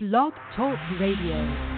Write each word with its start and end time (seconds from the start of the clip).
Blog 0.00 0.32
Talk 0.54 0.78
Radio. 1.00 1.77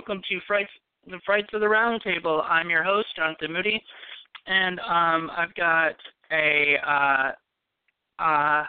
Welcome 0.00 0.22
to 0.30 0.40
Frights, 0.46 0.70
the 1.08 1.20
Frights 1.26 1.48
of 1.52 1.60
the 1.60 1.68
Round 1.68 2.00
Table. 2.00 2.42
I'm 2.48 2.70
your 2.70 2.82
host, 2.82 3.08
Jonathan 3.16 3.52
Moody, 3.52 3.82
and 4.46 4.80
um, 4.80 5.30
I've 5.36 5.54
got 5.54 5.92
a 6.32 6.76
uh, 6.88 7.32
uh, 8.18 8.64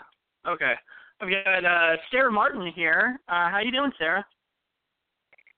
okay, 0.46 0.74
I've 1.22 1.30
got 1.30 1.64
uh, 1.64 1.96
Sarah 2.12 2.30
Martin 2.30 2.70
here. 2.76 3.18
Uh, 3.30 3.48
how 3.50 3.54
are 3.54 3.64
you 3.64 3.72
doing, 3.72 3.94
Sarah? 3.98 4.26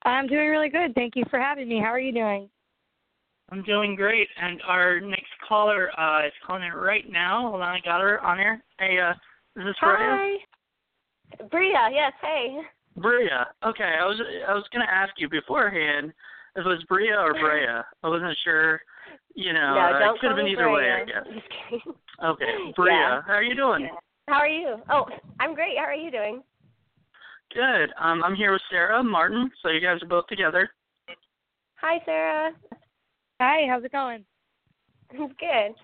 I'm 0.05 0.27
doing 0.27 0.47
really 0.49 0.69
good. 0.69 0.93
Thank 0.93 1.15
you 1.15 1.23
for 1.31 1.39
having 1.39 1.67
me. 1.67 1.79
How 1.79 1.87
are 1.87 1.99
you 1.99 2.13
doing? 2.13 2.47
I'm 3.49 3.63
doing 3.63 3.95
great, 3.95 4.27
and 4.39 4.61
our 4.67 4.99
next 4.99 5.31
caller 5.49 5.89
uh, 5.99 6.27
is 6.27 6.33
calling 6.45 6.61
in 6.61 6.73
right 6.73 7.11
now. 7.11 7.49
Hold 7.49 7.63
on, 7.63 7.69
I 7.69 7.79
got 7.83 7.99
her 7.99 8.23
on 8.23 8.37
here. 8.37 8.63
Hey, 8.77 8.99
uh, 8.99 9.13
is 9.59 9.65
this 9.65 9.75
Bria? 9.81 9.97
Hi. 9.97 10.35
Bria, 11.49 11.89
yes, 11.91 12.13
hey. 12.21 12.59
Bria. 12.97 13.47
Okay, 13.65 13.95
I 13.99 14.05
was 14.05 14.21
I 14.47 14.53
was 14.53 14.65
gonna 14.71 14.89
ask 14.89 15.13
you 15.17 15.29
beforehand 15.29 16.13
if 16.55 16.65
it 16.65 16.69
was 16.69 16.83
Bria 16.87 17.17
or 17.17 17.33
Brea. 17.33 17.81
I 18.03 18.07
wasn't 18.07 18.37
sure. 18.43 18.81
You 19.35 19.51
know, 19.53 19.73
no, 19.73 19.79
uh, 19.79 19.99
don't 19.99 20.15
it 20.15 20.21
could 20.21 20.27
have 20.29 20.37
been 20.37 20.45
me 20.45 20.51
either 20.53 20.71
way, 20.71 20.91
I 20.91 21.05
guess. 21.05 21.83
Okay, 22.23 22.45
Bria. 22.75 22.93
Yeah. 22.93 23.21
How 23.25 23.33
are 23.33 23.43
you 23.43 23.55
doing? 23.55 23.89
How 24.27 24.35
are 24.35 24.47
you? 24.47 24.75
Oh, 24.89 25.05
I'm 25.39 25.55
great. 25.55 25.77
How 25.77 25.85
are 25.85 25.95
you 25.95 26.11
doing? 26.11 26.43
Good. 27.53 27.91
Um, 27.99 28.23
I'm 28.23 28.35
here 28.35 28.51
with 28.51 28.61
Sarah 28.69 29.03
Martin, 29.03 29.51
so 29.61 29.69
you 29.69 29.81
guys 29.81 30.01
are 30.01 30.07
both 30.07 30.27
together. 30.27 30.69
Hi, 31.75 31.99
Sarah. 32.05 32.51
Hi, 33.41 33.67
how's 33.69 33.83
it 33.83 33.91
going? 33.91 34.23
Good. 35.11 35.75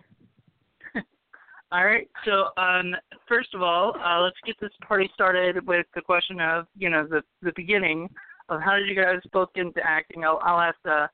All 1.72 1.86
right. 1.86 2.10
So, 2.26 2.50
um, 2.62 2.96
first 3.28 3.54
of 3.54 3.62
all, 3.62 3.96
uh, 4.04 4.22
let's 4.22 4.36
get 4.46 4.56
this 4.60 4.72
party 4.88 5.10
started 5.14 5.66
with 5.68 5.86
the 5.94 6.02
question 6.02 6.42
of, 6.42 6.66
you 6.76 6.90
know, 6.90 7.06
the 7.08 7.22
the 7.44 7.52
beginning 7.56 8.10
of 8.50 8.60
how 8.62 8.76
did 8.76 8.88
you 8.88 8.96
guys 8.96 9.20
both 9.32 9.54
get 9.54 9.68
into 9.68 9.82
acting? 9.86 10.24
I'll 10.24 10.40
I'll 10.44 10.60
ask 10.60 10.78
uh, 10.90 11.08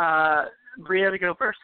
uh, 0.00 0.44
Bria 0.78 1.10
to 1.10 1.18
go 1.18 1.34
first. 1.34 1.58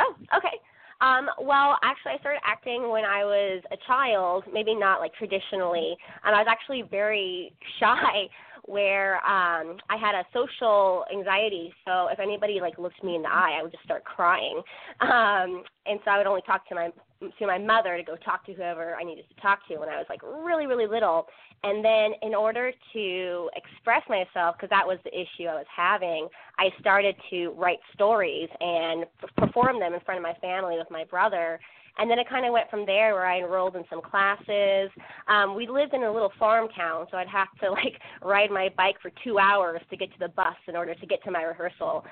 Oh, 0.00 0.14
okay. 0.36 0.58
Um, 1.00 1.28
well, 1.40 1.78
actually, 1.82 2.12
I 2.12 2.18
started 2.18 2.40
acting 2.46 2.88
when 2.90 3.04
I 3.04 3.24
was 3.24 3.62
a 3.72 3.76
child, 3.88 4.44
maybe 4.52 4.74
not 4.74 5.00
like 5.00 5.12
traditionally. 5.14 5.96
Um, 6.24 6.34
I 6.34 6.38
was 6.38 6.46
actually 6.48 6.82
very 6.82 7.52
shy, 7.80 8.28
where 8.66 9.16
um, 9.16 9.76
I 9.90 9.96
had 10.00 10.14
a 10.14 10.24
social 10.32 11.04
anxiety. 11.12 11.72
So 11.84 12.08
if 12.08 12.20
anybody 12.20 12.60
like 12.60 12.78
looked 12.78 13.02
me 13.02 13.16
in 13.16 13.22
the 13.22 13.28
eye, 13.28 13.56
I 13.58 13.62
would 13.62 13.72
just 13.72 13.84
start 13.84 14.04
crying. 14.04 14.62
Um, 15.00 15.64
and 15.86 15.98
so 16.04 16.10
I 16.10 16.18
would 16.18 16.26
only 16.26 16.42
talk 16.42 16.68
to 16.68 16.74
my 16.74 16.90
to 17.38 17.46
my 17.46 17.58
mother 17.58 17.96
to 17.96 18.02
go 18.02 18.16
talk 18.16 18.44
to 18.46 18.52
whoever 18.52 18.96
I 18.96 19.04
needed 19.04 19.24
to 19.28 19.40
talk 19.40 19.60
to 19.68 19.78
when 19.78 19.88
I 19.88 19.96
was 19.96 20.06
like 20.08 20.22
really 20.22 20.66
really 20.66 20.86
little. 20.86 21.26
And 21.64 21.84
then 21.84 22.10
in 22.22 22.34
order 22.34 22.72
to 22.94 23.50
express 23.54 24.02
myself, 24.08 24.56
because 24.56 24.70
that 24.70 24.86
was 24.86 24.98
the 25.04 25.14
issue 25.14 25.48
I 25.48 25.54
was 25.54 25.66
having, 25.74 26.28
I 26.58 26.70
started 26.80 27.14
to 27.30 27.50
write 27.50 27.78
stories 27.94 28.48
and 28.60 29.04
perform 29.36 29.78
them 29.78 29.94
in 29.94 30.00
front 30.00 30.18
of 30.18 30.22
my 30.22 30.34
family 30.40 30.76
with 30.76 30.90
my 30.90 31.04
brother. 31.04 31.60
And 31.98 32.10
then 32.10 32.18
it 32.18 32.28
kind 32.28 32.46
of 32.46 32.52
went 32.52 32.70
from 32.70 32.86
there 32.86 33.14
where 33.14 33.26
I 33.26 33.38
enrolled 33.40 33.76
in 33.76 33.84
some 33.90 34.00
classes. 34.00 34.90
Um, 35.28 35.54
we 35.54 35.66
lived 35.68 35.92
in 35.94 36.02
a 36.04 36.12
little 36.12 36.32
farm 36.38 36.68
town, 36.76 37.06
so 37.10 37.16
I'd 37.16 37.28
have 37.28 37.48
to 37.62 37.70
like 37.80 38.00
ride 38.22 38.50
my 38.50 38.70
bike 38.76 38.96
for 39.02 39.10
two 39.22 39.38
hours 39.38 39.80
to 39.90 39.96
get 39.96 40.12
to 40.12 40.18
the 40.18 40.28
bus 40.28 40.56
in 40.68 40.76
order 40.76 40.94
to 40.94 41.06
get 41.06 41.22
to 41.24 41.30
my 41.30 41.42
rehearsal. 41.42 42.04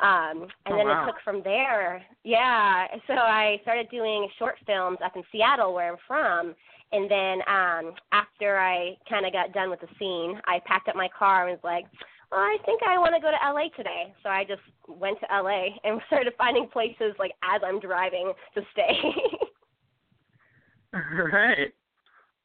Um, 0.00 0.46
and 0.66 0.74
Oh, 0.74 0.76
then 0.76 0.86
wow. 0.86 1.02
it 1.02 1.06
took 1.06 1.16
from 1.24 1.42
there. 1.44 2.02
Yeah, 2.24 2.86
so 3.06 3.14
I 3.14 3.58
started 3.62 3.88
doing 3.90 4.28
short 4.38 4.56
films 4.66 4.98
up 5.04 5.16
in 5.16 5.22
Seattle, 5.32 5.72
where 5.74 5.92
I'm 5.92 5.98
from. 6.06 6.54
And 6.90 7.10
then 7.10 7.38
um, 7.46 7.94
after 8.12 8.58
I 8.58 8.96
kind 9.10 9.26
of 9.26 9.32
got 9.32 9.52
done 9.52 9.68
with 9.70 9.80
the 9.80 9.88
scene, 9.98 10.40
I 10.46 10.58
packed 10.64 10.88
up 10.88 10.96
my 10.96 11.08
car 11.16 11.46
and 11.46 11.50
was 11.52 11.60
like, 11.62 11.84
well, 12.30 12.40
I 12.40 12.56
think 12.66 12.82
I 12.82 12.98
want 12.98 13.14
to 13.14 13.20
go 13.20 13.30
to 13.30 13.52
LA 13.52 13.68
today. 13.76 14.14
So 14.22 14.28
I 14.28 14.44
just 14.44 14.60
went 14.86 15.18
to 15.20 15.26
LA 15.30 15.66
and 15.84 16.00
started 16.06 16.32
finding 16.36 16.68
places 16.68 17.14
like 17.18 17.32
as 17.42 17.60
I'm 17.64 17.80
driving 17.80 18.32
to 18.54 18.62
stay. 18.72 18.98
All 20.94 21.28
right. 21.32 21.72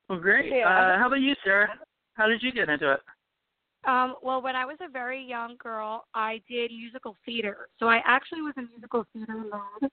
Well, 0.10 0.20
great. 0.20 0.52
Yeah. 0.52 0.68
Uh, 0.68 1.00
how 1.00 1.08
about 1.08 1.22
you, 1.22 1.34
Sarah? 1.44 1.70
How 2.16 2.28
did 2.28 2.44
you 2.44 2.52
get 2.52 2.70
into 2.70 2.94
it? 2.94 3.00
Um, 3.86 4.16
well, 4.24 4.42
when 4.42 4.56
I 4.56 4.66
was 4.66 4.78
a 4.82 4.90
very 4.90 5.22
young 5.22 5.58
girl, 5.58 6.06
I 6.14 6.42
did 6.50 6.72
musical 6.72 7.16
theater. 7.26 7.68
So 7.80 7.88
I 7.88 8.00
actually 8.06 8.42
was 8.42 8.54
a 8.58 8.62
musical 8.62 9.06
theater 9.12 9.34
nerd, 9.34 9.90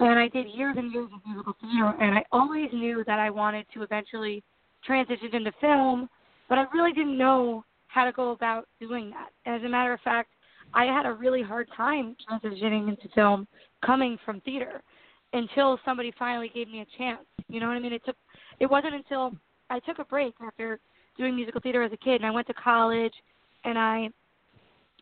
and 0.00 0.18
I 0.18 0.28
did 0.28 0.46
years 0.48 0.76
and 0.76 0.92
years 0.92 1.08
of 1.14 1.20
musical 1.24 1.54
theater. 1.60 1.94
And 2.00 2.18
I 2.18 2.24
always 2.32 2.68
knew 2.72 3.04
that 3.06 3.18
I 3.18 3.30
wanted 3.30 3.66
to 3.74 3.82
eventually 3.82 4.42
transition 4.84 5.30
into 5.32 5.52
film, 5.60 6.08
but 6.48 6.58
I 6.58 6.64
really 6.72 6.92
didn't 6.92 7.18
know 7.18 7.64
how 7.88 8.04
to 8.04 8.12
go 8.12 8.30
about 8.30 8.68
doing 8.80 9.10
that. 9.10 9.30
As 9.50 9.62
a 9.64 9.68
matter 9.68 9.92
of 9.92 10.00
fact, 10.00 10.30
I 10.74 10.84
had 10.84 11.06
a 11.06 11.12
really 11.12 11.42
hard 11.42 11.68
time 11.76 12.16
transitioning 12.30 12.88
into 12.88 13.08
film 13.14 13.46
coming 13.84 14.18
from 14.24 14.40
theater 14.42 14.82
until 15.32 15.78
somebody 15.84 16.12
finally 16.18 16.50
gave 16.54 16.68
me 16.68 16.80
a 16.80 16.98
chance. 16.98 17.20
You 17.48 17.60
know 17.60 17.68
what 17.68 17.76
I 17.76 17.80
mean? 17.80 17.92
It 17.92 18.02
took 18.04 18.16
it 18.60 18.66
wasn't 18.70 18.94
until 18.94 19.32
I 19.70 19.80
took 19.80 19.98
a 19.98 20.04
break 20.04 20.34
after 20.40 20.78
doing 21.16 21.36
musical 21.36 21.60
theater 21.60 21.82
as 21.82 21.92
a 21.92 21.96
kid 21.96 22.16
and 22.16 22.26
I 22.26 22.30
went 22.30 22.46
to 22.46 22.54
college 22.54 23.12
and 23.64 23.78
I 23.78 24.08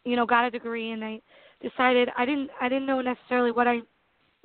you 0.05 0.17
know 0.17 0.27
got 0.27 0.45
a 0.45 0.51
degree 0.51 0.93
and 0.93 1.05
I 1.05 1.21
decided 1.63 2.09
I 2.17 2.25
didn't 2.25 2.51
I 2.61 2.69
didn't 2.69 2.87
know 2.87 3.01
necessarily 3.01 3.53
what 3.53 3.67
I 3.67 3.81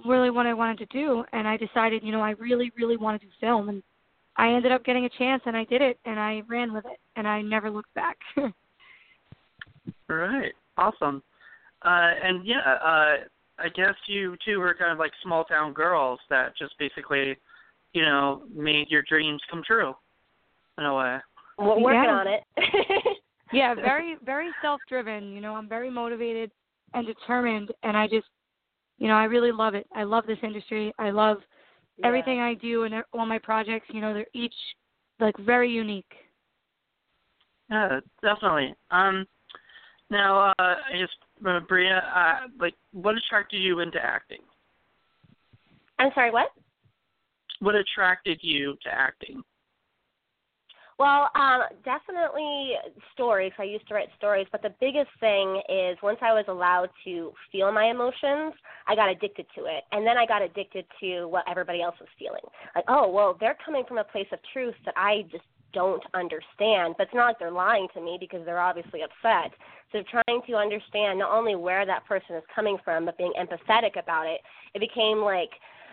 really 0.06 0.30
what 0.30 0.46
I 0.46 0.54
wanted 0.54 0.80
to 0.80 0.86
do 0.88 1.24
and 1.34 1.48
I 1.48 1.58
decided 1.58 2.04
you 2.04 2.12
know 2.12 2.22
I 2.22 2.32
really 2.32 2.72
really 2.78 2.98
want 2.98 3.22
to 3.22 3.28
do 3.28 3.32
film 3.40 3.70
and 3.70 3.84
I 4.38 4.54
ended 4.54 4.72
up 4.72 4.84
getting 4.86 5.06
a 5.06 5.10
chance 5.18 5.42
and 5.46 5.56
I 5.58 5.66
did 5.66 5.82
it 5.82 6.00
and 6.06 6.20
I 6.20 6.42
ran 6.48 6.74
with 6.74 6.86
it 6.86 7.00
and 7.16 7.28
I 7.28 7.42
never 7.42 7.70
looked 7.70 7.94
back. 7.94 8.18
All 8.38 8.52
right. 10.10 10.54
Awesome. 10.78 11.22
Uh, 11.84 12.12
and 12.24 12.46
yeah, 12.46 12.60
uh, 12.60 13.16
I 13.60 13.70
guess 13.76 13.96
you 14.08 14.36
two 14.46 14.60
were 14.60 14.74
kind 14.74 14.92
of 14.92 15.00
like 15.00 15.12
small 15.24 15.44
town 15.44 15.74
girls 15.74 16.20
that 16.30 16.56
just 16.58 16.78
basically, 16.80 17.38
you 17.94 18.02
know, 18.04 18.44
made 18.54 18.90
your 18.90 19.04
dreams 19.04 19.42
come 19.50 19.64
true 19.66 19.94
in 20.78 20.86
a 20.86 20.96
way. 20.96 21.18
We're 21.58 21.80
working 21.80 22.04
Yeah. 22.04 22.12
on 22.12 22.28
it. 22.28 22.44
yeah, 23.54 23.76
very 23.76 24.18
very 24.24 24.50
self-driven, 24.62 25.34
you 25.34 25.42
know, 25.42 25.56
I'm 25.56 25.68
very 25.68 25.90
motivated 25.90 26.52
and 26.94 27.06
determined 27.06 27.72
and 27.84 27.98
I 27.98 28.08
just 28.08 28.28
you 28.98 29.08
know, 29.08 29.16
I 29.16 29.24
really 29.24 29.52
love 29.52 29.74
it. 29.74 29.88
I 29.96 30.04
love 30.04 30.28
this 30.28 30.38
industry. 30.44 30.94
I 31.00 31.10
love 31.10 31.38
Yeah. 31.98 32.08
everything 32.08 32.40
I 32.40 32.54
do 32.56 32.84
and 32.84 32.96
all 33.14 33.26
my 33.26 33.38
projects, 33.38 33.88
you 33.92 34.02
know, 34.02 34.14
they're 34.14 34.26
each 34.34 34.56
like 35.20 35.38
very 35.38 35.70
unique. 35.72 36.12
Yeah, 37.70 38.00
definitely. 38.22 38.76
Um, 38.90 39.26
now, 40.10 40.50
uh, 40.50 40.54
I 40.60 40.98
guess, 40.98 41.10
uh, 41.48 41.60
Bria, 41.62 42.04
uh, 42.14 42.48
like, 42.60 42.74
what 42.92 43.16
attracted 43.16 43.62
you 43.62 43.80
into 43.80 43.98
acting? 44.04 44.42
I'm 45.98 46.12
sorry, 46.14 46.32
what? 46.32 46.50
What 47.60 47.76
attracted 47.76 48.40
you 48.42 48.76
to 48.84 48.90
acting? 48.90 49.42
Well, 51.00 51.30
um, 51.36 51.62
definitely 51.84 52.74
stories. 53.14 53.52
I 53.58 53.64
used 53.64 53.88
to 53.88 53.94
write 53.94 54.10
stories, 54.18 54.48
but 54.52 54.62
the 54.62 54.74
biggest 54.80 55.10
thing 55.20 55.62
is 55.68 55.98
once 56.04 56.20
I 56.22 56.34
was 56.34 56.46
allowed 56.48 56.90
to 57.06 57.34
feel 57.52 57.72
my 57.72 57.86
emotions, 57.90 58.54
I 58.88 58.96
got 58.96 59.10
addicted 59.10 59.48
to 59.58 59.66
it. 59.66 59.84
And 59.92 60.06
then 60.06 60.18
I 60.18 60.26
got 60.26 60.42
addicted 60.42 60.86
to 61.00 61.26
what 61.26 61.44
everybody 61.50 61.82
else 61.82 61.96
was 62.00 62.10
feeling. 62.20 62.44
Like, 62.76 62.86
oh, 62.88 63.10
well, 63.10 63.36
they're 63.40 63.58
coming 63.66 63.84
from 63.88 63.98
a 63.98 64.04
place 64.04 64.28
of 64.32 64.40
truth 64.54 64.76
that 64.86 64.94
I 64.96 65.24
just 65.32 65.44
don't 65.74 66.04
understand. 66.14 66.96
But 66.98 67.08
it's 67.08 67.16
not 67.16 67.28
like 67.28 67.40
they're 67.40 67.52
lying 67.52 67.88
to 67.96 68.02
me 68.02 68.18
because 68.20 68.46
they're 68.46 68.60
obviously 68.60 69.02
upset. 69.02 69.52
So 69.92 70.04
trying 70.10 70.42
to 70.48 70.56
understand 70.56 71.20
not 71.20 71.32
only 71.32 71.56
where 71.56 71.86
that 71.86 72.06
person 72.06 72.36
is 72.36 72.44
coming 72.54 72.78
from, 72.84 73.06
but 73.06 73.18
being 73.18 73.34
empathetic 73.40 74.00
about 74.00 74.28
it, 74.28 74.42
it 74.74 74.80
became 74.80 75.20
like 75.20 75.50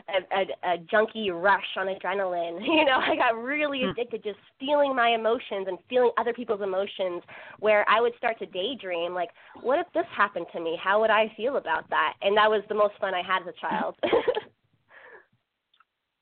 a, 0.09 0.37
a, 0.37 0.75
a 0.75 0.79
junkie 0.91 1.31
rush 1.31 1.65
on 1.77 1.87
adrenaline. 1.87 2.61
You 2.79 2.85
know, 2.85 2.99
I 2.99 3.17
got 3.17 3.37
really 3.37 3.85
Hmm. 3.85 3.91
addicted 3.91 4.23
just 4.23 4.39
feeling 4.61 4.95
my 4.95 5.11
emotions 5.11 5.67
and 5.69 5.79
feeling 5.89 6.11
other 6.19 6.33
people's 6.33 6.63
emotions 6.63 7.23
where 7.61 7.89
I 7.89 8.01
would 8.01 8.13
start 8.17 8.39
to 8.39 8.47
daydream 8.47 9.15
like, 9.15 9.31
what 9.63 9.79
if 9.79 9.87
this 9.95 10.07
happened 10.17 10.47
to 10.53 10.61
me? 10.61 10.79
How 10.83 11.01
would 11.01 11.11
I 11.11 11.33
feel 11.37 11.57
about 11.57 11.89
that? 11.91 12.15
And 12.23 12.37
that 12.37 12.49
was 12.49 12.63
the 12.69 12.75
most 12.75 12.95
fun 13.01 13.15
I 13.15 13.23
had 13.23 13.43
as 13.43 13.49
a 13.49 13.61
child. 13.61 13.97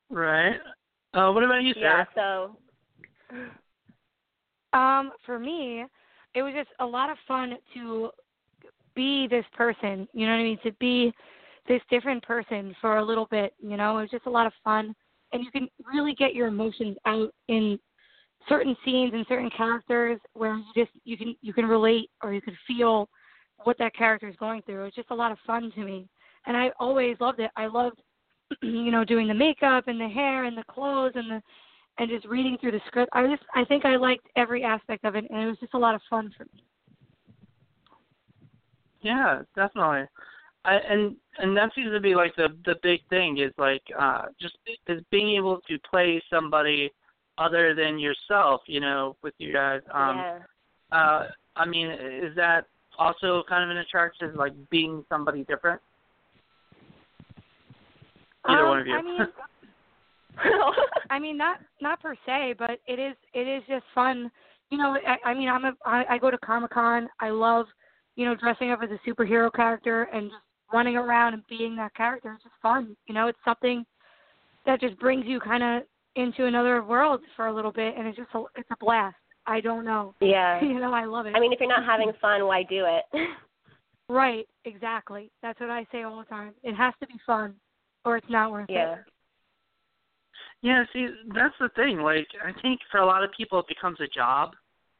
Right. 0.09 0.57
Uh, 1.13 1.31
what 1.31 1.43
about 1.43 1.63
you, 1.63 1.73
Sarah? 1.73 2.07
Yeah. 2.15 2.55
So. 3.33 4.77
Um, 4.77 5.11
for 5.25 5.39
me, 5.39 5.83
it 6.33 6.41
was 6.41 6.53
just 6.53 6.69
a 6.79 6.85
lot 6.85 7.09
of 7.09 7.17
fun 7.27 7.57
to 7.73 8.09
be 8.95 9.27
this 9.27 9.45
person. 9.55 10.07
You 10.13 10.25
know 10.25 10.33
what 10.33 10.39
I 10.39 10.43
mean? 10.43 10.59
To 10.63 10.71
be 10.73 11.13
this 11.67 11.81
different 11.89 12.23
person 12.23 12.75
for 12.81 12.97
a 12.97 13.05
little 13.05 13.27
bit. 13.29 13.53
You 13.59 13.77
know, 13.77 13.97
it 13.97 14.01
was 14.01 14.11
just 14.11 14.25
a 14.25 14.31
lot 14.31 14.47
of 14.47 14.53
fun, 14.63 14.95
and 15.33 15.43
you 15.43 15.51
can 15.51 15.67
really 15.93 16.13
get 16.13 16.33
your 16.33 16.47
emotions 16.47 16.97
out 17.05 17.31
in 17.47 17.79
certain 18.47 18.75
scenes 18.85 19.13
and 19.13 19.25
certain 19.27 19.49
characters 19.55 20.19
where 20.33 20.55
you 20.55 20.63
just 20.75 20.91
you 21.03 21.17
can 21.17 21.35
you 21.41 21.53
can 21.53 21.65
relate 21.65 22.09
or 22.23 22.33
you 22.33 22.41
can 22.41 22.57
feel 22.65 23.09
what 23.63 23.77
that 23.79 23.95
character 23.95 24.27
is 24.27 24.35
going 24.37 24.61
through. 24.63 24.85
It's 24.85 24.95
just 24.95 25.11
a 25.11 25.15
lot 25.15 25.31
of 25.31 25.37
fun 25.45 25.71
to 25.75 25.83
me, 25.83 26.07
and 26.45 26.55
I 26.55 26.71
always 26.79 27.17
loved 27.19 27.39
it. 27.39 27.51
I 27.55 27.67
loved, 27.67 28.01
you 28.61 28.91
know, 28.91 29.03
doing 29.03 29.27
the 29.27 29.33
makeup 29.33 29.87
and 29.87 29.99
the 29.99 30.07
hair 30.07 30.45
and 30.45 30.57
the 30.57 30.63
clothes 30.69 31.13
and 31.15 31.29
the 31.31 31.41
and 31.99 32.09
just 32.09 32.25
reading 32.27 32.57
through 32.59 32.71
the 32.71 32.81
script. 32.87 33.09
I 33.13 33.25
just 33.27 33.43
I 33.55 33.65
think 33.65 33.85
I 33.85 33.95
liked 33.95 34.27
every 34.35 34.63
aspect 34.63 35.03
of 35.05 35.15
it, 35.15 35.25
and 35.29 35.41
it 35.41 35.47
was 35.47 35.57
just 35.59 35.73
a 35.73 35.79
lot 35.79 35.95
of 35.95 36.01
fun 36.09 36.31
for 36.37 36.45
me. 36.45 36.63
Yeah, 39.01 39.41
definitely. 39.55 40.05
I, 40.67 40.75
and 40.75 41.15
and 41.37 41.55
that 41.55 41.71
seems 41.73 41.91
to 41.91 41.99
be 42.01 42.13
like 42.13 42.35
the 42.35 42.49
the 42.65 42.75
big 42.83 42.99
thing 43.09 43.37
is 43.37 43.53
like 43.57 43.81
uh 43.97 44.23
just 44.39 44.57
is 44.87 45.01
being 45.11 45.37
able 45.37 45.61
to 45.69 45.79
play 45.89 46.21
somebody 46.29 46.91
other 47.37 47.73
than 47.73 47.97
yourself, 47.97 48.61
you 48.67 48.81
know, 48.81 49.15
with 49.23 49.33
you 49.37 49.53
guys. 49.53 49.81
Um 49.93 50.17
yeah. 50.17 50.39
uh 50.91 51.27
I 51.55 51.65
mean, 51.65 51.87
is 51.89 52.35
that 52.35 52.65
also 52.99 53.43
kind 53.47 53.63
of 53.63 53.69
an 53.69 53.77
attraction 53.77 54.35
like 54.35 54.53
being 54.69 55.05
somebody 55.07 55.45
different? 55.45 55.81
Either 58.45 58.63
um, 58.63 58.67
one 58.67 58.79
of 58.81 58.87
you. 58.87 58.93
I 58.93 59.01
mean, 59.01 59.19
I 61.09 61.17
mean 61.17 61.37
not 61.37 61.61
not 61.81 62.01
per 62.01 62.15
se, 62.25 62.55
but 62.59 62.79
it 62.87 62.99
is 62.99 63.15
it 63.33 63.47
is 63.47 63.63
just 63.69 63.85
fun. 63.95 64.29
You 64.69 64.79
know, 64.79 64.97
I, 65.07 65.29
I 65.29 65.33
mean, 65.33 65.47
I'm 65.47 65.63
a 65.63 65.71
I, 65.85 66.03
I 66.09 66.17
go 66.17 66.29
to 66.29 66.37
Comic 66.39 66.71
Con. 66.71 67.07
I 67.21 67.29
love, 67.29 67.67
you 68.17 68.25
know, 68.25 68.35
dressing 68.35 68.71
up 68.71 68.81
as 68.83 68.89
a 68.91 69.09
superhero 69.09 69.49
character 69.53 70.09
and 70.13 70.29
just 70.29 70.43
running 70.71 70.95
around 70.95 71.33
and 71.33 71.43
being 71.47 71.75
that 71.77 71.95
character. 71.95 72.33
is 72.33 72.43
just 72.43 72.55
fun. 72.61 72.95
You 73.07 73.13
know, 73.13 73.27
it's 73.27 73.39
something 73.45 73.85
that 74.65 74.81
just 74.81 74.99
brings 74.99 75.25
you 75.25 75.39
kind 75.39 75.63
of 75.63 75.83
into 76.15 76.45
another 76.45 76.83
world 76.83 77.21
for 77.35 77.47
a 77.47 77.53
little 77.53 77.71
bit, 77.71 77.95
and 77.97 78.07
it's 78.07 78.17
just 78.17 78.29
a, 78.33 78.43
it's 78.55 78.69
a 78.71 78.77
blast. 78.79 79.15
I 79.45 79.61
don't 79.61 79.85
know. 79.85 80.13
yeah. 80.19 80.61
you 80.63 80.79
know, 80.79 80.93
I 80.93 81.05
love 81.05 81.25
it. 81.25 81.35
I 81.35 81.39
mean, 81.39 81.53
if 81.53 81.59
you're 81.59 81.69
not 81.69 81.85
having 81.85 82.11
fun, 82.19 82.45
why 82.45 82.63
do 82.63 82.85
it? 82.85 83.03
right? 84.09 84.47
Exactly. 84.65 85.31
That's 85.41 85.59
what 85.59 85.69
I 85.69 85.85
say 85.91 86.03
all 86.03 86.17
the 86.19 86.25
time. 86.25 86.53
It 86.63 86.75
has 86.75 86.93
to 86.99 87.07
be 87.07 87.15
fun, 87.25 87.53
or 88.03 88.17
it's 88.17 88.29
not 88.29 88.51
worth 88.51 88.69
yeah. 88.69 88.93
it. 88.93 88.99
Yeah, 90.61 90.83
see, 90.91 91.07
that's 91.33 91.53
the 91.59 91.69
thing. 91.75 91.99
Like, 91.99 92.27
I 92.43 92.51
think 92.61 92.79
for 92.91 92.99
a 92.99 93.05
lot 93.05 93.23
of 93.23 93.29
people, 93.37 93.59
it 93.59 93.67
becomes 93.67 93.99
a 94.01 94.07
job, 94.07 94.55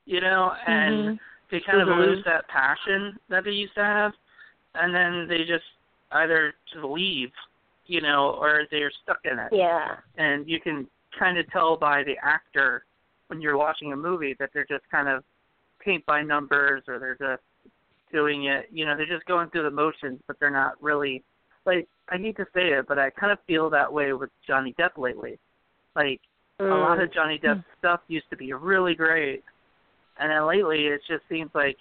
you 0.06 0.22
know, 0.22 0.56
and 0.68 1.10
Mhm. 1.10 1.20
they 1.50 1.60
kind 1.62 1.82
of 1.82 1.88
Mhm. 1.88 2.00
lose 2.00 2.24
that 2.26 2.48
passion 2.48 3.20
that 3.30 3.44
they 3.44 3.52
used 3.52 3.74
to 3.74 3.84
have, 3.84 4.14
and 4.76 4.94
then 4.94 5.28
they 5.28 5.40
just 5.40 5.66
either 6.12 6.54
leave, 6.84 7.32
you 7.86 8.02
know, 8.02 8.38
or 8.40 8.66
they're 8.72 8.92
stuck 9.04 9.20
in 9.26 9.40
it. 9.40 9.50
Yeah. 9.52 9.98
And 10.18 10.48
you 10.48 10.60
can 10.60 10.88
kind 11.18 11.38
of 11.38 11.50
tell 11.52 11.78
by 11.78 12.04
the 12.04 12.16
actor 12.22 12.86
when 13.28 13.42
you're 13.42 13.58
watching 13.58 13.92
a 13.94 13.96
movie 13.96 14.36
that 14.40 14.52
they're 14.54 14.66
just 14.66 14.84
kind 14.90 15.08
of 15.08 15.24
paint 15.84 16.06
by 16.06 16.22
numbers, 16.22 16.84
or 16.88 17.00
they're 17.00 17.16
just 17.16 17.44
doing 18.12 18.46
it. 18.46 18.68
You 18.72 18.86
know, 18.86 18.96
they're 18.96 19.06
just 19.06 19.26
going 19.26 19.50
through 19.50 19.64
the 19.64 19.72
motions, 19.72 20.20
but 20.28 20.40
they're 20.40 20.50
not 20.50 20.82
really 20.82 21.24
like. 21.66 21.88
I 22.10 22.18
need 22.18 22.38
to 22.38 22.46
say 22.54 22.70
it, 22.70 22.88
but 22.88 22.98
I 22.98 23.10
kind 23.10 23.34
of 23.34 23.40
feel 23.48 23.70
that 23.72 23.92
way 23.92 24.14
with 24.14 24.30
Johnny 24.46 24.74
Depp 24.80 24.98
lately. 24.98 25.38
Like 25.96 26.22
a 26.60 26.64
lot 26.64 26.98
Mm. 26.98 27.04
of 27.04 27.14
Johnny 27.14 27.38
Depp 27.38 27.64
stuff 27.80 28.00
used 28.08 28.30
to 28.30 28.38
be 28.38 28.54
really 28.54 28.96
great, 28.96 29.44
and 30.20 30.32
then 30.32 30.48
lately 30.48 30.88
it 30.88 31.02
just 31.08 31.24
seems 31.28 31.52
like 31.54 31.78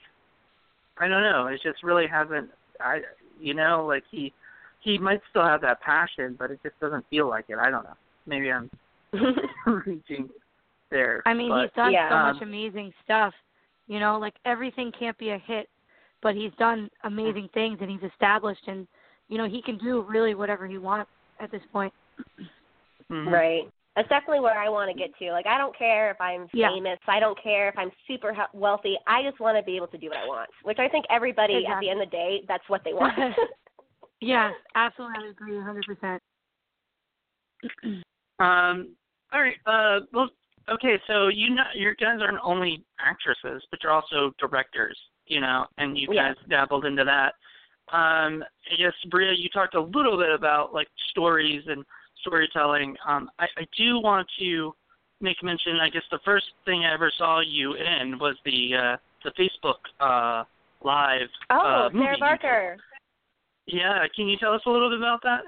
I 0.98 1.06
don't 1.08 1.22
know. 1.22 1.46
It 1.46 1.60
just 1.62 1.82
really 1.82 2.06
hasn't. 2.06 2.50
I 2.80 3.00
you 3.40 3.54
know 3.54 3.86
like 3.86 4.04
he 4.10 4.32
he 4.80 4.98
might 4.98 5.20
still 5.30 5.44
have 5.44 5.60
that 5.62 5.80
passion, 5.80 6.36
but 6.38 6.50
it 6.50 6.60
just 6.62 6.78
doesn't 6.80 7.04
feel 7.10 7.28
like 7.28 7.46
it. 7.48 7.58
I 7.58 7.70
don't 7.70 7.84
know. 7.84 7.96
Maybe 8.26 8.50
I'm 8.50 8.70
reaching 9.66 10.28
there. 10.90 11.22
I 11.26 11.34
mean, 11.34 11.48
but, 11.48 11.62
he's 11.62 11.70
done 11.74 11.92
yeah. 11.92 12.08
so 12.08 12.32
much 12.32 12.42
amazing 12.42 12.92
stuff. 13.04 13.34
You 13.88 14.00
know, 14.00 14.18
like 14.18 14.34
everything 14.44 14.92
can't 14.98 15.16
be 15.18 15.30
a 15.30 15.38
hit, 15.38 15.68
but 16.22 16.34
he's 16.34 16.52
done 16.58 16.90
amazing 17.04 17.48
things 17.54 17.78
and 17.80 17.90
he's 17.90 18.10
established 18.10 18.66
and 18.66 18.86
you 19.28 19.38
know, 19.38 19.48
he 19.48 19.60
can 19.60 19.78
do 19.78 20.02
really 20.08 20.34
whatever 20.34 20.66
he 20.66 20.78
wants 20.78 21.10
at 21.40 21.50
this 21.50 21.62
point. 21.72 21.92
mhm. 23.10 23.30
Right. 23.30 23.68
That's 23.96 24.08
definitely 24.10 24.40
where 24.40 24.58
I 24.58 24.68
want 24.68 24.90
to 24.92 24.96
get 24.96 25.16
to. 25.20 25.32
Like, 25.32 25.46
I 25.46 25.56
don't 25.56 25.76
care 25.76 26.10
if 26.10 26.20
I'm 26.20 26.48
Yeah. 26.52 26.68
famous. 26.68 26.98
I 27.08 27.18
don't 27.18 27.42
care 27.42 27.70
if 27.70 27.78
I'm 27.78 27.90
super 28.06 28.34
he- 28.34 28.42
wealthy. 28.52 28.98
I 29.06 29.22
just 29.22 29.40
want 29.40 29.56
to 29.56 29.62
be 29.64 29.74
able 29.74 29.86
to 29.88 29.96
do 29.96 30.10
what 30.10 30.18
I 30.18 30.26
want, 30.26 30.50
which 30.64 30.78
I 30.78 30.86
think 30.86 31.06
everybody 31.08 31.66
at 31.66 31.80
the 31.80 31.88
end 31.88 32.02
of 32.02 32.10
the 32.10 32.16
day, 32.16 32.42
that's 32.46 32.68
what 32.68 32.84
they 32.84 32.92
want. 33.00 33.14
yes, 34.20 34.52
absolutely 34.74 35.26
I 35.26 35.30
agree 35.30 35.58
hundred 35.60 35.84
percent. 35.86 36.22
Um. 38.38 38.94
All 39.32 39.40
right. 39.40 39.56
Uh. 39.64 40.00
Well. 40.12 40.28
Okay. 40.68 41.00
So 41.06 41.28
you 41.28 41.54
know, 41.54 41.64
you 41.74 41.96
guys 41.96 42.18
aren't 42.20 42.38
only 42.44 42.84
actresses, 43.00 43.64
but 43.70 43.82
you're 43.82 43.92
also 43.92 44.32
directors. 44.38 44.98
You 45.24 45.40
know, 45.40 45.64
and 45.78 45.96
you 45.96 46.06
Yeah. 46.12 46.34
guys 46.34 46.36
dabbled 46.50 46.84
into 46.84 47.02
that. 47.04 47.32
Um. 47.96 48.44
I 48.70 48.76
guess 48.76 48.92
Bria, 49.08 49.32
you 49.32 49.48
talked 49.48 49.74
a 49.74 49.80
little 49.80 50.18
bit 50.18 50.30
about 50.32 50.74
like 50.74 50.88
stories 51.08 51.62
and 51.66 51.82
storytelling. 52.26 52.96
Um. 53.06 53.30
I, 53.38 53.46
I 53.56 53.66
do 53.76 54.00
want 54.00 54.26
to 54.40 54.72
make 55.20 55.42
mention. 55.42 55.78
I 55.80 55.88
guess 55.88 56.02
the 56.10 56.20
first 56.24 56.46
thing 56.64 56.84
I 56.84 56.94
ever 56.94 57.12
saw 57.16 57.40
you 57.40 57.74
in 57.74 58.18
was 58.18 58.36
the 58.44 58.74
uh 58.74 58.96
the 59.24 59.30
Facebook 59.38 59.80
uh 60.00 60.44
live. 60.82 61.28
oh, 61.50 61.58
uh, 61.58 61.90
movie 61.92 62.04
Sarah 62.04 62.18
Barker. 62.18 62.76
Yeah. 63.66 64.04
Can 64.14 64.28
you 64.28 64.36
tell 64.36 64.52
us 64.52 64.62
a 64.66 64.70
little 64.70 64.90
bit 64.90 64.98
about 64.98 65.22
that? 65.22 65.42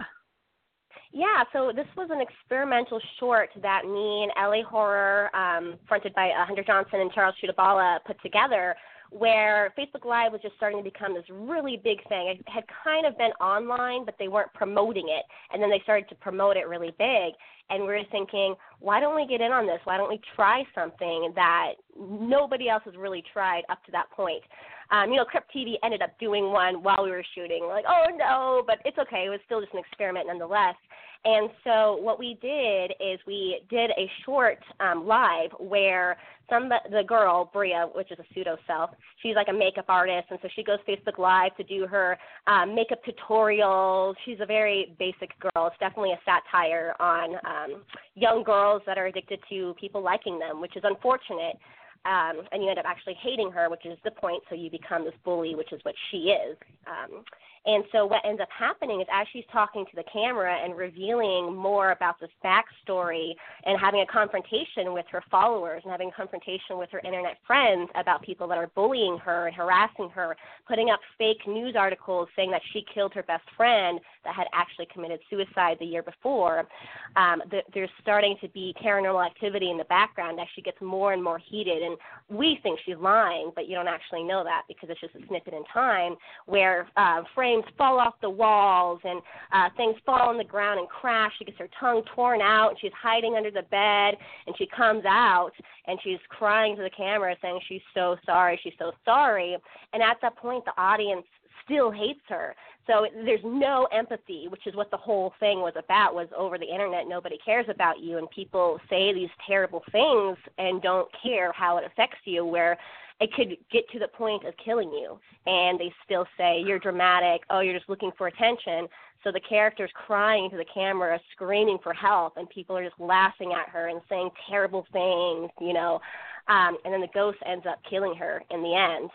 Yeah, 1.10 1.42
so 1.52 1.72
this 1.74 1.86
was 1.96 2.10
an 2.12 2.20
experimental 2.20 3.00
short 3.18 3.48
that 3.62 3.84
me 3.86 4.24
and 4.24 4.32
LA 4.36 4.62
Horror, 4.68 5.34
um, 5.34 5.76
fronted 5.88 6.14
by 6.14 6.28
uh, 6.28 6.44
Hunter 6.44 6.64
Johnson 6.64 7.00
and 7.00 7.10
Charles 7.12 7.34
Chutabala, 7.42 7.98
put 8.06 8.20
together, 8.20 8.76
where 9.10 9.72
Facebook 9.78 10.04
Live 10.04 10.32
was 10.32 10.40
just 10.42 10.56
starting 10.56 10.78
to 10.78 10.84
become 10.84 11.14
this 11.14 11.24
really 11.30 11.80
big 11.82 12.06
thing. 12.08 12.28
It 12.28 12.46
had 12.46 12.64
kind 12.84 13.06
of 13.06 13.16
been 13.16 13.32
online, 13.40 14.04
but 14.04 14.14
they 14.18 14.28
weren't 14.28 14.52
promoting 14.54 15.08
it, 15.08 15.24
and 15.52 15.62
then 15.62 15.70
they 15.70 15.80
started 15.82 16.08
to 16.10 16.14
promote 16.16 16.56
it 16.56 16.68
really 16.68 16.92
big. 16.98 17.34
And 17.70 17.82
we 17.82 17.88
were 17.88 18.00
thinking, 18.10 18.54
why 18.80 19.00
don't 19.00 19.14
we 19.14 19.26
get 19.26 19.40
in 19.40 19.52
on 19.52 19.66
this? 19.66 19.80
Why 19.84 19.98
don't 19.98 20.08
we 20.08 20.20
try 20.34 20.64
something 20.74 21.32
that 21.34 21.72
nobody 21.98 22.68
else 22.68 22.82
has 22.86 22.96
really 22.96 23.22
tried 23.32 23.62
up 23.68 23.84
to 23.84 23.92
that 23.92 24.10
point? 24.10 24.42
Um, 24.90 25.10
you 25.10 25.16
know, 25.16 25.24
Crypt 25.24 25.52
TV 25.54 25.74
ended 25.84 26.00
up 26.00 26.18
doing 26.18 26.50
one 26.50 26.82
while 26.82 27.04
we 27.04 27.10
were 27.10 27.24
shooting. 27.34 27.66
Like, 27.68 27.84
oh 27.86 28.06
no, 28.16 28.62
but 28.66 28.78
it's 28.86 28.96
okay. 28.98 29.24
It 29.26 29.28
was 29.28 29.40
still 29.44 29.60
just 29.60 29.72
an 29.74 29.80
experiment 29.80 30.28
nonetheless. 30.28 30.76
And 31.24 31.50
so 31.64 31.98
what 32.00 32.18
we 32.18 32.38
did 32.40 32.92
is 33.00 33.18
we 33.26 33.60
did 33.68 33.90
a 33.90 34.10
short 34.24 34.58
um, 34.80 35.06
live 35.06 35.50
where 35.58 36.16
some 36.48 36.68
the 36.68 37.02
girl 37.06 37.50
Bria, 37.52 37.88
which 37.94 38.10
is 38.10 38.18
a 38.18 38.24
pseudo 38.32 38.56
self, 38.66 38.90
she's 39.22 39.34
like 39.34 39.48
a 39.48 39.52
makeup 39.52 39.86
artist, 39.88 40.28
and 40.30 40.38
so 40.40 40.48
she 40.54 40.62
goes 40.62 40.78
Facebook 40.88 41.18
Live 41.18 41.54
to 41.56 41.64
do 41.64 41.86
her 41.86 42.16
um, 42.46 42.74
makeup 42.74 43.00
tutorials. 43.04 44.14
She's 44.24 44.38
a 44.40 44.46
very 44.46 44.94
basic 44.98 45.38
girl. 45.40 45.66
It's 45.66 45.76
definitely 45.78 46.12
a 46.12 46.20
satire 46.24 46.94
on 47.00 47.34
um, 47.44 47.82
young 48.14 48.42
girls 48.44 48.82
that 48.86 48.96
are 48.96 49.06
addicted 49.06 49.40
to 49.50 49.74
people 49.78 50.02
liking 50.02 50.38
them, 50.38 50.60
which 50.60 50.76
is 50.76 50.82
unfortunate. 50.84 51.58
Um, 52.04 52.42
and 52.52 52.62
you 52.62 52.70
end 52.70 52.78
up 52.78 52.86
actually 52.86 53.16
hating 53.20 53.50
her, 53.50 53.68
which 53.68 53.84
is 53.84 53.98
the 54.04 54.12
point. 54.12 54.42
So 54.48 54.54
you 54.54 54.70
become 54.70 55.04
this 55.04 55.14
bully, 55.24 55.54
which 55.54 55.72
is 55.72 55.80
what 55.82 55.96
she 56.10 56.32
is. 56.32 56.56
Um, 56.86 57.24
and 57.68 57.84
so 57.92 58.06
what 58.06 58.22
ends 58.24 58.40
up 58.40 58.48
happening 58.56 59.02
is 59.02 59.06
as 59.12 59.26
she's 59.30 59.44
talking 59.52 59.84
to 59.84 59.96
the 59.96 60.04
camera 60.10 60.56
and 60.64 60.74
revealing 60.74 61.54
more 61.54 61.90
about 61.92 62.18
this 62.18 62.30
backstory 62.42 63.32
and 63.66 63.78
having 63.78 64.00
a 64.00 64.06
confrontation 64.06 64.94
with 64.94 65.04
her 65.10 65.22
followers 65.30 65.82
and 65.84 65.92
having 65.92 66.08
a 66.08 66.12
confrontation 66.12 66.78
with 66.78 66.88
her 66.90 67.00
internet 67.00 67.36
friends 67.46 67.90
about 67.94 68.22
people 68.22 68.48
that 68.48 68.56
are 68.56 68.68
bullying 68.74 69.18
her 69.18 69.48
and 69.48 69.54
harassing 69.54 70.08
her, 70.08 70.34
putting 70.66 70.88
up 70.88 70.98
fake 71.18 71.46
news 71.46 71.76
articles 71.76 72.26
saying 72.34 72.50
that 72.50 72.62
she 72.72 72.82
killed 72.94 73.12
her 73.12 73.22
best 73.24 73.44
friend 73.54 74.00
that 74.28 74.34
had 74.34 74.46
actually 74.52 74.86
committed 74.92 75.20
suicide 75.30 75.78
the 75.80 75.86
year 75.86 76.02
before, 76.02 76.68
um, 77.16 77.42
th- 77.50 77.64
there's 77.72 77.90
starting 78.02 78.36
to 78.42 78.48
be 78.48 78.74
paranormal 78.84 79.24
activity 79.24 79.70
in 79.70 79.78
the 79.78 79.84
background 79.84 80.38
she 80.54 80.62
gets 80.62 80.80
more 80.80 81.12
and 81.12 81.22
more 81.22 81.38
heated. 81.38 81.82
And 81.82 81.96
we 82.28 82.58
think 82.62 82.78
she's 82.84 82.96
lying, 82.96 83.50
but 83.54 83.68
you 83.68 83.74
don't 83.74 83.88
actually 83.88 84.24
know 84.24 84.44
that 84.44 84.62
because 84.68 84.88
it's 84.90 85.00
just 85.00 85.14
a 85.14 85.26
snippet 85.26 85.54
in 85.54 85.64
time 85.72 86.16
where 86.46 86.88
uh, 86.96 87.22
frames 87.34 87.64
fall 87.76 87.98
off 87.98 88.14
the 88.20 88.30
walls 88.30 89.00
and 89.04 89.20
uh, 89.52 89.68
things 89.76 89.96
fall 90.04 90.28
on 90.28 90.38
the 90.38 90.44
ground 90.44 90.78
and 90.78 90.88
crash. 90.88 91.32
She 91.38 91.44
gets 91.44 91.58
her 91.58 91.68
tongue 91.78 92.02
torn 92.14 92.40
out 92.40 92.70
and 92.70 92.78
she's 92.80 92.92
hiding 93.00 93.34
under 93.36 93.50
the 93.50 93.62
bed 93.62 94.16
and 94.46 94.56
she 94.56 94.66
comes 94.66 95.04
out 95.06 95.52
and 95.86 95.98
she's 96.02 96.18
crying 96.28 96.76
to 96.76 96.82
the 96.82 96.90
camera 96.90 97.34
saying 97.40 97.60
she's 97.68 97.82
so 97.94 98.16
sorry, 98.26 98.60
she's 98.62 98.74
so 98.78 98.92
sorry. 99.04 99.56
And 99.92 100.02
at 100.02 100.18
that 100.22 100.36
point, 100.36 100.64
the 100.64 100.80
audience 100.80 101.24
still 101.68 101.90
hates 101.90 102.20
her. 102.28 102.54
So 102.86 103.06
there's 103.24 103.40
no 103.44 103.86
empathy, 103.92 104.46
which 104.48 104.66
is 104.66 104.74
what 104.74 104.90
the 104.90 104.96
whole 104.96 105.34
thing 105.38 105.60
was 105.60 105.74
about. 105.76 106.14
Was 106.14 106.28
over 106.36 106.56
the 106.56 106.66
internet, 106.72 107.06
nobody 107.06 107.38
cares 107.44 107.66
about 107.68 108.00
you, 108.00 108.16
and 108.16 108.30
people 108.30 108.80
say 108.88 109.12
these 109.12 109.28
terrible 109.46 109.82
things 109.92 110.38
and 110.56 110.80
don't 110.80 111.08
care 111.22 111.52
how 111.52 111.76
it 111.76 111.84
affects 111.84 112.20
you. 112.24 112.46
Where 112.46 112.78
it 113.20 113.32
could 113.34 113.56
get 113.70 113.88
to 113.90 113.98
the 113.98 114.08
point 114.08 114.46
of 114.46 114.54
killing 114.64 114.90
you, 114.90 115.18
and 115.46 115.78
they 115.78 115.92
still 116.04 116.26
say 116.38 116.62
you're 116.64 116.78
dramatic. 116.78 117.42
Oh, 117.50 117.60
you're 117.60 117.76
just 117.76 117.90
looking 117.90 118.12
for 118.16 118.28
attention. 118.28 118.88
So 119.24 119.32
the 119.32 119.40
character's 119.40 119.90
crying 119.94 120.48
to 120.50 120.56
the 120.56 120.64
camera, 120.72 121.20
screaming 121.32 121.78
for 121.82 121.92
help, 121.92 122.36
and 122.36 122.48
people 122.48 122.76
are 122.76 122.84
just 122.84 123.00
laughing 123.00 123.52
at 123.52 123.68
her 123.68 123.88
and 123.88 124.00
saying 124.08 124.30
terrible 124.48 124.86
things, 124.92 125.50
you 125.60 125.72
know. 125.72 126.00
Um, 126.46 126.78
and 126.84 126.94
then 126.94 127.00
the 127.00 127.08
ghost 127.12 127.38
ends 127.44 127.66
up 127.68 127.80
killing 127.90 128.14
her 128.14 128.42
in 128.50 128.62
the 128.62 128.74
end. 128.74 129.10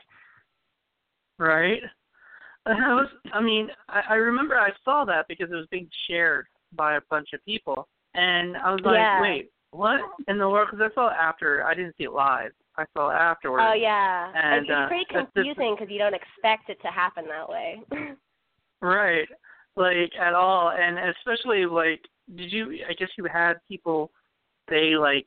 Right. 1.39 1.81
I 2.65 2.93
was. 2.93 3.07
I 3.33 3.41
mean, 3.41 3.67
I, 3.89 4.01
I 4.11 4.13
remember 4.15 4.55
I 4.55 4.69
saw 4.85 5.05
that 5.05 5.27
because 5.27 5.51
it 5.51 5.55
was 5.55 5.67
being 5.69 5.89
shared 6.07 6.45
by 6.75 6.95
a 6.95 7.01
bunch 7.09 7.29
of 7.33 7.43
people, 7.45 7.87
and 8.13 8.55
I 8.57 8.71
was 8.71 8.81
like, 8.85 8.95
yeah. 8.95 9.21
wait, 9.21 9.51
what 9.71 9.99
in 10.27 10.37
the 10.37 10.47
world? 10.47 10.69
Because 10.71 10.89
I 10.89 10.95
saw 10.95 11.07
it 11.09 11.15
after. 11.19 11.65
I 11.65 11.73
didn't 11.73 11.95
see 11.97 12.05
it 12.05 12.13
live. 12.13 12.51
I 12.77 12.85
saw 12.93 13.09
it 13.09 13.15
afterwards. 13.15 13.65
Oh 13.67 13.73
yeah, 13.73 14.31
and, 14.33 14.65
it's 14.65 14.71
uh, 14.71 14.87
pretty 14.87 15.05
confusing 15.09 15.75
because 15.77 15.91
you 15.91 15.99
don't 15.99 16.15
expect 16.15 16.69
it 16.69 16.81
to 16.81 16.87
happen 16.87 17.25
that 17.27 17.49
way. 17.49 17.81
Right. 18.83 19.27
Like 19.77 20.11
at 20.19 20.33
all, 20.33 20.71
and 20.71 20.99
especially 21.17 21.65
like, 21.65 22.01
did 22.35 22.51
you? 22.51 22.79
I 22.87 22.93
guess 22.93 23.07
you 23.17 23.25
had 23.31 23.53
people 23.67 24.11
say 24.69 24.97
like, 24.97 25.25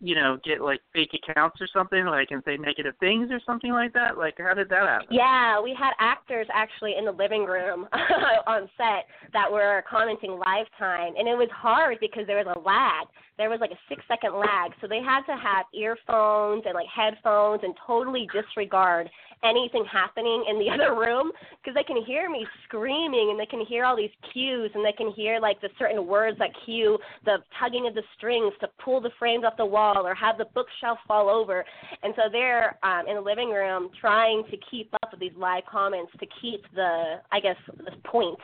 you 0.00 0.14
know, 0.14 0.38
get 0.44 0.60
like 0.60 0.80
fake 0.92 1.12
accounts 1.14 1.60
or 1.60 1.68
something, 1.72 2.04
like, 2.06 2.28
and 2.30 2.42
say 2.44 2.56
negative 2.56 2.94
things 3.00 3.30
or 3.30 3.40
something 3.46 3.72
like 3.72 3.92
that. 3.94 4.18
Like, 4.18 4.34
how 4.38 4.54
did 4.54 4.68
that 4.68 4.86
happen? 4.86 5.08
Yeah, 5.10 5.60
we 5.60 5.74
had 5.78 5.92
actors 5.98 6.46
actually 6.52 6.94
in 6.98 7.04
the 7.04 7.12
living 7.12 7.44
room 7.44 7.88
on 8.46 8.68
set 8.76 9.06
that 9.32 9.50
were 9.50 9.84
commenting 9.88 10.32
live 10.32 10.66
time, 10.78 11.14
and 11.18 11.28
it 11.28 11.36
was 11.36 11.48
hard 11.52 11.98
because 12.00 12.26
there 12.26 12.36
was 12.36 12.54
a 12.54 12.60
lag. 12.60 13.06
There 13.38 13.50
was 13.50 13.60
like 13.60 13.70
a 13.70 13.78
six 13.88 14.02
second 14.08 14.34
lag, 14.34 14.72
so 14.80 14.86
they 14.86 15.00
had 15.00 15.22
to 15.22 15.36
have 15.36 15.66
earphones 15.74 16.64
and 16.64 16.74
like 16.74 16.86
headphones 16.94 17.60
and 17.62 17.74
totally 17.86 18.26
disregard 18.32 19.08
anything 19.46 19.84
happening 19.90 20.44
in 20.48 20.58
the 20.58 20.68
other 20.74 20.94
room 20.98 21.32
because 21.62 21.74
they 21.74 21.82
can 21.84 22.04
hear 22.04 22.28
me 22.28 22.46
screaming 22.64 23.30
and 23.30 23.38
they 23.40 23.46
can 23.46 23.64
hear 23.64 23.84
all 23.84 23.96
these 23.96 24.10
cues 24.32 24.70
and 24.74 24.84
they 24.84 24.92
can 24.92 25.10
hear 25.12 25.38
like 25.40 25.60
the 25.60 25.68
certain 25.78 26.06
words 26.06 26.38
that 26.38 26.50
cue 26.64 26.98
the 27.24 27.36
tugging 27.58 27.86
of 27.86 27.94
the 27.94 28.02
strings 28.16 28.52
to 28.60 28.68
pull 28.84 29.00
the 29.00 29.10
frames 29.18 29.44
off 29.44 29.56
the 29.56 29.64
wall 29.64 30.06
or 30.06 30.14
have 30.14 30.36
the 30.38 30.46
bookshelf 30.54 30.98
fall 31.06 31.28
over. 31.28 31.64
And 32.02 32.12
so 32.16 32.22
they're 32.30 32.78
um, 32.82 33.06
in 33.08 33.16
the 33.16 33.20
living 33.20 33.50
room 33.50 33.90
trying 34.00 34.44
to 34.50 34.56
keep 34.70 34.92
up 35.02 35.10
with 35.10 35.20
these 35.20 35.36
live 35.36 35.64
comments 35.70 36.12
to 36.20 36.26
keep 36.40 36.62
the 36.74 37.16
i 37.32 37.40
guess 37.40 37.56
the 37.78 37.92
point 38.04 38.38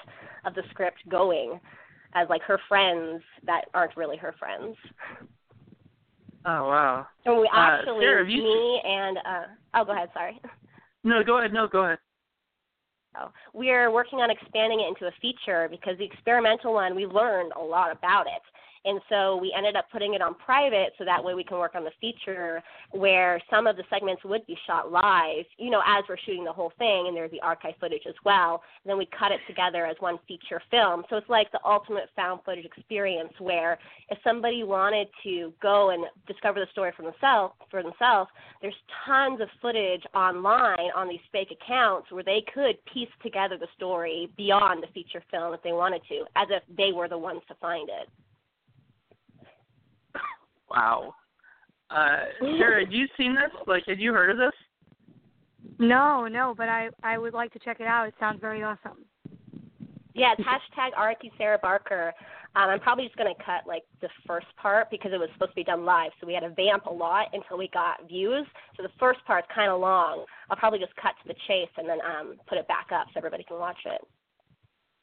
of 0.44 0.54
the 0.54 0.62
script 0.70 0.98
going 1.08 1.60
as 2.14 2.28
like 2.28 2.42
her 2.42 2.58
friends 2.68 3.22
that 3.46 3.62
aren't 3.74 3.96
really 3.96 4.16
her 4.16 4.34
friends. 4.38 4.76
Oh 6.44 6.68
wow. 6.68 7.06
and 7.24 7.38
we 7.38 7.48
Uh, 7.54 7.56
actually 7.56 8.04
Sarah, 8.04 8.28
you 8.28 8.42
me 8.42 8.82
and 8.84 9.18
uh 9.18 9.44
oh 9.74 9.84
go 9.84 9.92
ahead 9.92 10.10
sorry 10.12 10.40
No, 11.04 11.22
go 11.24 11.38
ahead. 11.38 11.52
No, 11.52 11.66
go 11.66 11.84
ahead. 11.84 11.98
Oh, 13.16 13.26
so 13.26 13.32
we're 13.52 13.90
working 13.90 14.20
on 14.20 14.30
expanding 14.30 14.80
it 14.80 14.88
into 14.88 15.06
a 15.06 15.12
feature 15.20 15.68
because 15.70 15.98
the 15.98 16.04
experimental 16.04 16.72
one 16.72 16.94
we 16.94 17.04
learned 17.04 17.52
a 17.60 17.62
lot 17.62 17.92
about 17.92 18.26
it. 18.26 18.42
And 18.84 19.00
so 19.08 19.36
we 19.36 19.54
ended 19.56 19.76
up 19.76 19.86
putting 19.92 20.14
it 20.14 20.22
on 20.22 20.34
private 20.34 20.92
so 20.98 21.04
that 21.04 21.22
way 21.22 21.34
we 21.34 21.44
can 21.44 21.58
work 21.58 21.74
on 21.74 21.84
the 21.84 21.92
feature 22.00 22.62
where 22.90 23.40
some 23.48 23.66
of 23.66 23.76
the 23.76 23.84
segments 23.88 24.24
would 24.24 24.44
be 24.46 24.58
shot 24.66 24.90
live, 24.90 25.44
you 25.56 25.70
know, 25.70 25.82
as 25.86 26.04
we're 26.08 26.16
shooting 26.26 26.44
the 26.44 26.52
whole 26.52 26.72
thing 26.78 27.06
and 27.06 27.16
there's 27.16 27.30
the 27.30 27.40
archive 27.40 27.74
footage 27.78 28.02
as 28.08 28.14
well. 28.24 28.62
And 28.82 28.90
then 28.90 28.98
we 28.98 29.08
cut 29.16 29.30
it 29.30 29.40
together 29.46 29.86
as 29.86 29.96
one 30.00 30.18
feature 30.26 30.60
film. 30.70 31.04
So 31.10 31.16
it's 31.16 31.28
like 31.28 31.50
the 31.52 31.60
ultimate 31.64 32.08
found 32.16 32.40
footage 32.44 32.64
experience 32.64 33.32
where 33.38 33.78
if 34.08 34.18
somebody 34.24 34.64
wanted 34.64 35.08
to 35.22 35.52
go 35.62 35.90
and 35.90 36.04
discover 36.26 36.58
the 36.58 36.66
story 36.72 36.92
for 36.96 37.02
themselves 37.02 37.54
for 37.70 37.82
themselves, 37.82 38.30
there's 38.60 38.74
tons 39.06 39.40
of 39.40 39.48
footage 39.60 40.02
online 40.14 40.90
on 40.96 41.08
these 41.08 41.20
fake 41.30 41.52
accounts 41.52 42.10
where 42.10 42.24
they 42.24 42.44
could 42.52 42.76
piece 42.92 43.08
together 43.22 43.56
the 43.58 43.68
story 43.76 44.28
beyond 44.36 44.82
the 44.82 44.88
feature 44.88 45.22
film 45.30 45.54
if 45.54 45.62
they 45.62 45.72
wanted 45.72 46.02
to, 46.08 46.24
as 46.36 46.48
if 46.50 46.62
they 46.76 46.92
were 46.92 47.08
the 47.08 47.18
ones 47.18 47.40
to 47.48 47.54
find 47.54 47.88
it. 47.88 48.08
Wow. 50.72 51.14
Uh, 51.90 52.24
Sarah, 52.58 52.84
had 52.84 52.92
you 52.92 53.06
seen 53.16 53.34
this? 53.34 53.50
Like, 53.66 53.84
had 53.86 54.00
you 54.00 54.12
heard 54.12 54.30
of 54.30 54.38
this? 54.38 54.52
No, 55.78 56.26
no, 56.26 56.54
but 56.56 56.68
I 56.68 56.88
I 57.02 57.18
would 57.18 57.34
like 57.34 57.52
to 57.52 57.58
check 57.58 57.80
it 57.80 57.86
out. 57.86 58.08
It 58.08 58.14
sounds 58.18 58.40
very 58.40 58.62
awesome. 58.62 59.04
Yeah, 60.14 60.34
it's 60.36 60.46
hashtag 60.46 60.98
RIP 60.98 61.32
Sarah 61.38 61.58
Barker. 61.60 62.12
Um, 62.54 62.68
I'm 62.68 62.80
probably 62.80 63.04
just 63.04 63.16
going 63.16 63.34
to 63.34 63.44
cut 63.44 63.66
like 63.66 63.82
the 64.02 64.08
first 64.26 64.46
part 64.60 64.90
because 64.90 65.12
it 65.12 65.18
was 65.18 65.30
supposed 65.32 65.52
to 65.52 65.56
be 65.56 65.64
done 65.64 65.86
live, 65.86 66.10
so 66.20 66.26
we 66.26 66.34
had 66.34 66.40
to 66.40 66.50
vamp 66.50 66.84
a 66.84 66.92
lot 66.92 67.28
until 67.32 67.56
we 67.56 67.68
got 67.72 68.06
views. 68.08 68.46
So 68.76 68.82
the 68.82 68.92
first 69.00 69.20
part's 69.26 69.48
kind 69.54 69.70
of 69.70 69.80
long. 69.80 70.26
I'll 70.50 70.56
probably 70.56 70.78
just 70.78 70.94
cut 70.96 71.14
to 71.22 71.28
the 71.28 71.34
chase 71.48 71.70
and 71.78 71.88
then 71.88 71.98
um, 72.04 72.36
put 72.46 72.58
it 72.58 72.68
back 72.68 72.88
up 72.92 73.06
so 73.08 73.18
everybody 73.18 73.44
can 73.44 73.58
watch 73.58 73.78
it. 73.86 74.02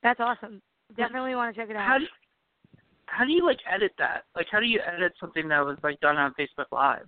That's 0.03 0.19
awesome. 0.19 0.61
Definitely 0.95 1.35
want 1.35 1.55
to 1.55 1.59
check 1.59 1.69
it 1.69 1.75
out. 1.75 1.87
How 1.87 1.97
do 1.97 2.05
how 3.19 3.25
do 3.25 3.33
you 3.33 3.45
like 3.45 3.59
edit 3.69 3.91
that? 3.97 4.23
Like, 4.33 4.47
how 4.49 4.61
do 4.61 4.65
you 4.65 4.79
edit 4.79 5.11
something 5.19 5.49
that 5.49 5.59
was 5.65 5.77
like 5.83 5.99
done 5.99 6.15
on 6.15 6.33
Facebook 6.39 6.71
Live? 6.71 7.05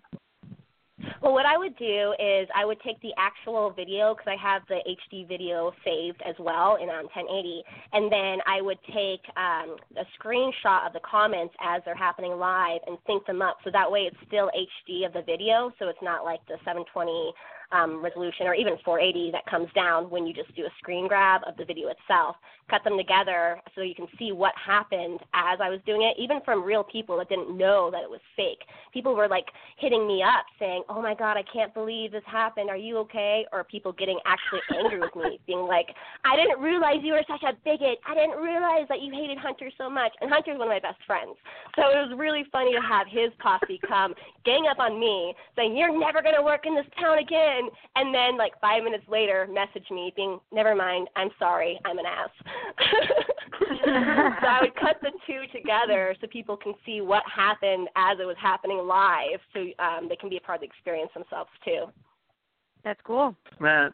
Well, 1.21 1.31
what 1.31 1.45
I 1.45 1.57
would 1.57 1.77
do 1.77 2.13
is 2.19 2.49
I 2.53 2.65
would 2.65 2.79
take 2.81 2.99
the 3.01 3.13
actual 3.17 3.71
video 3.71 4.13
because 4.13 4.27
I 4.27 4.35
have 4.35 4.61
the 4.67 4.79
HD 4.85 5.25
video 5.25 5.71
saved 5.85 6.21
as 6.27 6.35
well 6.37 6.75
in 6.75 6.89
um, 6.89 7.07
1080, 7.15 7.63
and 7.93 8.11
then 8.11 8.37
I 8.45 8.61
would 8.61 8.77
take 8.87 9.23
um, 9.37 9.77
a 9.95 10.05
screenshot 10.19 10.85
of 10.85 10.93
the 10.93 10.99
comments 11.09 11.55
as 11.63 11.81
they're 11.85 11.95
happening 11.95 12.33
live 12.33 12.81
and 12.87 12.97
sync 13.07 13.25
them 13.25 13.41
up 13.41 13.57
so 13.63 13.71
that 13.71 13.89
way 13.89 14.01
it's 14.01 14.17
still 14.27 14.51
HD 14.53 15.05
of 15.05 15.13
the 15.13 15.23
video, 15.23 15.71
so 15.79 15.87
it's 15.87 16.03
not 16.03 16.25
like 16.25 16.45
the 16.47 16.57
720 16.65 17.31
um, 17.71 18.03
resolution 18.03 18.47
or 18.47 18.53
even 18.53 18.75
480 18.83 19.31
that 19.31 19.45
comes 19.45 19.67
down 19.73 20.09
when 20.09 20.25
you 20.25 20.33
just 20.33 20.53
do 20.55 20.63
a 20.63 20.69
screen 20.77 21.07
grab 21.07 21.41
of 21.47 21.57
the 21.57 21.65
video 21.65 21.89
itself. 21.89 22.35
Cut 22.69 22.83
them 22.83 22.97
together 22.97 23.59
so 23.75 23.81
you 23.81 23.95
can 23.95 24.07
see 24.17 24.31
what 24.31 24.53
happened 24.55 25.19
as 25.33 25.59
I 25.61 25.69
was 25.69 25.79
doing 25.85 26.03
it, 26.03 26.15
even 26.21 26.39
from 26.45 26.63
real 26.63 26.83
people 26.83 27.17
that 27.17 27.29
didn't 27.29 27.57
know 27.57 27.89
that 27.91 28.03
it 28.03 28.09
was 28.09 28.21
fake. 28.35 28.61
People 28.93 29.15
were 29.15 29.27
like 29.27 29.45
hitting 29.77 30.07
me 30.07 30.23
up 30.23 30.45
saying, 30.59 30.83
"Oh 30.87 31.01
my 31.01 31.13
God, 31.13 31.37
I 31.37 31.43
can't 31.43 31.73
believe 31.73 32.11
this 32.11 32.23
happened. 32.25 32.69
Are 32.69 32.77
you 32.77 32.97
okay?" 32.99 33.45
Or 33.51 33.63
people 33.63 33.91
getting 33.91 34.19
actually 34.25 34.61
angry 34.77 34.99
with 34.99 35.15
me, 35.15 35.39
being 35.47 35.67
like, 35.67 35.87
"I 36.23 36.35
didn't 36.35 36.61
realize 36.61 36.99
you 37.01 37.13
were 37.13 37.25
such 37.27 37.43
a 37.43 37.53
bigot. 37.65 37.99
I 38.07 38.15
didn't 38.15 38.39
realize 38.41 38.87
that 38.87 39.01
you 39.01 39.11
hated 39.11 39.37
Hunter 39.37 39.69
so 39.77 39.89
much." 39.89 40.13
And 40.21 40.31
Hunter's 40.31 40.57
one 40.57 40.67
of 40.67 40.73
my 40.73 40.79
best 40.79 41.03
friends, 41.05 41.35
so 41.75 41.89
it 41.89 42.07
was 42.07 42.17
really 42.17 42.45
funny 42.51 42.73
to 42.73 42.81
have 42.81 43.07
his 43.07 43.31
posse 43.39 43.79
come 43.87 44.15
gang 44.45 44.67
up 44.67 44.79
on 44.79 44.99
me, 44.99 45.35
saying, 45.55 45.75
"You're 45.75 45.97
never 45.97 46.21
gonna 46.21 46.43
work 46.43 46.65
in 46.65 46.75
this 46.75 46.87
town 46.99 47.17
again." 47.17 47.60
And 47.95 48.13
then 48.13 48.37
like 48.37 48.53
five 48.61 48.83
minutes 48.83 49.03
later, 49.07 49.47
message 49.51 49.89
me 49.91 50.13
being, 50.15 50.39
"Never 50.51 50.75
mind. 50.75 51.09
I'm 51.15 51.29
sorry. 51.37 51.79
I'm 51.85 51.97
an 51.99 52.05
ass." 52.05 52.29
so 54.41 54.47
I 54.47 54.59
would 54.61 54.75
cut 54.75 54.97
the 55.01 55.11
two 55.27 55.43
together 55.51 56.15
so 56.19 56.27
people 56.27 56.57
can 56.57 56.73
see 56.85 57.01
what 57.01 57.23
happened 57.33 57.89
as 57.95 58.17
it 58.19 58.25
was 58.25 58.37
happening 58.41 58.79
live, 58.79 59.39
so 59.53 59.59
um, 59.83 60.07
they 60.09 60.15
can 60.15 60.29
be 60.29 60.37
a 60.37 60.41
part 60.41 60.57
of 60.57 60.61
the 60.61 60.67
experience 60.67 61.11
themselves 61.13 61.49
too. 61.63 61.85
That's 62.83 62.99
cool. 63.03 63.35
Man, 63.59 63.91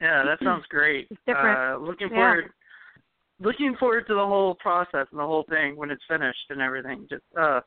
yeah, 0.00 0.22
that 0.24 0.38
sounds 0.42 0.64
great. 0.68 1.08
It's 1.10 1.20
different. 1.26 1.58
Uh, 1.58 1.84
looking 1.84 2.08
Yeah. 2.10 2.16
forward, 2.16 2.52
looking 3.40 3.76
forward 3.76 4.06
to 4.06 4.14
the 4.14 4.26
whole 4.26 4.54
process 4.56 5.06
and 5.10 5.18
the 5.18 5.26
whole 5.26 5.44
thing 5.44 5.76
when 5.76 5.90
it's 5.90 6.04
finished 6.06 6.50
and 6.50 6.60
everything. 6.60 7.06
Just 7.08 7.24
uh, 7.36 7.60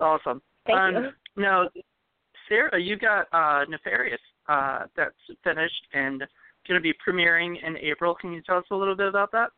awesome. 0.00 0.42
Thank 0.66 0.78
um, 0.78 0.94
you. 0.94 1.12
Now, 1.36 1.68
Sarah, 2.48 2.80
you 2.80 2.96
got 2.96 3.26
uh, 3.32 3.64
Nefarious 3.68 4.20
uh, 4.48 4.86
that's 4.96 5.14
finished 5.44 5.82
and 5.92 6.20
going 6.66 6.78
to 6.78 6.80
be 6.80 6.92
premiering 7.06 7.56
in 7.66 7.76
April. 7.78 8.14
Can 8.14 8.32
you 8.32 8.42
tell 8.42 8.58
us 8.58 8.64
a 8.70 8.74
little 8.76 8.96
bit 8.96 9.08
about 9.08 9.32
that? 9.32 9.50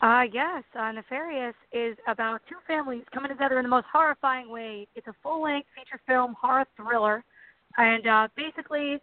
Uh, 0.00 0.22
yes, 0.32 0.64
uh, 0.78 0.90
Nefarious 0.90 1.54
is 1.72 1.96
about 2.08 2.40
two 2.48 2.56
families 2.66 3.04
coming 3.14 3.30
together 3.30 3.58
in 3.58 3.62
the 3.62 3.68
most 3.68 3.86
horrifying 3.92 4.50
way. 4.50 4.86
It's 4.96 5.06
a 5.06 5.14
full-length 5.22 5.68
feature 5.76 6.00
film 6.06 6.34
horror 6.40 6.66
thriller, 6.76 7.24
and 7.78 8.06
uh, 8.06 8.28
basically, 8.36 8.98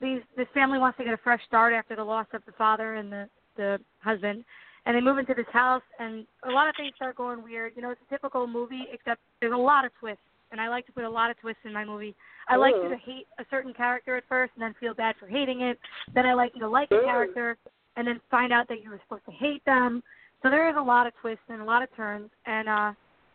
these 0.00 0.20
this 0.36 0.48
family 0.52 0.78
wants 0.78 0.98
to 0.98 1.04
get 1.04 1.14
a 1.14 1.18
fresh 1.18 1.40
start 1.46 1.72
after 1.72 1.94
the 1.94 2.02
loss 2.02 2.26
of 2.32 2.42
the 2.46 2.52
father 2.52 2.94
and 2.94 3.12
the 3.12 3.28
the 3.56 3.78
husband, 4.00 4.44
and 4.86 4.96
they 4.96 5.00
move 5.00 5.18
into 5.18 5.34
this 5.34 5.46
house, 5.52 5.82
and 6.00 6.26
a 6.42 6.50
lot 6.50 6.68
of 6.68 6.74
things 6.76 6.92
start 6.96 7.16
going 7.16 7.42
weird. 7.42 7.72
You 7.76 7.82
know, 7.82 7.90
it's 7.90 8.00
a 8.08 8.12
typical 8.12 8.48
movie, 8.48 8.86
except 8.92 9.20
there's 9.40 9.54
a 9.54 9.56
lot 9.56 9.84
of 9.84 9.92
twists, 10.00 10.24
and 10.54 10.60
I 10.60 10.68
like 10.68 10.86
to 10.86 10.92
put 10.92 11.02
a 11.02 11.10
lot 11.10 11.32
of 11.32 11.40
twists 11.40 11.62
in 11.64 11.72
my 11.72 11.84
movie. 11.84 12.14
I 12.48 12.54
like 12.54 12.74
you 12.80 12.88
to 12.88 12.96
hate 12.96 13.26
a 13.40 13.44
certain 13.50 13.74
character 13.74 14.16
at 14.16 14.22
first, 14.28 14.52
and 14.54 14.62
then 14.62 14.72
feel 14.78 14.94
bad 14.94 15.16
for 15.18 15.26
hating 15.26 15.62
it. 15.62 15.80
Then 16.14 16.26
I 16.26 16.34
like 16.34 16.52
you 16.54 16.60
to 16.60 16.68
like 16.68 16.92
a 16.92 17.00
character, 17.04 17.56
and 17.96 18.06
then 18.06 18.20
find 18.30 18.52
out 18.52 18.68
that 18.68 18.80
you 18.80 18.90
were 18.90 19.00
supposed 19.02 19.24
to 19.24 19.32
hate 19.32 19.64
them. 19.64 20.00
So 20.44 20.50
there 20.50 20.68
is 20.70 20.76
a 20.78 20.82
lot 20.82 21.08
of 21.08 21.12
twists 21.20 21.42
and 21.48 21.60
a 21.60 21.64
lot 21.64 21.82
of 21.82 21.88
turns, 21.96 22.30
and 22.46 22.68
uh, 22.68 22.92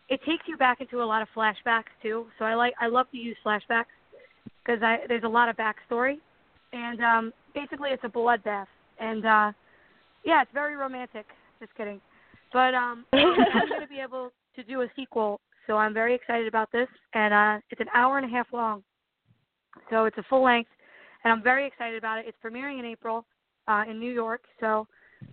it 0.07 0.21
takes 0.25 0.43
you 0.47 0.55
back 0.55 0.79
into 0.79 1.03
a 1.03 1.05
lot 1.05 1.21
of 1.21 1.27
flashbacks 1.35 1.91
too. 2.01 2.27
So 2.39 2.45
I 2.45 2.53
like 2.53 2.73
I 2.79 2.87
love 2.87 3.07
to 3.11 3.17
use 3.17 3.35
flashbacks 3.45 3.91
because 4.63 4.81
I 4.81 4.99
there's 5.09 5.23
a 5.25 5.27
lot 5.27 5.49
of 5.49 5.57
backstory, 5.57 6.19
and 6.71 7.03
um, 7.03 7.33
basically 7.53 7.89
it's 7.89 8.03
a 8.05 8.09
bloodbath. 8.09 8.67
And 8.97 9.25
uh, 9.25 9.51
yeah, 10.23 10.41
it's 10.41 10.51
very 10.53 10.77
romantic. 10.77 11.25
Just 11.59 11.75
kidding. 11.75 11.99
But 12.53 12.73
um, 12.73 13.05
I'm 13.11 13.69
going 13.69 13.81
to 13.81 13.87
be 13.89 13.99
able 14.03 14.31
to 14.55 14.63
do 14.63 14.81
a 14.81 14.87
sequel, 14.95 15.39
so 15.69 15.77
I'm 15.77 15.93
very 15.93 16.15
excited 16.15 16.47
about 16.47 16.71
this. 16.71 16.87
And 17.13 17.31
uh, 17.31 17.61
it's 17.69 17.79
an 17.79 17.87
hour 17.93 18.17
and 18.17 18.25
a 18.25 18.35
half 18.35 18.47
long, 18.51 18.83
so 19.91 20.05
it's 20.05 20.17
a 20.17 20.23
full 20.27 20.43
length, 20.43 20.71
and 21.23 21.31
I'm 21.31 21.43
very 21.43 21.67
excited 21.67 21.97
about 21.97 22.17
it. 22.17 22.25
It's 22.27 22.37
premiering 22.43 22.79
in 22.79 22.85
April 22.85 23.23
uh, 23.67 23.83
in 23.87 23.99
New 23.99 24.11
York, 24.11 24.41
so 24.59 24.87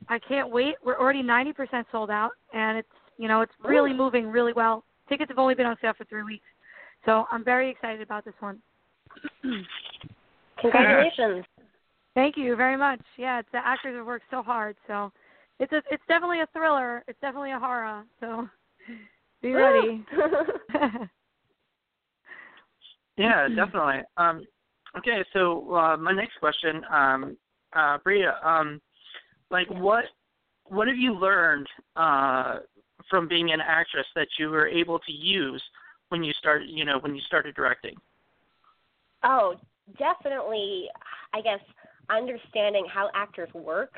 I 0.09 0.19
can't 0.19 0.51
wait. 0.51 0.75
We're 0.85 0.99
already 0.99 1.23
90% 1.23 1.85
sold 1.91 2.11
out, 2.11 2.33
and 2.53 2.77
it's 2.77 2.89
you 3.17 3.29
know 3.29 3.41
it's 3.41 3.53
really 3.65 3.95
moving 3.95 4.27
really 4.27 4.53
well. 4.53 4.85
Tickets 5.09 5.31
have 5.31 5.39
only 5.39 5.55
been 5.55 5.67
on 5.67 5.77
sale 5.81 5.95
for 5.97 6.05
three 6.05 6.23
weeks, 6.23 6.45
so 7.07 7.25
I'm 7.33 7.43
very 7.43 7.71
excited 7.71 8.03
about 8.03 8.25
this 8.27 8.35
one. 8.41 8.59
Congratulations. 10.61 11.47
Thank 12.15 12.37
you 12.37 12.57
very 12.57 12.77
much. 12.77 13.01
Yeah, 13.17 13.39
it's 13.39 13.49
the 13.53 13.59
actors 13.59 13.97
have 13.97 14.07
worked 14.07 14.27
so 14.31 14.43
hard, 14.43 14.77
so 14.87 15.13
it's 15.61 15.73
a 15.73 15.79
it's 15.91 16.03
definitely 16.09 16.41
a 16.41 16.49
thriller. 16.53 17.05
It's 17.09 17.21
definitely 17.23 17.53
a 17.53 17.59
horror. 17.59 18.05
So 18.21 18.49
be 19.43 19.53
ready. 19.53 20.05
yeah, 23.17 23.49
definitely. 23.49 24.03
Um, 24.17 24.47
okay, 24.99 25.25
so 25.33 25.75
uh, 25.75 25.97
my 25.97 26.13
next 26.13 26.39
question, 26.39 26.83
um, 26.91 27.37
uh, 27.75 27.99
Bria, 28.03 28.37
um, 28.45 28.81
like 29.51 29.69
what 29.71 30.05
what 30.69 30.89
have 30.89 30.97
you 30.97 31.15
learned 31.15 31.67
uh, 31.95 32.59
from 33.09 33.29
being 33.29 33.53
an 33.53 33.61
actress 33.61 34.07
that 34.17 34.29
you 34.39 34.51
were 34.51 34.67
able 34.67 34.99
to 34.99 35.13
use 35.13 35.63
when 36.09 36.25
you 36.25 36.33
started, 36.39 36.69
you 36.69 36.85
know, 36.85 36.99
when 36.99 37.15
you 37.15 37.21
started 37.23 37.55
directing? 37.55 37.95
Oh, 39.23 39.55
definitely. 39.99 40.89
I 41.33 41.41
guess 41.41 41.61
understanding 42.11 42.87
how 42.93 43.11
actors 43.15 43.49
work 43.55 43.93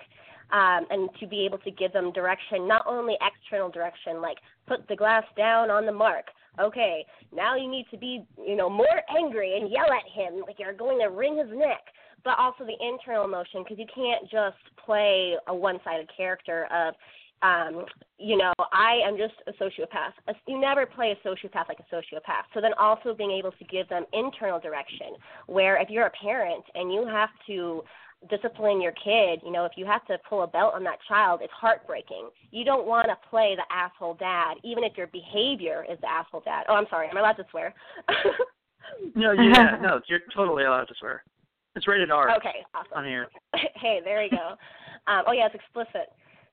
um, 0.52 0.87
and 0.90 1.11
to 1.21 1.26
be 1.26 1.45
able 1.45 1.59
to 1.59 1.71
give 1.71 1.93
them 1.93 2.12
direction, 2.12 2.67
not 2.67 2.83
only 2.87 3.17
external 3.21 3.71
direction, 3.71 4.21
like 4.21 4.38
put 4.67 4.87
the 4.88 4.97
glass 4.97 5.25
down 5.37 5.71
on 5.71 5.87
the 5.87 5.93
mark. 5.93 6.26
Okay, 6.61 7.07
now 7.33 7.55
you 7.55 7.71
need 7.71 7.87
to 7.90 7.97
be, 7.97 8.25
you 8.45 8.57
know, 8.57 8.69
more 8.69 9.02
angry 9.17 9.57
and 9.59 9.71
yell 9.71 9.93
at 9.93 10.09
him 10.12 10.43
like 10.47 10.59
you're 10.59 10.73
going 10.73 10.99
to 10.99 11.09
wring 11.09 11.38
his 11.38 11.57
neck. 11.57 11.83
But 12.25 12.37
also 12.37 12.64
the 12.64 12.76
internal 12.85 13.25
emotion, 13.25 13.62
because 13.62 13.78
you 13.78 13.87
can't 13.95 14.25
just 14.28 14.57
play 14.85 15.35
a 15.47 15.55
one-sided 15.55 16.11
character 16.17 16.67
of, 16.73 16.95
um, 17.43 17.87
you 18.19 18.37
know, 18.37 18.52
I 18.73 18.99
am 19.07 19.17
just 19.17 19.35
a 19.47 19.52
sociopath. 19.62 20.37
You 20.49 20.61
never 20.61 20.85
play 20.85 21.12
a 21.12 21.28
sociopath 21.28 21.69
like 21.69 21.78
a 21.78 21.95
sociopath. 21.95 22.50
So 22.55 22.61
then 22.61 22.73
also 22.76 23.14
being 23.14 23.31
able 23.31 23.52
to 23.52 23.64
give 23.67 23.88
them 23.88 24.05
internal 24.12 24.59
direction, 24.59 25.14
where 25.47 25.81
if 25.81 25.90
you're 25.90 26.07
a 26.07 26.12
parent 26.21 26.64
and 26.75 26.93
you 26.93 27.07
have 27.07 27.31
to 27.47 27.85
discipline 28.28 28.80
your 28.80 28.92
kid, 28.92 29.40
you 29.44 29.52
know, 29.52 29.64
if 29.64 29.72
you 29.76 29.87
have 29.87 30.04
to 30.06 30.18
pull 30.28 30.42
a 30.42 30.46
belt 30.46 30.75
on 30.75 30.82
that 30.84 30.98
child, 31.06 31.40
it's 31.42 31.52
heartbreaking. 31.52 32.30
You 32.50 32.64
don't 32.64 32.87
want 32.87 33.06
to 33.06 33.16
play 33.30 33.56
the 33.56 33.75
asshole 33.75 34.14
dad, 34.14 34.54
even 34.64 34.82
if 34.82 34.96
your 34.96 35.06
behavior 35.08 35.84
is 35.90 35.98
the 36.00 36.10
asshole 36.10 36.42
dad. 36.44 36.64
Oh, 36.68 36.75
I'm 36.75 36.87
sorry. 36.90 37.08
Am 37.08 37.16
I 37.16 37.20
allowed 37.20 37.34
to 37.34 37.46
swear? 37.50 37.75
no, 39.14 39.32
yeah, 39.32 39.78
no, 39.82 40.00
you're 40.08 40.20
totally 40.34 40.64
allowed 40.64 40.87
to 40.87 40.94
swear. 40.98 41.22
It's 41.76 41.87
rated 41.87 42.10
R. 42.10 42.37
Okay, 42.37 42.64
awesome. 42.75 42.92
On 42.96 43.04
here. 43.04 43.28
hey, 43.76 44.00
there 44.02 44.22
you 44.25 44.30
go. 44.30 44.56
um, 45.06 45.25
oh 45.28 45.32
yeah, 45.32 45.46
it's 45.46 45.54
explicit 45.54 46.10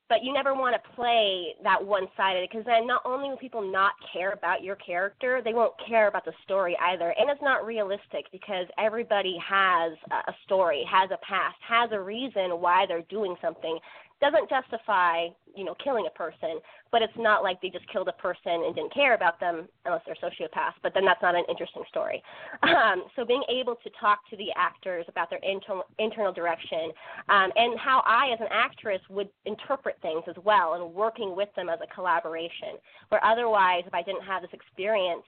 but 0.07 0.23
you 0.23 0.33
never 0.33 0.53
want 0.53 0.75
to 0.75 0.91
play 0.95 1.55
that 1.63 1.83
one 1.83 2.07
sided 2.15 2.47
because 2.49 2.65
then 2.65 2.85
not 2.85 3.01
only 3.05 3.29
will 3.29 3.37
people 3.37 3.61
not 3.61 3.93
care 4.13 4.31
about 4.33 4.63
your 4.63 4.75
character, 4.75 5.41
they 5.43 5.53
won't 5.53 5.73
care 5.87 6.07
about 6.07 6.25
the 6.25 6.33
story 6.43 6.77
either. 6.79 7.13
And 7.17 7.29
it's 7.29 7.41
not 7.41 7.65
realistic 7.65 8.25
because 8.31 8.67
everybody 8.77 9.37
has 9.43 9.93
a 10.11 10.33
story, 10.43 10.87
has 10.89 11.09
a 11.11 11.17
past, 11.25 11.57
has 11.67 11.89
a 11.91 11.99
reason 11.99 12.61
why 12.61 12.85
they're 12.87 13.01
doing 13.09 13.35
something 13.41 13.79
doesn't 14.25 14.49
justify 14.49 15.27
you 15.55 15.63
know 15.63 15.75
killing 15.83 16.05
a 16.07 16.17
person 16.17 16.59
but 16.91 17.01
it's 17.01 17.13
not 17.17 17.43
like 17.43 17.61
they 17.61 17.69
just 17.69 17.87
killed 17.91 18.07
a 18.07 18.13
person 18.13 18.63
and 18.65 18.75
didn't 18.75 18.93
care 18.93 19.15
about 19.15 19.39
them 19.39 19.67
unless 19.85 20.01
they're 20.05 20.15
sociopaths 20.15 20.77
but 20.81 20.93
then 20.93 21.05
that's 21.05 21.21
not 21.21 21.35
an 21.35 21.43
interesting 21.49 21.83
story. 21.89 22.21
Um, 22.75 23.03
so 23.15 23.23
being 23.23 23.43
able 23.47 23.75
to 23.75 23.89
talk 24.01 24.27
to 24.29 24.35
the 24.37 24.47
actors 24.57 25.05
about 25.07 25.29
their 25.29 25.39
internal 25.43 25.83
internal 25.97 26.33
direction 26.33 26.91
um, 27.29 27.51
and 27.55 27.79
how 27.79 28.03
i 28.05 28.31
as 28.33 28.39
an 28.41 28.47
actress 28.51 28.99
would 29.09 29.29
interpret 29.45 29.97
things 30.01 30.23
as 30.27 30.35
well 30.43 30.73
and 30.73 30.93
working 30.93 31.35
with 31.35 31.49
them 31.55 31.69
as 31.69 31.79
a 31.81 31.93
collaboration 31.93 32.75
where 33.09 33.23
otherwise 33.23 33.83
if 33.85 33.93
i 33.93 34.01
didn't 34.01 34.23
have 34.23 34.41
this 34.41 34.51
experience 34.51 35.23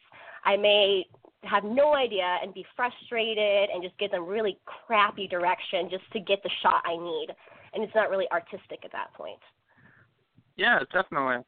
i 0.45 0.57
may 0.57 1.05
have 1.43 1.63
no 1.63 1.93
idea 1.95 2.37
and 2.41 2.53
be 2.53 2.65
frustrated 2.75 3.69
and 3.69 3.81
just 3.83 3.97
give 3.97 4.11
them 4.11 4.25
really 4.25 4.57
crappy 4.65 5.27
direction 5.27 5.89
just 5.89 6.03
to 6.11 6.19
get 6.19 6.41
the 6.43 6.49
shot 6.61 6.81
i 6.85 6.97
need 6.97 7.27
and 7.77 7.85
it's 7.85 7.93
not 7.93 8.09
really 8.09 8.25
artistic 8.31 8.79
at 8.83 8.91
that 8.91 9.13
point. 9.13 9.39
Yeah, 10.55 10.79
definitely. 10.91 11.45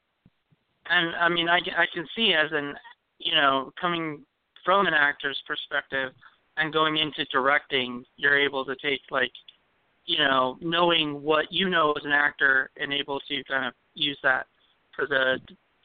And 0.88 1.16
I 1.16 1.28
mean, 1.28 1.48
I 1.48 1.56
I 1.56 1.86
can 1.92 2.06
see 2.14 2.34
as 2.34 2.52
an 2.52 2.74
you 3.18 3.34
know 3.34 3.72
coming 3.80 4.24
from 4.64 4.86
an 4.86 4.94
actor's 4.94 5.42
perspective 5.44 6.12
and 6.56 6.72
going 6.72 6.98
into 6.98 7.24
directing, 7.32 8.04
you're 8.16 8.38
able 8.38 8.64
to 8.64 8.76
take 8.76 9.00
like 9.10 9.32
you 10.06 10.18
know 10.18 10.56
knowing 10.60 11.20
what 11.20 11.46
you 11.50 11.68
know 11.68 11.92
as 11.92 12.04
an 12.04 12.12
actor 12.12 12.70
and 12.76 12.92
able 12.92 13.18
to 13.28 13.42
kind 13.44 13.66
of 13.66 13.72
use 13.94 14.18
that 14.22 14.46
for 14.94 15.08
the 15.08 15.40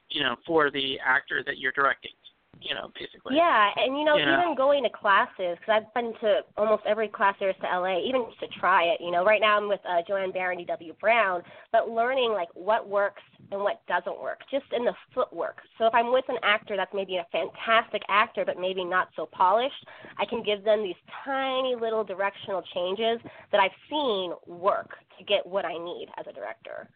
you 0.10 0.22
know 0.22 0.36
for 0.46 0.70
the 0.70 1.00
actor 1.04 1.42
that 1.44 1.58
you're 1.58 1.72
directing 1.72 2.12
you 2.62 2.74
know, 2.74 2.90
basically. 3.00 3.36
Yeah, 3.36 3.70
and 3.76 3.98
you 3.98 4.06
know, 4.06 4.18
yeah. 4.18 4.42
even 4.42 4.56
going 4.56 4.84
to 4.84 4.90
classes, 4.90 5.58
because 5.60 5.84
I've 5.84 5.94
been 5.94 6.14
to 6.22 6.42
almost 6.58 6.84
every 6.88 7.08
class 7.08 7.36
there 7.40 7.50
is 7.50 7.56
to 7.62 7.68
LA, 7.68 8.00
even 8.00 8.26
just 8.28 8.40
to 8.40 8.60
try 8.60 8.84
it. 8.84 9.02
You 9.02 9.12
know, 9.12 9.24
right 9.24 9.42
now 9.42 9.58
I'm 9.58 9.68
with 9.68 9.82
uh, 9.88 10.02
Joanne 10.08 10.32
Baron, 10.32 10.58
D.W. 10.58 10.94
Brown, 11.00 11.42
but 11.72 11.90
learning 11.90 12.32
like 12.32 12.50
what 12.54 12.88
works 12.88 13.22
and 13.52 13.62
what 13.62 13.86
doesn't 13.88 14.20
work, 14.20 14.40
just 14.50 14.66
in 14.76 14.86
the 14.86 14.94
footwork. 15.14 15.58
So 15.78 15.86
if 15.86 15.94
I'm 15.94 16.12
with 16.12 16.26
an 16.30 16.38
actor 16.44 16.76
that's 16.76 16.94
maybe 16.94 17.18
a 17.18 17.28
fantastic 17.32 18.02
actor, 18.10 18.44
but 18.46 18.60
maybe 18.60 18.84
not 18.84 19.10
so 19.16 19.28
polished, 19.32 19.86
I 20.18 20.26
can 20.26 20.42
give 20.44 20.64
them 20.64 20.84
these 20.84 20.96
tiny 21.24 21.76
little 21.80 22.04
directional 22.04 22.64
changes 22.74 23.20
that 23.52 23.60
I've 23.60 23.76
seen 23.90 24.34
work 24.48 24.92
to 25.18 25.24
get 25.24 25.46
what 25.46 25.66
I 25.66 25.74
need 25.74 26.08
as 26.18 26.26
a 26.28 26.34
director. 26.34 26.90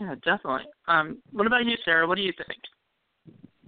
Yeah, 0.00 0.14
definitely. 0.24 0.66
Um, 0.88 1.18
what 1.30 1.46
about 1.46 1.64
you, 1.64 1.76
Sarah? 1.84 2.06
What 2.06 2.16
do 2.16 2.22
you 2.22 2.32
think? 2.36 2.58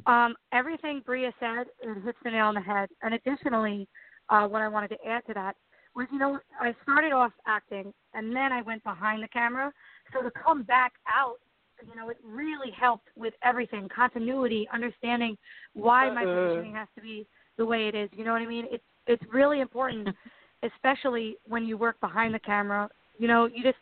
Um, 0.06 0.34
everything 0.52 1.02
Bria 1.04 1.32
said 1.40 1.66
it 1.82 2.02
hits 2.04 2.18
the 2.22 2.30
nail 2.30 2.46
on 2.46 2.54
the 2.54 2.60
head. 2.60 2.88
And 3.02 3.14
additionally, 3.14 3.88
uh, 4.28 4.46
what 4.46 4.62
I 4.62 4.68
wanted 4.68 4.88
to 4.88 4.98
add 5.06 5.26
to 5.26 5.34
that 5.34 5.56
was, 5.94 6.06
you 6.12 6.18
know, 6.18 6.38
I 6.60 6.74
started 6.82 7.12
off 7.12 7.32
acting 7.46 7.92
and 8.14 8.34
then 8.34 8.52
I 8.52 8.62
went 8.62 8.84
behind 8.84 9.22
the 9.22 9.28
camera. 9.28 9.72
So 10.12 10.22
to 10.22 10.30
come 10.30 10.62
back 10.62 10.92
out, 11.08 11.36
you 11.86 11.94
know, 11.96 12.08
it 12.08 12.18
really 12.24 12.70
helped 12.70 13.08
with 13.16 13.34
everything 13.42 13.88
continuity, 13.94 14.68
understanding 14.72 15.36
why 15.74 16.10
my 16.10 16.24
Uh-uh. 16.24 16.48
positioning 16.48 16.74
has 16.74 16.88
to 16.94 17.02
be 17.02 17.26
the 17.58 17.66
way 17.66 17.88
it 17.88 17.94
is. 17.94 18.08
You 18.12 18.24
know 18.24 18.32
what 18.32 18.42
I 18.42 18.46
mean? 18.46 18.66
It's 18.70 18.84
it's 19.06 19.22
really 19.32 19.60
important, 19.60 20.08
especially 20.62 21.36
when 21.46 21.64
you 21.64 21.76
work 21.76 22.00
behind 22.00 22.34
the 22.34 22.38
camera. 22.38 22.88
You 23.18 23.28
know, 23.28 23.46
you 23.46 23.62
just 23.62 23.76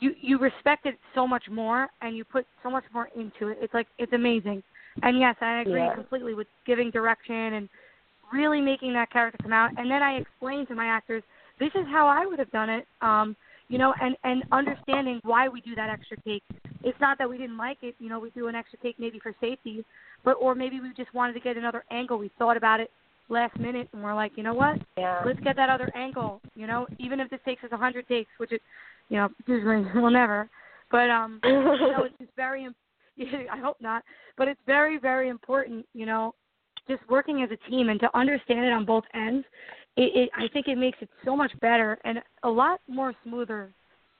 you 0.00 0.14
you 0.20 0.38
respect 0.38 0.86
it 0.86 0.98
so 1.14 1.26
much 1.26 1.44
more 1.50 1.88
and 2.02 2.16
you 2.16 2.24
put 2.24 2.46
so 2.62 2.70
much 2.70 2.84
more 2.92 3.08
into 3.16 3.48
it. 3.48 3.58
It's 3.60 3.74
like 3.74 3.86
it's 3.98 4.12
amazing. 4.12 4.62
And 5.02 5.18
yes, 5.18 5.36
I 5.40 5.60
agree 5.60 5.82
Yeah. 5.82 5.94
completely 5.94 6.34
with 6.34 6.48
giving 6.64 6.90
direction 6.90 7.54
and 7.54 7.68
really 8.32 8.60
making 8.60 8.92
that 8.94 9.10
character 9.10 9.38
come 9.42 9.52
out. 9.52 9.70
And 9.76 9.90
then 9.90 10.02
I 10.02 10.16
explain 10.18 10.66
to 10.66 10.74
my 10.74 10.86
actors, 10.86 11.22
this 11.58 11.74
is 11.74 11.86
how 11.86 12.06
I 12.06 12.26
would 12.26 12.38
have 12.38 12.50
done 12.50 12.70
it. 12.70 12.86
Um, 13.00 13.36
you 13.68 13.78
know, 13.78 13.94
and 14.00 14.16
and 14.22 14.44
understanding 14.52 15.20
why 15.24 15.48
we 15.48 15.60
do 15.60 15.74
that 15.74 15.90
extra 15.90 16.16
take. 16.18 16.42
It's 16.84 16.98
not 17.00 17.18
that 17.18 17.28
we 17.28 17.36
didn't 17.36 17.56
like 17.56 17.78
it. 17.82 17.96
You 17.98 18.08
know, 18.08 18.20
we 18.20 18.30
do 18.30 18.46
an 18.46 18.54
extra 18.54 18.78
take 18.80 18.98
maybe 18.98 19.18
for 19.18 19.34
safety, 19.40 19.84
but 20.24 20.32
or 20.32 20.54
maybe 20.54 20.80
we 20.80 20.92
just 20.96 21.12
wanted 21.14 21.32
to 21.32 21.40
get 21.40 21.56
another 21.56 21.84
angle. 21.90 22.18
We 22.18 22.30
thought 22.38 22.56
about 22.56 22.78
it 22.78 22.90
last 23.28 23.58
minute, 23.58 23.88
and 23.92 24.02
we're 24.04 24.14
like, 24.14 24.32
you 24.36 24.44
know 24.44 24.54
what? 24.54 24.78
Yeah. 24.96 25.22
Let's 25.26 25.40
get 25.40 25.56
that 25.56 25.68
other 25.68 25.90
angle. 25.96 26.40
You 26.54 26.68
know, 26.68 26.86
even 26.98 27.18
if 27.18 27.28
this 27.28 27.40
takes 27.44 27.64
us 27.64 27.70
a 27.72 27.76
hundred 27.76 28.06
takes, 28.06 28.30
which 28.38 28.52
it, 28.52 28.62
you 29.08 29.16
know, 29.16 29.28
usually 29.46 29.84
will 30.00 30.10
never. 30.10 30.48
But 30.90 31.10
um, 31.10 31.40
you 31.44 31.90
know, 31.90 32.04
it's 32.04 32.16
just 32.20 32.30
very. 32.36 32.68
I 33.50 33.58
hope 33.58 33.76
not. 33.80 34.02
But 34.36 34.48
it's 34.48 34.60
very, 34.66 34.98
very 34.98 35.28
important. 35.28 35.86
You 35.94 36.06
know, 36.06 36.34
just 36.88 37.02
working 37.08 37.42
as 37.42 37.50
a 37.50 37.70
team 37.70 37.88
and 37.88 38.00
to 38.00 38.16
understand 38.16 38.64
it 38.64 38.72
on 38.72 38.84
both 38.84 39.04
ends. 39.14 39.46
It, 39.96 40.12
it 40.14 40.30
I 40.36 40.48
think 40.52 40.68
it 40.68 40.76
makes 40.76 40.98
it 41.00 41.08
so 41.24 41.34
much 41.34 41.52
better 41.60 41.98
and 42.04 42.18
a 42.42 42.48
lot 42.48 42.80
more 42.88 43.14
smoother 43.24 43.72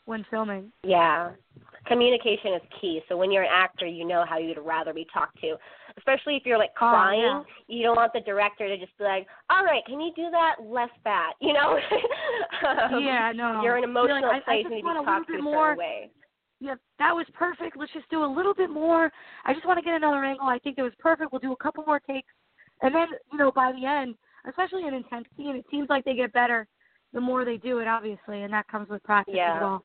when 0.06 0.24
filming. 0.30 0.72
Yeah. 0.84 1.32
Communication 1.86 2.54
is 2.54 2.62
key. 2.80 3.00
So 3.08 3.16
when 3.16 3.30
you're 3.30 3.42
an 3.42 3.50
actor, 3.52 3.86
you 3.86 4.04
know 4.04 4.24
how 4.28 4.38
you'd 4.38 4.58
rather 4.58 4.94
be 4.94 5.06
talked 5.12 5.38
to. 5.40 5.56
Especially 5.98 6.36
if 6.36 6.44
you're 6.46 6.58
like 6.58 6.70
Oh, 6.76 6.88
crying, 6.90 7.20
yeah. 7.22 7.42
you 7.68 7.82
don't 7.82 7.96
want 7.96 8.12
the 8.12 8.20
director 8.20 8.68
to 8.68 8.76
just 8.78 8.96
be 8.98 9.04
like, 9.04 9.26
"All 9.50 9.64
right, 9.64 9.84
can 9.86 10.00
you 10.00 10.12
do 10.16 10.30
that 10.30 10.56
less 10.64 10.90
bad?" 11.04 11.34
You 11.40 11.52
know? 11.52 11.78
um, 12.68 13.02
yeah, 13.02 13.32
no. 13.34 13.62
You're 13.62 13.78
in 13.78 13.84
an 13.84 13.90
You're 13.94 14.04
like, 14.08 14.22
emotional 14.24 14.30
I, 14.30 14.36
I 14.36 14.40
place 14.40 14.62
just 14.64 14.72
and 14.72 14.78
you 14.80 14.84
want 14.84 14.98
to 15.00 15.04
talk 15.04 15.20
little 15.20 15.26
to 15.26 15.32
bit 15.32 15.40
a 15.40 15.42
more. 15.42 15.66
certain 15.72 15.78
way. 15.78 16.10
Yeah, 16.60 16.74
that 16.98 17.12
was 17.12 17.26
perfect. 17.34 17.76
Let's 17.76 17.92
just 17.92 18.08
do 18.08 18.24
a 18.24 18.26
little 18.26 18.54
bit 18.54 18.70
more. 18.70 19.10
I 19.44 19.52
just 19.52 19.66
want 19.66 19.78
to 19.78 19.84
get 19.84 19.94
another 19.94 20.24
angle. 20.24 20.46
I 20.46 20.58
think 20.58 20.78
it 20.78 20.82
was 20.82 20.92
perfect. 20.98 21.32
We'll 21.32 21.40
do 21.40 21.52
a 21.52 21.56
couple 21.56 21.84
more 21.86 22.00
takes, 22.00 22.32
and 22.82 22.94
then 22.94 23.08
you 23.30 23.38
know 23.38 23.52
by 23.52 23.72
the 23.72 23.86
end, 23.86 24.14
especially 24.48 24.86
in 24.86 24.94
intensity, 24.94 25.48
and 25.48 25.56
it 25.58 25.66
seems 25.70 25.88
like 25.90 26.04
they 26.04 26.14
get 26.14 26.32
better 26.32 26.66
the 27.12 27.20
more 27.20 27.44
they 27.44 27.56
do 27.56 27.78
it, 27.78 27.88
obviously, 27.88 28.42
and 28.42 28.52
that 28.52 28.68
comes 28.68 28.88
with 28.88 29.02
practice 29.02 29.34
Yeah. 29.36 29.54
as 29.56 29.60
well. 29.62 29.84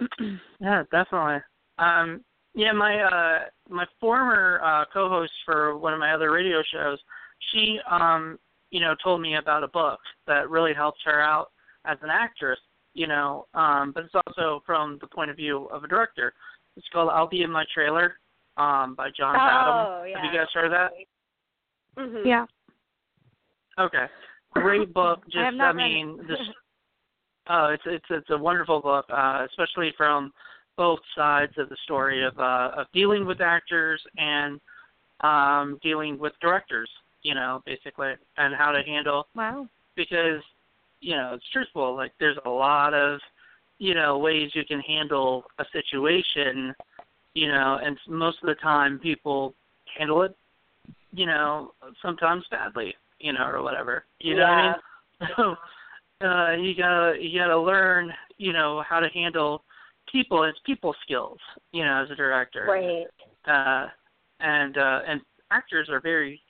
yeah, 0.60 0.82
definitely. 0.90 1.42
Um, 1.78 2.24
yeah, 2.54 2.72
my 2.72 3.00
uh, 3.00 3.38
my 3.68 3.86
former 4.00 4.60
uh, 4.64 4.84
co-host 4.92 5.32
for 5.44 5.76
one 5.78 5.92
of 5.92 6.00
my 6.00 6.12
other 6.12 6.32
radio 6.32 6.62
shows, 6.72 6.98
she 7.52 7.78
um, 7.88 8.38
you 8.70 8.80
know 8.80 8.94
told 9.02 9.20
me 9.20 9.36
about 9.36 9.62
a 9.62 9.68
book 9.68 10.00
that 10.26 10.50
really 10.50 10.74
helped 10.74 11.00
her 11.04 11.20
out 11.20 11.50
as 11.84 11.98
an 12.02 12.10
actress. 12.10 12.58
You 12.94 13.06
know, 13.06 13.46
um, 13.54 13.92
but 13.94 14.04
it's 14.04 14.14
also 14.26 14.62
from 14.66 14.98
the 15.00 15.06
point 15.06 15.30
of 15.30 15.36
view 15.36 15.68
of 15.72 15.84
a 15.84 15.88
director. 15.88 16.32
It's 16.76 16.86
called 16.92 17.10
"I'll 17.10 17.28
Be 17.28 17.42
in 17.42 17.50
My 17.50 17.64
Trailer" 17.72 18.14
um, 18.56 18.94
by 18.94 19.10
John 19.16 19.36
oh, 19.36 19.38
Badham. 19.38 20.08
Yeah. 20.10 20.16
Have 20.16 20.32
you 20.32 20.38
guys 20.38 20.48
heard 20.52 20.66
of 20.66 20.70
that? 20.72 20.90
Mm-hmm. 21.96 22.26
Yeah. 22.26 22.46
Okay, 23.78 24.06
great 24.52 24.92
book. 24.92 25.24
Just 25.26 25.36
I 25.38 25.44
have 25.46 25.54
not 25.54 25.74
read 25.76 25.92
mean, 25.92 26.18
it. 26.20 26.28
this. 26.28 26.38
Oh, 27.48 27.66
it's 27.66 27.82
it's 27.86 28.04
it's 28.10 28.30
a 28.30 28.38
wonderful 28.38 28.80
book, 28.80 29.06
uh, 29.12 29.46
especially 29.48 29.92
from 29.96 30.32
both 30.76 31.00
sides 31.16 31.52
of 31.58 31.68
the 31.68 31.76
story 31.84 32.24
of 32.24 32.38
uh, 32.38 32.70
of 32.76 32.86
dealing 32.92 33.26
with 33.26 33.40
actors 33.40 34.02
and 34.18 34.60
um, 35.20 35.78
dealing 35.82 36.18
with 36.18 36.32
directors. 36.40 36.90
You 37.22 37.34
know, 37.34 37.62
basically, 37.66 38.12
and 38.36 38.54
how 38.54 38.72
to 38.72 38.82
handle 38.82 39.26
wow. 39.34 39.66
because 39.94 40.42
you 41.00 41.16
know 41.16 41.34
it's 41.34 41.48
truthful. 41.52 41.94
Like 41.96 42.12
there's 42.20 42.38
a 42.44 42.50
lot 42.50 42.94
of 42.94 43.20
you 43.78 43.94
know 43.94 44.18
ways 44.18 44.50
you 44.54 44.64
can 44.64 44.80
handle 44.80 45.44
a 45.58 45.64
situation. 45.72 46.74
You 47.34 47.48
know, 47.48 47.78
and 47.82 47.96
most 48.08 48.38
of 48.42 48.48
the 48.48 48.56
time 48.56 48.98
people 48.98 49.54
handle 49.98 50.22
it. 50.22 50.36
You 51.12 51.26
know, 51.26 51.72
sometimes 52.02 52.44
badly. 52.50 52.94
You 53.18 53.34
know, 53.34 53.46
or 53.46 53.62
whatever. 53.62 54.04
You 54.18 54.36
know 54.36 54.42
what 54.42 54.50
I 54.50 54.66
mean? 54.66 54.74
So 55.36 55.54
uh, 56.26 56.52
you 56.52 56.74
gotta 56.74 57.16
you 57.20 57.38
gotta 57.38 57.58
learn, 57.58 58.12
you 58.38 58.52
know, 58.52 58.82
how 58.88 59.00
to 59.00 59.08
handle 59.08 59.64
people. 60.10 60.44
It's 60.44 60.58
people 60.64 60.94
skills, 61.02 61.38
you 61.72 61.84
know, 61.84 62.02
as 62.02 62.10
a 62.10 62.14
director. 62.14 62.66
Right. 62.68 63.06
Uh, 63.46 63.88
and 64.40 64.76
uh, 64.76 65.00
and 65.06 65.20
actors 65.50 65.88
are 65.90 66.00
very. 66.00 66.40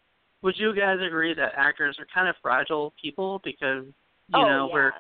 Would 0.43 0.57
you 0.59 0.75
guys 0.75 0.99
agree 1.07 1.35
that 1.35 1.53
actors 1.57 1.99
are 1.99 2.07
kind 2.13 2.29
of 2.29 2.35
fragile 2.41 2.95
people 3.01 3.41
because 3.45 3.85
you 4.35 4.41
oh, 4.41 4.49
know 4.49 4.69
yeah. 4.69 4.75
we're 4.75 4.93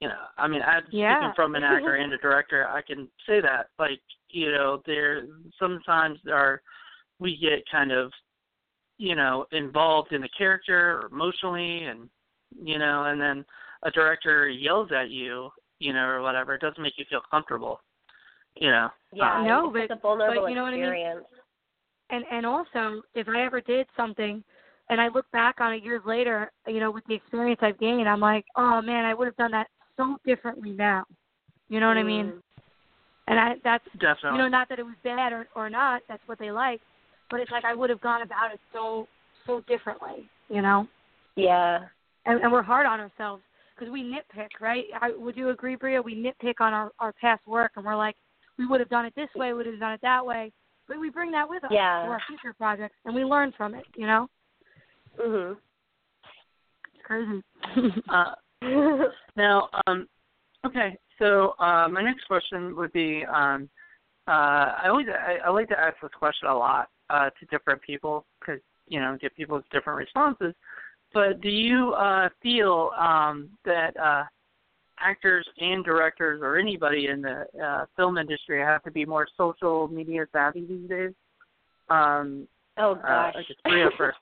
you 0.00 0.08
know 0.08 0.22
I 0.36 0.48
mean 0.48 0.62
I'm 0.62 0.84
Yeah. 0.90 1.16
speaking 1.18 1.32
from 1.34 1.54
an 1.54 1.64
actor 1.64 1.94
and 2.02 2.12
a 2.12 2.18
director 2.18 2.66
I 2.68 2.82
can 2.82 3.08
say 3.26 3.40
that 3.40 3.68
like 3.78 4.00
you 4.30 4.52
know 4.52 4.82
there 4.86 5.24
sometimes 5.58 6.18
there 6.24 6.36
are 6.36 6.62
we 7.18 7.36
get 7.36 7.68
kind 7.70 7.92
of 7.92 8.12
you 8.98 9.14
know 9.14 9.46
involved 9.52 10.12
in 10.12 10.20
the 10.20 10.28
character 10.36 11.00
or 11.00 11.06
emotionally 11.12 11.84
and 11.84 12.08
you 12.62 12.78
know 12.78 13.04
and 13.04 13.20
then 13.20 13.44
a 13.84 13.90
director 13.90 14.48
yells 14.48 14.90
at 14.92 15.10
you 15.10 15.50
you 15.80 15.92
know 15.92 16.04
or 16.06 16.22
whatever 16.22 16.54
it 16.54 16.60
doesn't 16.60 16.82
make 16.82 16.94
you 16.98 17.04
feel 17.10 17.22
comfortable 17.30 17.80
you 18.56 18.70
know 18.70 18.88
Yeah. 19.12 19.40
Uh, 19.40 19.44
No, 19.44 19.70
but- 19.70 19.88
just 19.88 19.92
a 19.92 19.96
vulnerable 19.96 20.42
but 20.42 20.48
you 20.48 20.54
know 20.54 20.62
what 20.62 20.74
I 20.74 20.76
mean? 20.76 21.22
And 22.10 22.24
and 22.30 22.46
also, 22.46 23.02
if 23.14 23.28
I 23.28 23.42
ever 23.44 23.60
did 23.60 23.86
something, 23.94 24.42
and 24.90 25.00
I 25.00 25.08
look 25.08 25.30
back 25.32 25.60
on 25.60 25.72
it 25.72 25.82
years 25.84 26.02
later, 26.06 26.50
you 26.66 26.80
know, 26.80 26.90
with 26.90 27.04
the 27.06 27.14
experience 27.14 27.60
I've 27.62 27.78
gained, 27.78 28.08
I'm 28.08 28.20
like, 28.20 28.44
oh 28.56 28.80
man, 28.82 29.04
I 29.04 29.14
would 29.14 29.26
have 29.26 29.36
done 29.36 29.50
that 29.52 29.68
so 29.96 30.16
differently 30.24 30.70
now. 30.70 31.04
You 31.68 31.80
know 31.80 31.88
what 31.88 31.98
I 31.98 32.02
mean? 32.02 32.26
Mm. 32.26 32.42
And 33.26 33.38
I 33.38 33.54
that's 33.62 33.84
definitely 34.00 34.38
you 34.38 34.38
know, 34.38 34.48
not 34.48 34.68
that 34.70 34.78
it 34.78 34.84
was 34.84 34.94
bad 35.04 35.32
or 35.32 35.46
or 35.54 35.68
not, 35.68 36.02
that's 36.08 36.22
what 36.26 36.38
they 36.38 36.50
like, 36.50 36.80
but 37.30 37.40
it's 37.40 37.50
like 37.50 37.64
I 37.64 37.74
would 37.74 37.90
have 37.90 38.00
gone 38.00 38.22
about 38.22 38.52
it 38.52 38.60
so 38.72 39.06
so 39.46 39.62
differently, 39.68 40.28
you 40.48 40.62
know. 40.62 40.86
Yeah. 41.36 41.80
And, 42.26 42.42
and 42.42 42.52
we're 42.52 42.62
hard 42.62 42.86
on 42.86 43.00
ourselves 43.00 43.42
because 43.74 43.92
we 43.92 44.02
nitpick, 44.02 44.60
right? 44.60 44.84
I, 45.00 45.12
would 45.16 45.36
you 45.36 45.50
agree, 45.50 45.76
Bria? 45.76 46.02
We 46.02 46.14
nitpick 46.14 46.60
on 46.60 46.72
our 46.72 46.90
our 46.98 47.12
past 47.12 47.46
work, 47.46 47.72
and 47.76 47.84
we're 47.84 47.96
like, 47.96 48.16
we 48.58 48.66
would 48.66 48.80
have 48.80 48.88
done 48.88 49.04
it 49.04 49.14
this 49.14 49.28
way, 49.36 49.48
we 49.48 49.58
would 49.58 49.66
have 49.66 49.78
done 49.78 49.92
it 49.92 50.00
that 50.02 50.24
way, 50.24 50.52
but 50.86 50.98
we 50.98 51.10
bring 51.10 51.30
that 51.32 51.48
with 51.48 51.64
us 51.64 51.70
Yeah. 51.70 52.02
to 52.04 52.10
our 52.10 52.20
future 52.26 52.54
projects, 52.54 52.96
and 53.04 53.14
we 53.14 53.24
learn 53.24 53.52
from 53.56 53.74
it. 53.74 53.84
You 53.94 54.06
know, 54.06 54.28
Mhm. 55.18 55.56
it's 56.94 57.04
crazy. 57.04 57.42
uh 58.08 58.34
Now, 59.36 59.68
um, 59.86 60.08
okay. 60.66 60.98
So 61.18 61.54
uh, 61.58 61.88
my 61.88 62.02
next 62.02 62.24
question 62.26 62.76
would 62.76 62.92
be, 62.92 63.24
um, 63.24 63.68
uh, 64.26 64.74
I 64.82 64.88
always 64.88 65.06
I, 65.08 65.46
I 65.46 65.50
like 65.50 65.68
to 65.68 65.78
ask 65.78 65.96
this 66.02 66.10
question 66.18 66.48
a 66.48 66.54
lot 66.56 66.88
uh, 67.10 67.30
to 67.30 67.46
different 67.50 67.80
people 67.82 68.26
because 68.40 68.60
you 68.86 69.00
know 69.00 69.16
get 69.20 69.34
people's 69.34 69.64
different 69.72 69.98
responses. 69.98 70.54
But 71.14 71.40
do 71.40 71.48
you 71.48 71.92
uh, 71.92 72.28
feel 72.42 72.90
um, 72.98 73.48
that 73.64 73.96
uh, 73.96 74.24
actors 75.00 75.46
and 75.58 75.84
directors 75.84 76.40
or 76.42 76.58
anybody 76.58 77.06
in 77.06 77.22
the 77.22 77.46
uh, 77.62 77.86
film 77.96 78.18
industry 78.18 78.60
have 78.60 78.82
to 78.82 78.90
be 78.90 79.06
more 79.06 79.26
social 79.36 79.88
media 79.88 80.26
savvy 80.32 80.66
these 80.66 80.88
days? 80.88 81.12
Um, 81.88 82.46
oh 82.76 82.92
uh, 82.92 82.96
gosh. 82.96 83.34
I 83.36 83.42
guess 83.48 83.56
Bria 83.64 83.88
first. 83.96 84.18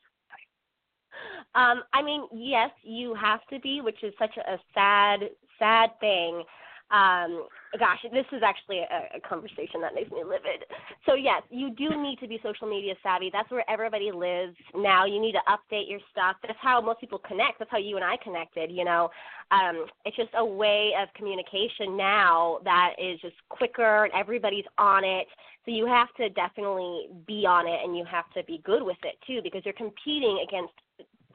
Um, 1.57 1.83
I 1.95 2.03
mean, 2.03 2.29
yes, 2.35 2.71
you 2.83 3.15
have 3.15 3.41
to 3.51 3.59
be, 3.61 3.81
which 3.81 4.05
is 4.05 4.13
such 4.19 4.37
a 4.37 4.59
sad, 4.75 5.21
sad 5.59 5.91
thing. 6.01 6.45
Um, 6.91 7.49
gosh, 7.81 7.99
this 8.13 8.27
is 8.31 8.43
actually 8.45 8.79
a, 8.79 9.17
a 9.17 9.21
conversation 9.27 9.81
that 9.81 9.95
makes 9.95 10.11
me 10.13 10.23
livid. 10.23 10.69
So 11.05 11.15
yes, 11.15 11.43
you 11.51 11.71
do 11.71 12.01
need 12.01 12.21
to 12.21 12.29
be 12.29 12.39
social 12.45 12.69
media 12.69 12.95
savvy. 13.03 13.31
That's 13.33 13.51
where 13.51 13.69
everybody 13.69 14.13
lives 14.13 14.55
now. 14.75 15.05
You 15.05 15.19
need 15.19 15.33
to 15.33 15.41
update 15.49 15.89
your 15.89 15.99
stuff. 16.13 16.37
That's 16.43 16.59
how 16.61 16.81
most 16.81 17.01
people 17.01 17.19
connect. 17.27 17.59
That's 17.59 17.71
how 17.71 17.79
you 17.79 17.97
and 17.97 18.05
I 18.05 18.17
connected. 18.23 18.71
You 18.71 18.85
know, 18.85 19.09
um, 19.51 19.87
it's 20.05 20.17
just 20.17 20.31
a 20.37 20.45
way 20.45 20.93
of 21.01 21.09
communication 21.15 21.97
now 21.97 22.59
that 22.65 22.95
is 23.03 23.19
just 23.21 23.37
quicker 23.49 24.05
and 24.05 24.13
everybody's 24.15 24.67
on 24.79 25.05
it. 25.05 25.27
So 25.65 25.73
you 25.73 25.87
have 25.87 26.15
to 26.19 26.29
definitely 26.29 27.09
be 27.27 27.47
on 27.47 27.67
it 27.67 27.81
and 27.83 27.97
you 27.97 28.05
have 28.05 28.31
to 28.35 28.45
be 28.45 28.61
good 28.65 28.83
with 28.83 28.99
it 29.03 29.17
too 29.27 29.41
because 29.43 29.63
you're 29.65 29.75
competing 29.75 30.45
against 30.47 30.73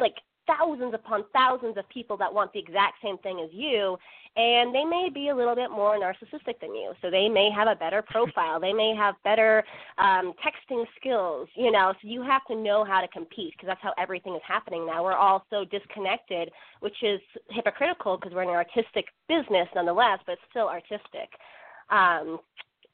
like 0.01 0.15
thousands 0.47 0.93
upon 0.93 1.23
thousands 1.33 1.77
of 1.77 1.87
people 1.89 2.17
that 2.17 2.33
want 2.33 2.51
the 2.53 2.59
exact 2.59 2.95
same 3.03 3.17
thing 3.19 3.39
as 3.43 3.49
you 3.53 3.97
and 4.37 4.73
they 4.73 4.85
may 4.85 5.09
be 5.13 5.27
a 5.27 5.35
little 5.35 5.55
bit 5.55 5.69
more 5.69 5.99
narcissistic 5.99 6.59
than 6.61 6.73
you. 6.73 6.93
So 7.01 7.11
they 7.11 7.27
may 7.27 7.49
have 7.53 7.67
a 7.67 7.75
better 7.75 8.01
profile. 8.07 8.59
They 8.59 8.73
may 8.73 8.95
have 8.95 9.15
better 9.23 9.63
um 9.97 10.33
texting 10.43 10.85
skills 10.99 11.47
you 11.55 11.71
know. 11.71 11.93
So 12.01 12.07
you 12.07 12.21
have 12.23 12.43
to 12.45 12.55
know 12.55 12.83
how 12.83 13.01
to 13.01 13.07
compete 13.09 13.53
because 13.53 13.67
that's 13.67 13.81
how 13.81 13.93
everything 13.97 14.35
is 14.35 14.41
happening 14.47 14.85
now. 14.85 15.03
We're 15.03 15.13
all 15.13 15.45
so 15.49 15.65
disconnected 15.65 16.51
which 16.79 17.03
is 17.03 17.19
hypocritical 17.49 18.17
because 18.17 18.33
we're 18.33 18.43
in 18.43 18.49
an 18.49 18.55
artistic 18.55 19.05
business 19.27 19.67
nonetheless 19.75 20.19
but 20.25 20.33
it's 20.33 20.41
still 20.49 20.67
artistic. 20.67 21.29
Um 21.89 22.39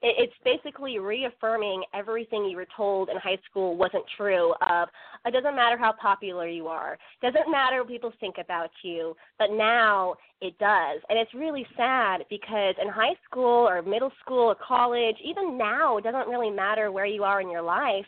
it's 0.02 0.34
basically 0.44 1.00
reaffirming 1.00 1.84
everything 1.94 2.46
you 2.46 2.56
were 2.56 2.68
told 2.76 3.10
in 3.10 3.18
high 3.18 3.40
school 3.50 3.76
wasn't 3.76 4.04
true 4.16 4.54
of 4.62 4.90
it 5.26 5.32
doesn't 5.32 5.56
matter 5.56 5.78
how 5.78 5.94
popular 6.00 6.48
you 6.48 6.68
are. 6.68 6.98
Doesn't 7.22 7.52
matter 7.52 7.80
what 7.80 7.90
people 7.90 8.14
think 8.20 8.36
about 8.40 8.70
you. 8.84 9.16
But 9.40 9.50
now 9.52 10.16
it 10.42 10.58
does. 10.60 11.02
And 11.10 11.18
it's 11.18 11.34
really 11.34 11.66
sad 11.76 12.24
because 12.30 12.76
in 12.82 12.90
high 12.90 13.16
school 13.30 13.68
or 13.68 13.82
middle 13.82 14.12
school 14.24 14.50
or 14.52 14.56
college 14.56 15.16
even 15.24 15.58
now 15.58 15.98
it 15.98 16.04
doesn't 16.04 16.28
really 16.28 16.52
matter 16.52 16.92
where 16.92 17.06
you 17.06 17.24
are 17.24 17.42
in 17.42 17.50
your 17.50 17.64
life 17.64 18.06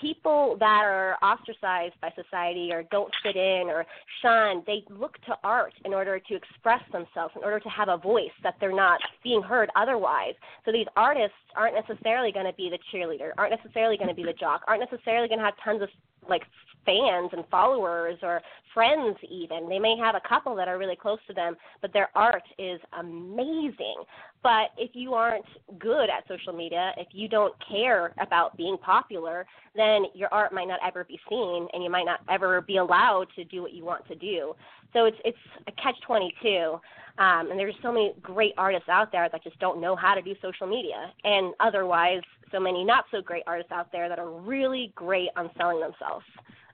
people 0.00 0.56
that 0.60 0.82
are 0.84 1.16
ostracized 1.22 1.94
by 2.00 2.10
society 2.14 2.70
or 2.72 2.84
don't 2.84 3.12
fit 3.22 3.36
in 3.36 3.68
or 3.68 3.84
shunned, 4.22 4.62
they 4.66 4.84
look 4.88 5.18
to 5.26 5.36
art 5.44 5.74
in 5.84 5.92
order 5.92 6.18
to 6.18 6.34
express 6.34 6.82
themselves, 6.92 7.34
in 7.36 7.42
order 7.42 7.60
to 7.60 7.68
have 7.68 7.88
a 7.88 7.96
voice 7.96 8.30
that 8.42 8.54
they're 8.60 8.74
not 8.74 9.00
being 9.22 9.42
heard 9.42 9.70
otherwise. 9.76 10.34
So 10.64 10.72
these 10.72 10.86
artists 10.96 11.36
aren't 11.56 11.74
necessarily 11.74 12.32
going 12.32 12.46
to 12.46 12.54
be 12.54 12.70
the 12.70 12.78
cheerleader, 12.92 13.30
aren't 13.38 13.54
necessarily 13.62 13.96
going 13.96 14.08
to 14.08 14.14
be 14.14 14.24
the 14.24 14.32
jock, 14.32 14.62
aren't 14.66 14.82
necessarily 14.90 15.28
going 15.28 15.38
to 15.38 15.44
have 15.44 15.54
tons 15.64 15.82
of 15.82 15.88
like 16.28 16.42
fans 16.86 17.30
and 17.32 17.44
followers 17.50 18.18
or 18.22 18.40
friends 18.72 19.16
even. 19.28 19.68
They 19.68 19.78
may 19.78 19.96
have 19.98 20.14
a 20.14 20.28
couple 20.28 20.54
that 20.56 20.68
are 20.68 20.78
really 20.78 20.96
close 20.96 21.18
to 21.26 21.34
them, 21.34 21.56
but 21.82 21.92
their 21.92 22.08
art 22.14 22.42
is 22.58 22.80
amazing. 22.98 23.96
But 24.42 24.70
if 24.78 24.90
you 24.94 25.12
aren't 25.12 25.44
good 25.78 26.08
at 26.08 26.26
social 26.26 26.52
media, 26.52 26.92
if 26.96 27.08
you 27.12 27.28
don't 27.28 27.54
care 27.68 28.14
about 28.18 28.56
being 28.56 28.78
popular, 28.78 29.46
then 29.76 30.04
your 30.14 30.32
art 30.32 30.52
might 30.52 30.68
not 30.68 30.80
ever 30.86 31.04
be 31.04 31.20
seen 31.28 31.68
and 31.72 31.84
you 31.84 31.90
might 31.90 32.06
not 32.06 32.20
ever 32.30 32.62
be 32.62 32.78
allowed 32.78 33.26
to 33.36 33.44
do 33.44 33.60
what 33.60 33.72
you 33.72 33.84
want 33.84 34.06
to 34.08 34.14
do. 34.14 34.54
So 34.92 35.04
it's 35.04 35.18
it's 35.24 35.38
a 35.68 35.72
catch 35.72 35.96
22. 36.06 36.80
Um, 37.18 37.50
and 37.50 37.58
there's 37.58 37.74
so 37.82 37.92
many 37.92 38.14
great 38.22 38.54
artists 38.56 38.88
out 38.88 39.12
there 39.12 39.28
that 39.30 39.44
just 39.44 39.58
don't 39.58 39.80
know 39.80 39.94
how 39.94 40.14
to 40.14 40.22
do 40.22 40.34
social 40.40 40.66
media, 40.66 41.12
and 41.24 41.52
otherwise, 41.60 42.22
so 42.50 42.58
many 42.58 42.82
not 42.82 43.04
so 43.10 43.20
great 43.20 43.42
artists 43.46 43.72
out 43.72 43.92
there 43.92 44.08
that 44.08 44.18
are 44.18 44.30
really 44.30 44.92
great 44.94 45.28
on 45.36 45.50
selling 45.58 45.80
themselves. 45.80 46.24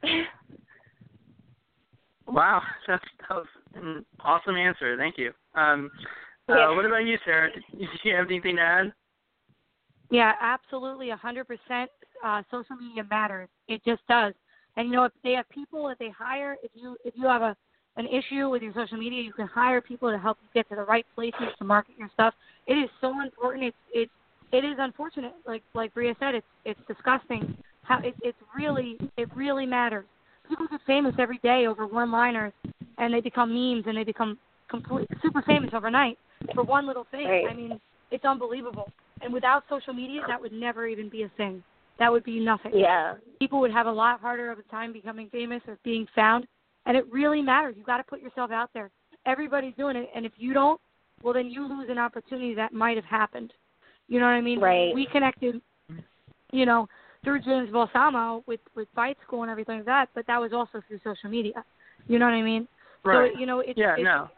Wow, 2.28 2.60
that's, 2.86 3.04
that 3.28 3.34
was 3.34 3.46
an 3.74 4.04
awesome 4.20 4.56
answer. 4.56 4.96
Thank 4.96 5.18
you. 5.18 5.32
Um, 5.54 5.90
Yeah. 6.48 6.68
uh, 6.70 6.74
what 6.74 6.84
about 6.84 7.04
you, 7.04 7.18
Sarah? 7.24 7.50
Did 7.52 7.88
you 8.04 8.14
have 8.16 8.26
anything 8.26 8.56
to 8.56 8.62
add? 8.62 8.92
Yeah, 10.10 10.32
absolutely, 10.40 11.10
a 11.10 11.16
hundred 11.16 11.46
percent. 11.46 11.90
Uh, 12.24 12.42
social 12.50 12.76
media 12.76 13.04
matters. 13.10 13.48
It 13.68 13.84
just 13.84 14.00
does. 14.08 14.32
And 14.76 14.88
you 14.88 14.94
know, 14.94 15.04
if 15.04 15.12
they 15.24 15.32
have 15.32 15.48
people 15.50 15.88
that 15.88 15.98
they 15.98 16.10
hire, 16.10 16.56
if 16.62 16.70
you 16.74 16.96
if 17.04 17.14
you 17.16 17.26
have 17.26 17.42
a 17.42 17.56
an 17.96 18.06
issue 18.06 18.48
with 18.50 18.62
your 18.62 18.72
social 18.74 18.98
media, 18.98 19.22
you 19.22 19.32
can 19.32 19.46
hire 19.46 19.80
people 19.80 20.10
to 20.10 20.18
help 20.18 20.38
you 20.42 20.48
get 20.54 20.68
to 20.68 20.76
the 20.76 20.82
right 20.82 21.06
places 21.14 21.48
to 21.58 21.64
market 21.64 21.94
your 21.98 22.10
stuff. 22.14 22.34
It 22.66 22.74
is 22.74 22.88
so 23.00 23.20
important. 23.20 23.64
It's 23.64 23.76
it's 23.92 24.12
it 24.52 24.64
is 24.64 24.76
unfortunate. 24.78 25.32
Like 25.46 25.62
like 25.74 25.92
Bria 25.94 26.14
said, 26.20 26.34
it's 26.34 26.46
it's 26.64 26.80
disgusting. 26.86 27.56
How 27.82 27.98
it, 28.00 28.14
it's 28.22 28.38
really 28.54 28.98
it 29.16 29.28
really 29.34 29.66
matters. 29.66 30.06
People 30.48 30.66
get 30.70 30.80
famous 30.86 31.14
every 31.18 31.38
day 31.38 31.66
over 31.66 31.86
one-liners, 31.86 32.52
and 32.98 33.12
they 33.12 33.20
become 33.20 33.52
memes, 33.52 33.84
and 33.88 33.96
they 33.96 34.04
become 34.04 34.38
complete 34.68 35.08
super 35.22 35.42
famous 35.42 35.70
overnight 35.72 36.18
for 36.54 36.62
one 36.62 36.86
little 36.86 37.06
thing. 37.10 37.26
Right. 37.26 37.44
I 37.50 37.54
mean, 37.54 37.80
it's 38.10 38.24
unbelievable. 38.24 38.90
And 39.22 39.32
without 39.32 39.64
social 39.68 39.92
media, 39.92 40.22
that 40.28 40.40
would 40.40 40.52
never 40.52 40.86
even 40.86 41.08
be 41.08 41.22
a 41.22 41.30
thing. 41.36 41.62
That 41.98 42.12
would 42.12 42.24
be 42.24 42.38
nothing. 42.38 42.72
Yeah. 42.74 43.14
People 43.38 43.60
would 43.60 43.72
have 43.72 43.86
a 43.86 43.92
lot 43.92 44.20
harder 44.20 44.50
of 44.50 44.58
a 44.58 44.62
time 44.64 44.92
becoming 44.92 45.28
famous 45.30 45.62
or 45.66 45.78
being 45.82 46.06
found. 46.14 46.46
And 46.84 46.96
it 46.96 47.10
really 47.10 47.42
matters. 47.42 47.74
You've 47.76 47.86
got 47.86 47.96
to 47.96 48.04
put 48.04 48.20
yourself 48.20 48.50
out 48.50 48.70
there. 48.74 48.90
Everybody's 49.24 49.74
doing 49.76 49.96
it, 49.96 50.08
and 50.14 50.24
if 50.24 50.32
you 50.36 50.52
don't, 50.54 50.80
well, 51.22 51.34
then 51.34 51.48
you 51.50 51.66
lose 51.66 51.88
an 51.90 51.98
opportunity 51.98 52.54
that 52.54 52.72
might 52.72 52.96
have 52.96 53.04
happened. 53.06 53.52
You 54.08 54.20
know 54.20 54.26
what 54.26 54.32
I 54.32 54.40
mean? 54.40 54.60
Right. 54.60 54.94
We 54.94 55.08
connected, 55.10 55.60
you 56.52 56.66
know, 56.66 56.86
through 57.24 57.42
James 57.42 57.70
Balsamo 57.72 58.44
with 58.46 58.60
with 58.76 58.86
Fight 58.94 59.16
School 59.26 59.42
and 59.42 59.50
everything 59.50 59.78
like 59.78 59.86
that, 59.86 60.08
but 60.14 60.26
that 60.28 60.40
was 60.40 60.52
also 60.52 60.80
through 60.86 61.00
social 61.02 61.28
media. 61.28 61.64
You 62.06 62.20
know 62.20 62.26
what 62.26 62.34
I 62.34 62.42
mean? 62.42 62.68
Right. 63.04 63.32
So 63.32 63.40
you 63.40 63.46
know, 63.46 63.60
it's, 63.60 63.76
yeah. 63.76 63.94
it's 63.96 64.04
no. 64.04 64.28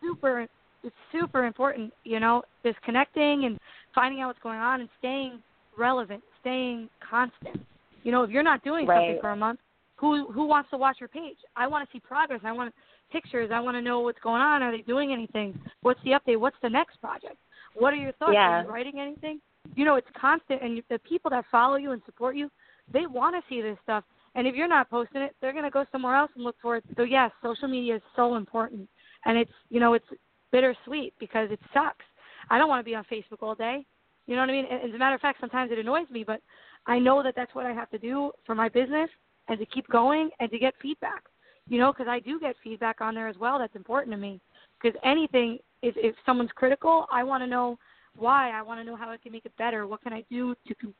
super 0.00 0.46
it's 0.84 0.96
super 1.12 1.44
important, 1.44 1.92
you 2.04 2.20
know, 2.20 2.42
this 2.62 2.74
connecting 2.84 3.44
and 3.44 3.58
finding 3.94 4.20
out 4.20 4.28
what's 4.28 4.38
going 4.40 4.58
on 4.58 4.80
and 4.80 4.88
staying 4.98 5.40
relevant, 5.76 6.22
staying 6.40 6.88
constant. 7.08 7.60
You 8.04 8.12
know, 8.12 8.22
if 8.22 8.30
you're 8.30 8.42
not 8.42 8.62
doing 8.64 8.86
something 8.86 9.18
for 9.20 9.30
a 9.30 9.36
month, 9.36 9.60
who 9.96 10.30
who 10.30 10.46
wants 10.46 10.70
to 10.70 10.76
watch 10.76 10.98
your 11.00 11.08
page? 11.08 11.36
I 11.56 11.66
want 11.66 11.88
to 11.88 11.92
see 11.92 12.00
progress. 12.00 12.40
I 12.44 12.52
want 12.52 12.72
pictures. 13.10 13.50
I 13.52 13.60
want 13.60 13.76
to 13.76 13.82
know 13.82 14.00
what's 14.00 14.20
going 14.20 14.40
on. 14.40 14.62
Are 14.62 14.70
they 14.70 14.82
doing 14.82 15.12
anything? 15.12 15.58
What's 15.82 16.00
the 16.04 16.10
update? 16.10 16.38
What's 16.38 16.56
the 16.62 16.70
next 16.70 17.00
project? 17.00 17.36
What 17.74 17.92
are 17.92 17.96
your 17.96 18.12
thoughts? 18.12 18.32
Yeah. 18.34 18.60
Are 18.60 18.62
you 18.62 18.68
writing 18.68 19.00
anything? 19.00 19.40
You 19.74 19.84
know, 19.84 19.96
it's 19.96 20.06
constant, 20.18 20.62
and 20.62 20.82
the 20.88 20.98
people 21.00 21.30
that 21.30 21.44
follow 21.50 21.76
you 21.76 21.92
and 21.92 22.00
support 22.06 22.36
you, 22.36 22.50
they 22.92 23.06
want 23.06 23.34
to 23.36 23.42
see 23.48 23.60
this 23.60 23.76
stuff. 23.82 24.04
And 24.34 24.46
if 24.46 24.54
you're 24.54 24.68
not 24.68 24.88
posting 24.88 25.22
it, 25.22 25.34
they're 25.40 25.52
going 25.52 25.64
to 25.64 25.70
go 25.70 25.84
somewhere 25.90 26.14
else 26.14 26.30
and 26.34 26.44
look 26.44 26.56
for 26.62 26.76
it. 26.76 26.84
So 26.96 27.02
yes, 27.02 27.30
social 27.42 27.68
media 27.68 27.96
is 27.96 28.02
so 28.14 28.36
important, 28.36 28.88
and 29.24 29.36
it's 29.36 29.50
you 29.68 29.80
know 29.80 29.94
it's 29.94 30.06
bittersweet 30.52 31.14
because 31.18 31.50
it 31.50 31.60
sucks. 31.72 32.04
I 32.50 32.58
don't 32.58 32.68
want 32.68 32.80
to 32.80 32.84
be 32.84 32.94
on 32.94 33.04
Facebook 33.04 33.42
all 33.42 33.54
day. 33.54 33.84
You 34.26 34.36
know 34.36 34.42
what 34.42 34.50
I 34.50 34.52
mean? 34.52 34.66
And 34.70 34.88
As 34.88 34.94
a 34.94 34.98
matter 34.98 35.14
of 35.14 35.20
fact, 35.20 35.40
sometimes 35.40 35.72
it 35.72 35.78
annoys 35.78 36.08
me, 36.10 36.24
but 36.24 36.40
I 36.86 36.98
know 36.98 37.22
that 37.22 37.34
that's 37.34 37.54
what 37.54 37.66
I 37.66 37.72
have 37.72 37.90
to 37.90 37.98
do 37.98 38.32
for 38.46 38.54
my 38.54 38.68
business 38.68 39.10
and 39.48 39.58
to 39.58 39.66
keep 39.66 39.88
going 39.88 40.30
and 40.40 40.50
to 40.50 40.58
get 40.58 40.74
feedback. 40.80 41.24
You 41.66 41.78
know, 41.78 41.92
because 41.92 42.08
I 42.08 42.20
do 42.20 42.40
get 42.40 42.56
feedback 42.64 43.00
on 43.00 43.14
there 43.14 43.28
as 43.28 43.36
well. 43.36 43.58
That's 43.58 43.76
important 43.76 44.14
to 44.14 44.18
me. 44.18 44.40
Because 44.80 44.98
anything, 45.04 45.58
if 45.82 45.94
if 45.96 46.14
someone's 46.24 46.50
critical, 46.54 47.06
I 47.12 47.22
want 47.24 47.42
to 47.42 47.46
know 47.46 47.78
why. 48.16 48.50
I 48.50 48.62
want 48.62 48.80
to 48.80 48.84
know 48.84 48.96
how 48.96 49.10
I 49.10 49.18
can 49.18 49.32
make 49.32 49.44
it 49.44 49.56
better. 49.58 49.86
What 49.86 50.02
can 50.02 50.12
I 50.12 50.24
do 50.30 50.54
to 50.66 50.94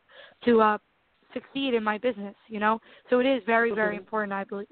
to 0.44 0.60
uh, 0.60 0.78
succeed 1.32 1.72
in 1.74 1.82
my 1.82 1.96
business? 1.96 2.34
You 2.48 2.60
know, 2.60 2.80
so 3.08 3.18
it 3.18 3.26
is 3.26 3.42
very 3.46 3.74
very 3.74 3.96
Mhm. 3.96 4.00
important. 4.00 4.32
I 4.32 4.44
believe. 4.44 4.68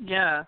Yeah, 0.00 0.44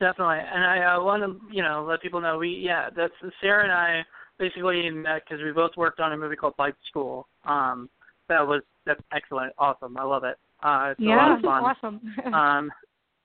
definitely. 0.00 0.38
And 0.38 0.64
I 0.64 0.94
uh, 0.94 1.02
want 1.02 1.22
to, 1.22 1.54
you 1.54 1.62
know, 1.62 1.86
let 1.88 2.02
people 2.02 2.20
know 2.20 2.38
we, 2.38 2.50
yeah, 2.50 2.90
that's 2.94 3.12
Sarah 3.40 3.64
and 3.64 3.72
I 3.72 4.02
basically 4.38 4.88
met 4.90 5.22
because 5.28 5.42
we 5.42 5.52
both 5.52 5.72
worked 5.76 6.00
on 6.00 6.12
a 6.12 6.16
movie 6.16 6.36
called 6.36 6.54
Fight 6.56 6.74
School. 6.88 7.28
Um, 7.44 7.88
that 8.28 8.46
was 8.46 8.62
that's 8.86 9.00
excellent, 9.12 9.52
awesome. 9.58 9.96
I 9.96 10.04
love 10.04 10.24
it. 10.24 10.36
Uh, 10.62 10.92
it's 10.92 11.00
a 11.00 11.04
lot 11.04 11.26
yeah, 11.28 11.36
of 11.36 11.42
fun. 11.42 11.64
awesome. 11.64 12.00
um, 12.34 12.70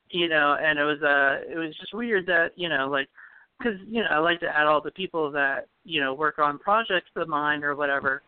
you 0.09 0.27
know, 0.27 0.57
and 0.61 0.79
it 0.79 0.83
was 0.83 1.01
uh, 1.01 1.51
it 1.51 1.57
was 1.57 1.75
just 1.79 1.93
weird 1.93 2.25
that 2.25 2.51
you 2.55 2.69
know, 2.69 2.89
like, 2.89 3.07
because 3.57 3.79
you 3.87 4.01
know, 4.01 4.09
I 4.11 4.17
like 4.19 4.39
to 4.41 4.47
add 4.47 4.67
all 4.67 4.81
the 4.81 4.91
people 4.91 5.31
that 5.31 5.67
you 5.83 6.01
know 6.01 6.13
work 6.13 6.39
on 6.39 6.59
projects 6.59 7.11
of 7.15 7.27
mine 7.27 7.63
or 7.63 7.75
whatever, 7.75 8.21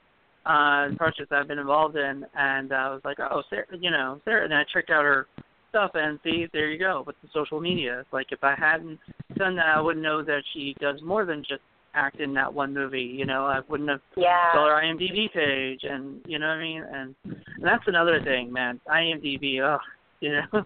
uh, 0.45 0.89
projects 0.97 1.32
I've 1.32 1.47
been 1.47 1.60
involved 1.60 1.97
in, 1.97 2.25
and 2.36 2.71
uh, 2.71 2.75
I 2.75 2.89
was 2.89 3.01
like, 3.04 3.19
oh, 3.19 3.43
Sarah, 3.49 3.65
you 3.80 3.91
know, 3.91 4.21
Sarah, 4.23 4.45
and 4.45 4.54
I 4.54 4.63
checked 4.71 4.89
out 4.89 5.04
her 5.04 5.27
stuff 5.71 5.91
and 5.95 6.19
see, 6.23 6.47
there 6.53 6.69
you 6.69 6.77
go, 6.77 7.03
with 7.07 7.15
the 7.23 7.29
social 7.34 7.60
media. 7.60 8.05
Like 8.12 8.27
if 8.31 8.43
I 8.43 8.55
hadn't 8.55 8.99
done 9.38 9.55
that, 9.55 9.65
I 9.65 9.81
wouldn't 9.81 10.03
know 10.03 10.21
that 10.21 10.43
she 10.53 10.75
does 10.79 11.01
more 11.01 11.25
than 11.25 11.39
just 11.47 11.62
act 11.95 12.19
in 12.19 12.34
that 12.36 12.53
one 12.53 12.73
movie. 12.73 13.01
You 13.01 13.25
know, 13.25 13.45
I 13.45 13.62
wouldn't 13.67 13.89
have 13.89 14.01
Yeah. 14.15 14.51
saw 14.53 14.67
her 14.67 14.81
IMDb 14.81 15.31
page, 15.34 15.81
and 15.84 16.21
you 16.25 16.39
know 16.39 16.47
what 16.47 16.57
I 16.57 16.62
mean. 16.62 16.84
And, 16.84 17.15
and 17.23 17.63
that's 17.63 17.88
another 17.88 18.21
thing, 18.21 18.51
man. 18.51 18.79
IMDb, 18.88 19.62
oh, 19.62 19.79
you 20.19 20.34
know, 20.34 20.43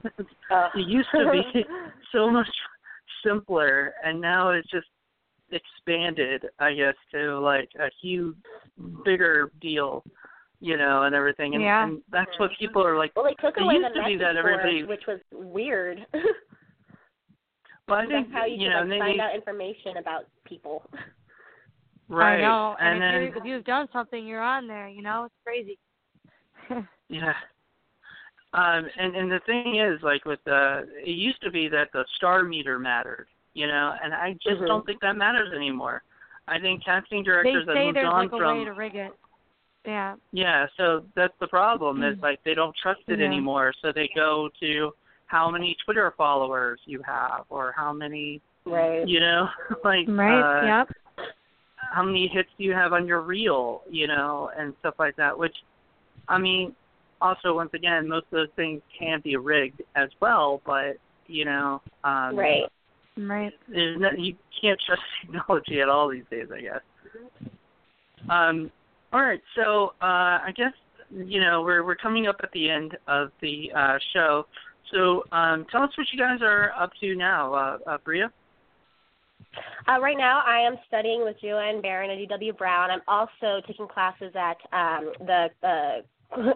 Uh, 0.52 0.70
it 0.76 0.88
used 0.88 1.10
to 1.12 1.30
be 1.32 1.66
so 2.12 2.30
much 2.30 2.48
simpler, 3.26 3.94
and 4.04 4.22
now 4.22 4.50
it's 4.50 4.70
just 4.70 4.88
expanded, 5.52 6.46
I 6.60 6.74
guess, 6.74 6.96
to 7.14 7.40
like 7.40 7.70
a 7.80 7.88
huge, 8.02 8.36
bigger 9.04 9.52
deal, 9.62 10.04
you 10.60 10.78
know, 10.78 11.04
and 11.04 11.14
everything. 11.16 11.54
And, 11.56 11.64
Yeah. 11.64 11.84
and 11.84 12.02
that's 12.12 12.32
what 12.40 12.52
people 12.60 12.86
are 12.86 12.98
like. 12.98 13.12
well, 13.16 13.26
they 13.26 13.34
took 13.36 13.58
It 13.58 13.64
away 13.64 13.76
used 13.76 13.86
the 13.86 13.90
to 13.90 14.06
be 14.06 14.16
message 14.16 14.20
that 14.20 14.34
board, 14.42 14.60
everybody- 14.60 14.84
which 14.84 15.06
was 15.08 15.20
weird. 15.32 16.06
Well, 17.88 18.00
I 18.00 18.08
think 18.08 18.30
That's 18.32 18.34
how 18.40 18.46
you, 18.46 18.56
you 18.64 18.70
can 18.72 18.72
know, 18.72 18.80
like, 18.80 18.90
they, 18.90 19.00
find 19.12 19.22
out 19.22 19.36
information 19.36 19.98
about 19.98 20.26
people. 20.44 20.90
right, 22.10 22.40
I 22.40 22.42
know. 22.42 22.76
and 22.80 22.94
And, 22.94 23.02
then 23.04 23.14
if, 23.22 23.36
you 23.36 23.40
if 23.42 23.46
you've 23.46 23.64
done 23.64 23.88
something, 23.94 24.26
you're 24.26 24.42
on 24.42 24.68
there. 24.68 24.88
You 24.88 25.04
know, 25.04 25.26
it's 25.26 25.36
crazy. 25.44 25.78
Yeah. 27.10 27.34
Um, 28.54 28.88
and 28.98 29.16
and 29.16 29.32
the 29.32 29.40
thing 29.46 29.76
is, 29.76 30.02
like 30.02 30.26
with 30.26 30.40
the, 30.46 30.88
it 31.06 31.12
used 31.12 31.40
to 31.44 31.52
be 31.52 31.68
that 31.68 31.90
the 31.94 32.04
star 32.16 32.42
meter 32.42 32.80
mattered, 32.80 33.28
you 33.54 33.68
know, 33.68 33.94
and 34.04 34.12
I 34.12 34.34
just 34.42 34.62
Mhm. 34.62 34.66
don't 34.68 34.86
think 34.88 35.00
that 35.02 35.16
matters 35.16 35.54
anymore. 35.54 36.02
I 36.48 36.60
think 36.60 36.84
casting 36.84 37.20
they 37.20 37.26
directors 37.26 37.68
have 37.68 37.76
say 37.76 37.86
moved 37.86 37.98
there's 37.98 38.08
on 38.08 38.24
like 38.24 38.32
a 38.32 38.38
way 38.58 38.64
to 38.66 38.72
rig 38.74 38.96
it. 38.96 39.12
Yeah. 39.86 40.16
yeah, 40.32 40.66
so 40.78 41.04
that's 41.16 41.34
the 41.40 41.48
problem 41.48 42.04
is 42.04 42.18
like 42.22 42.40
they 42.44 42.54
don't 42.54 42.76
trust 42.82 43.02
it 43.08 43.20
Yeah. 43.20 43.26
anymore, 43.26 43.74
so 43.82 43.92
they 43.92 44.10
go 44.16 44.50
to 44.60 44.92
how 45.28 45.50
many 45.50 45.76
Twitter 45.84 46.14
followers 46.18 46.80
you 46.86 47.02
have 47.04 47.46
or 47.50 47.74
how 47.76 47.92
many, 47.94 48.42
Right. 48.66 49.08
you 49.08 49.20
know, 49.20 49.50
like 49.84 50.08
Right. 50.08 50.42
uh, 50.42 50.66
yep. 50.66 50.90
how 51.94 52.04
many 52.04 52.28
hits 52.28 52.50
do 52.58 52.64
you 52.64 52.74
have 52.74 52.94
on 52.94 53.08
your 53.08 53.22
reel, 53.22 53.84
you 53.90 54.08
know, 54.08 54.52
and 54.58 54.74
stuff 54.80 54.96
like 54.98 55.16
that. 55.18 55.38
Which, 55.38 55.56
I 56.28 56.38
mean, 56.38 56.76
also 57.22 57.54
once 57.56 57.74
again, 57.74 58.08
most 58.08 58.26
of 58.26 58.32
those 58.32 58.50
things 58.56 58.82
can 58.98 59.22
be 59.22 59.36
rigged 59.38 59.82
as 59.96 60.10
well, 60.20 60.62
but 60.66 60.98
you 61.28 61.46
know, 61.46 61.82
um, 62.04 62.36
Right. 62.36 62.66
Right. 63.18 63.54
there's 63.68 64.00
no, 64.00 64.10
you 64.18 64.36
can't 64.62 64.80
trust 64.86 65.02
technology 65.22 65.82
at 65.82 65.90
all 65.90 66.10
these 66.10 66.26
days, 66.30 66.48
I 66.54 66.62
guess. 66.62 66.82
Um, 68.30 68.72
all 69.16 69.22
right, 69.22 69.42
so 69.56 69.94
uh, 70.02 70.44
I 70.44 70.52
guess 70.58 70.74
you 71.10 71.40
know 71.40 71.62
we're 71.62 71.86
we're 71.86 71.96
coming 71.96 72.28
up 72.28 72.36
at 72.44 72.52
the 72.52 72.70
end 72.70 72.98
of 73.08 73.32
the 73.42 73.72
uh, 73.74 73.98
show. 74.12 74.46
So 74.92 75.24
um, 75.32 75.66
tell 75.72 75.84
us 75.84 75.92
what 75.98 76.08
you 76.12 76.20
guys 76.20 76.40
are 76.42 76.74
up 76.78 76.92
to 77.00 77.16
now, 77.16 77.54
uh, 77.54 77.78
uh, 77.88 77.98
Bria. 78.04 78.30
Uh, 79.88 80.02
right 80.02 80.18
now, 80.18 80.44
I 80.46 80.60
am 80.60 80.76
studying 80.90 81.24
with 81.24 81.38
Joanne 81.42 81.82
Baron 81.82 82.12
and 82.12 82.20
D.W. 82.20 82.52
Brown. 82.54 82.92
I'm 82.92 83.00
also 83.08 83.66
taking 83.66 83.88
classes 83.88 84.34
at 84.36 84.58
um, 84.74 85.14
the, 85.22 85.48
uh, 85.64 86.38
uh, 86.38 86.54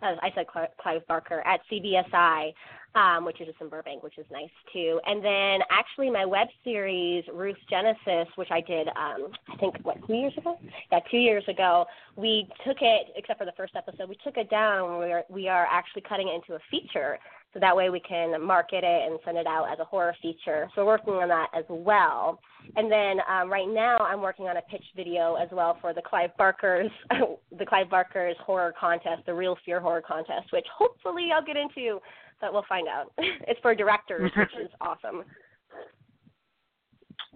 I 0.00 0.30
said 0.34 0.46
Clive 0.80 1.06
Barker, 1.06 1.42
at 1.46 1.60
CBSI, 1.70 2.54
um, 2.94 3.24
which 3.24 3.40
is 3.40 3.46
just 3.46 3.60
in 3.60 3.68
Burbank, 3.68 4.02
which 4.02 4.18
is 4.18 4.26
nice 4.30 4.50
too. 4.72 5.00
And 5.06 5.24
then 5.24 5.60
actually 5.70 6.10
my 6.10 6.24
web 6.24 6.48
series, 6.64 7.24
Ruth 7.32 7.56
Genesis, 7.68 8.28
which 8.36 8.48
I 8.50 8.60
did, 8.60 8.88
um, 8.88 9.32
I 9.52 9.56
think, 9.56 9.76
what, 9.82 9.96
two 10.06 10.14
years 10.14 10.34
ago? 10.36 10.58
Yeah, 10.90 11.00
two 11.10 11.18
years 11.18 11.44
ago. 11.48 11.86
We 12.16 12.48
took 12.66 12.78
it, 12.80 13.08
except 13.16 13.38
for 13.38 13.44
the 13.44 13.52
first 13.56 13.74
episode, 13.76 14.08
we 14.08 14.16
took 14.24 14.36
it 14.36 14.50
down. 14.50 14.98
We 14.98 15.12
are, 15.12 15.24
we 15.28 15.48
are 15.48 15.66
actually 15.70 16.02
cutting 16.08 16.28
it 16.28 16.34
into 16.34 16.54
a 16.54 16.60
feature 16.70 17.18
so 17.54 17.60
that 17.60 17.74
way 17.74 17.88
we 17.88 18.00
can 18.00 18.40
market 18.44 18.84
it 18.84 19.10
and 19.10 19.18
send 19.24 19.38
it 19.38 19.46
out 19.46 19.72
as 19.72 19.78
a 19.78 19.84
horror 19.84 20.14
feature. 20.20 20.68
So 20.74 20.84
we're 20.84 20.92
working 20.92 21.14
on 21.14 21.28
that 21.28 21.48
as 21.56 21.64
well. 21.68 22.40
And 22.76 22.92
then 22.92 23.18
um, 23.28 23.50
right 23.50 23.68
now 23.68 23.96
I'm 23.98 24.20
working 24.20 24.46
on 24.46 24.58
a 24.58 24.62
pitch 24.62 24.84
video 24.94 25.36
as 25.36 25.48
well 25.50 25.78
for 25.80 25.94
the 25.94 26.02
Clive 26.02 26.36
Barker's 26.36 26.90
the 27.58 27.64
Clive 27.64 27.88
Barker's 27.88 28.36
horror 28.44 28.74
contest, 28.78 29.24
the 29.24 29.32
Real 29.32 29.56
Fear 29.64 29.80
Horror 29.80 30.02
Contest, 30.06 30.52
which 30.52 30.66
hopefully 30.76 31.28
I'll 31.34 31.44
get 31.44 31.56
into, 31.56 32.00
but 32.40 32.52
we'll 32.52 32.64
find 32.68 32.88
out. 32.88 33.12
it's 33.18 33.60
for 33.60 33.74
directors, 33.74 34.30
which 34.36 34.64
is 34.64 34.70
awesome. 34.80 35.24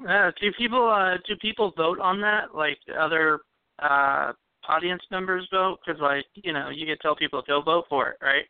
Uh, 0.09 0.31
do 0.41 0.51
people 0.57 0.88
uh, 0.88 1.17
do 1.27 1.37
people 1.37 1.73
vote 1.77 2.01
on 2.01 2.21
that? 2.21 2.55
Like 2.55 2.79
other 2.99 3.41
uh, 3.79 4.33
audience 4.69 5.03
members 5.11 5.47
vote? 5.53 5.79
Because 5.85 6.01
like 6.01 6.25
you 6.35 6.53
know 6.53 6.71
you 6.71 6.87
can 6.87 6.97
tell 6.99 7.15
people 7.15 7.43
go 7.47 7.61
vote 7.62 7.85
for 7.88 8.11
it, 8.11 8.17
right? 8.23 8.45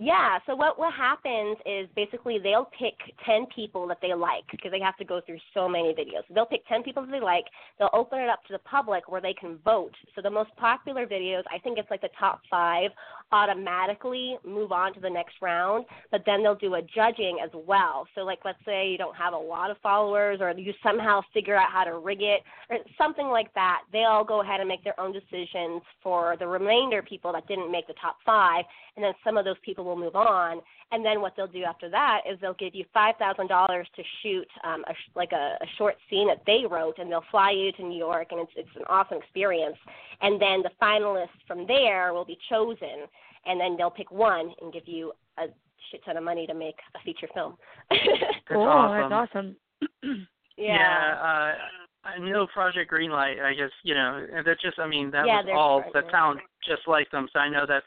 Yeah, 0.00 0.38
so 0.46 0.56
what 0.56 0.78
what 0.78 0.92
happens 0.94 1.56
is 1.64 1.88
basically 1.94 2.38
they'll 2.42 2.68
pick 2.78 2.94
10 3.24 3.46
people 3.54 3.86
that 3.88 3.98
they 4.02 4.14
like 4.14 4.44
because 4.50 4.70
they 4.72 4.80
have 4.80 4.96
to 4.96 5.04
go 5.04 5.20
through 5.24 5.38
so 5.54 5.68
many 5.68 5.94
videos. 5.94 6.22
They'll 6.34 6.46
pick 6.46 6.66
10 6.66 6.82
people 6.82 7.04
that 7.04 7.12
they 7.12 7.20
like. 7.20 7.44
They'll 7.78 7.90
open 7.92 8.18
it 8.18 8.28
up 8.28 8.42
to 8.46 8.52
the 8.52 8.58
public 8.60 9.08
where 9.08 9.20
they 9.20 9.34
can 9.34 9.58
vote. 9.64 9.94
So 10.14 10.22
the 10.22 10.30
most 10.30 10.50
popular 10.56 11.06
videos, 11.06 11.42
I 11.54 11.58
think 11.58 11.78
it's 11.78 11.90
like 11.90 12.00
the 12.00 12.10
top 12.18 12.40
5 12.50 12.90
automatically 13.32 14.36
move 14.44 14.72
on 14.72 14.92
to 14.94 15.00
the 15.00 15.08
next 15.08 15.36
round, 15.40 15.86
but 16.10 16.22
then 16.26 16.42
they'll 16.42 16.54
do 16.54 16.74
a 16.74 16.82
judging 16.82 17.38
as 17.42 17.50
well. 17.54 18.06
So 18.14 18.22
like 18.22 18.40
let's 18.44 18.58
say 18.66 18.90
you 18.90 18.98
don't 18.98 19.16
have 19.16 19.34
a 19.34 19.38
lot 19.38 19.70
of 19.70 19.76
followers 19.82 20.38
or 20.40 20.50
you 20.52 20.72
somehow 20.82 21.20
figure 21.32 21.56
out 21.56 21.70
how 21.72 21.84
to 21.84 21.98
rig 21.98 22.22
it 22.22 22.42
or 22.70 22.78
something 22.98 23.28
like 23.28 23.52
that. 23.54 23.82
They'll 23.92 24.24
go 24.24 24.42
ahead 24.42 24.60
and 24.60 24.68
make 24.68 24.84
their 24.84 24.98
own 24.98 25.12
decisions 25.12 25.82
for 26.02 26.36
the 26.38 26.46
remainder 26.46 27.02
people 27.02 27.32
that 27.32 27.46
didn't 27.46 27.70
make 27.70 27.86
the 27.86 27.94
top 28.00 28.16
5 28.26 28.64
and 28.96 29.04
then 29.04 29.12
some 29.24 29.36
of 29.36 29.44
those 29.44 29.56
people 29.64 29.71
will 29.80 29.96
move 29.96 30.16
on. 30.16 30.60
And 30.90 31.04
then 31.04 31.20
what 31.20 31.34
they'll 31.36 31.46
do 31.46 31.64
after 31.64 31.88
that 31.90 32.20
is 32.30 32.38
they'll 32.40 32.54
give 32.54 32.74
you 32.74 32.84
five 32.92 33.16
thousand 33.18 33.48
dollars 33.48 33.88
to 33.96 34.02
shoot 34.22 34.48
um, 34.64 34.84
a, 34.88 34.94
like 35.16 35.32
a, 35.32 35.56
a 35.60 35.66
short 35.78 35.96
scene 36.10 36.28
that 36.28 36.42
they 36.46 36.64
wrote, 36.70 36.98
and 36.98 37.10
they'll 37.10 37.24
fly 37.30 37.50
you 37.50 37.72
to 37.72 37.82
New 37.82 37.98
York, 37.98 38.28
and 38.30 38.40
it's 38.40 38.52
it's 38.56 38.76
an 38.76 38.84
awesome 38.88 39.18
experience. 39.18 39.76
And 40.20 40.40
then 40.40 40.62
the 40.62 40.70
finalists 40.80 41.28
from 41.46 41.66
there 41.66 42.12
will 42.12 42.26
be 42.26 42.38
chosen, 42.50 43.06
and 43.46 43.58
then 43.60 43.76
they'll 43.76 43.90
pick 43.90 44.10
one 44.10 44.52
and 44.60 44.72
give 44.72 44.86
you 44.86 45.12
a 45.38 45.44
shit 45.90 46.04
ton 46.04 46.16
of 46.16 46.24
money 46.24 46.46
to 46.46 46.54
make 46.54 46.76
a 46.94 46.98
feature 47.04 47.28
film. 47.32 47.56
That's 47.90 48.02
cool. 48.48 48.62
awesome. 48.68 49.10
That's 49.10 49.30
awesome. 49.34 50.26
yeah. 50.56 51.54
uh, 51.54 52.08
I 52.08 52.18
know 52.18 52.46
Project 52.52 52.92
Greenlight. 52.92 53.40
I 53.40 53.54
guess 53.54 53.70
you 53.84 53.94
know 53.94 54.26
that 54.44 54.60
just. 54.60 54.78
I 54.78 54.86
mean, 54.88 55.10
that 55.12 55.26
Yeah, 55.26 55.36
was 55.36 55.46
they're 55.46 55.56
all. 55.56 55.82
partners. 55.82 56.04
That 56.04 56.12
sounds 56.12 56.40
just 56.68 56.82
like 56.86 57.10
them. 57.10 57.28
So 57.32 57.38
I 57.38 57.48
know 57.48 57.64
that's 57.66 57.86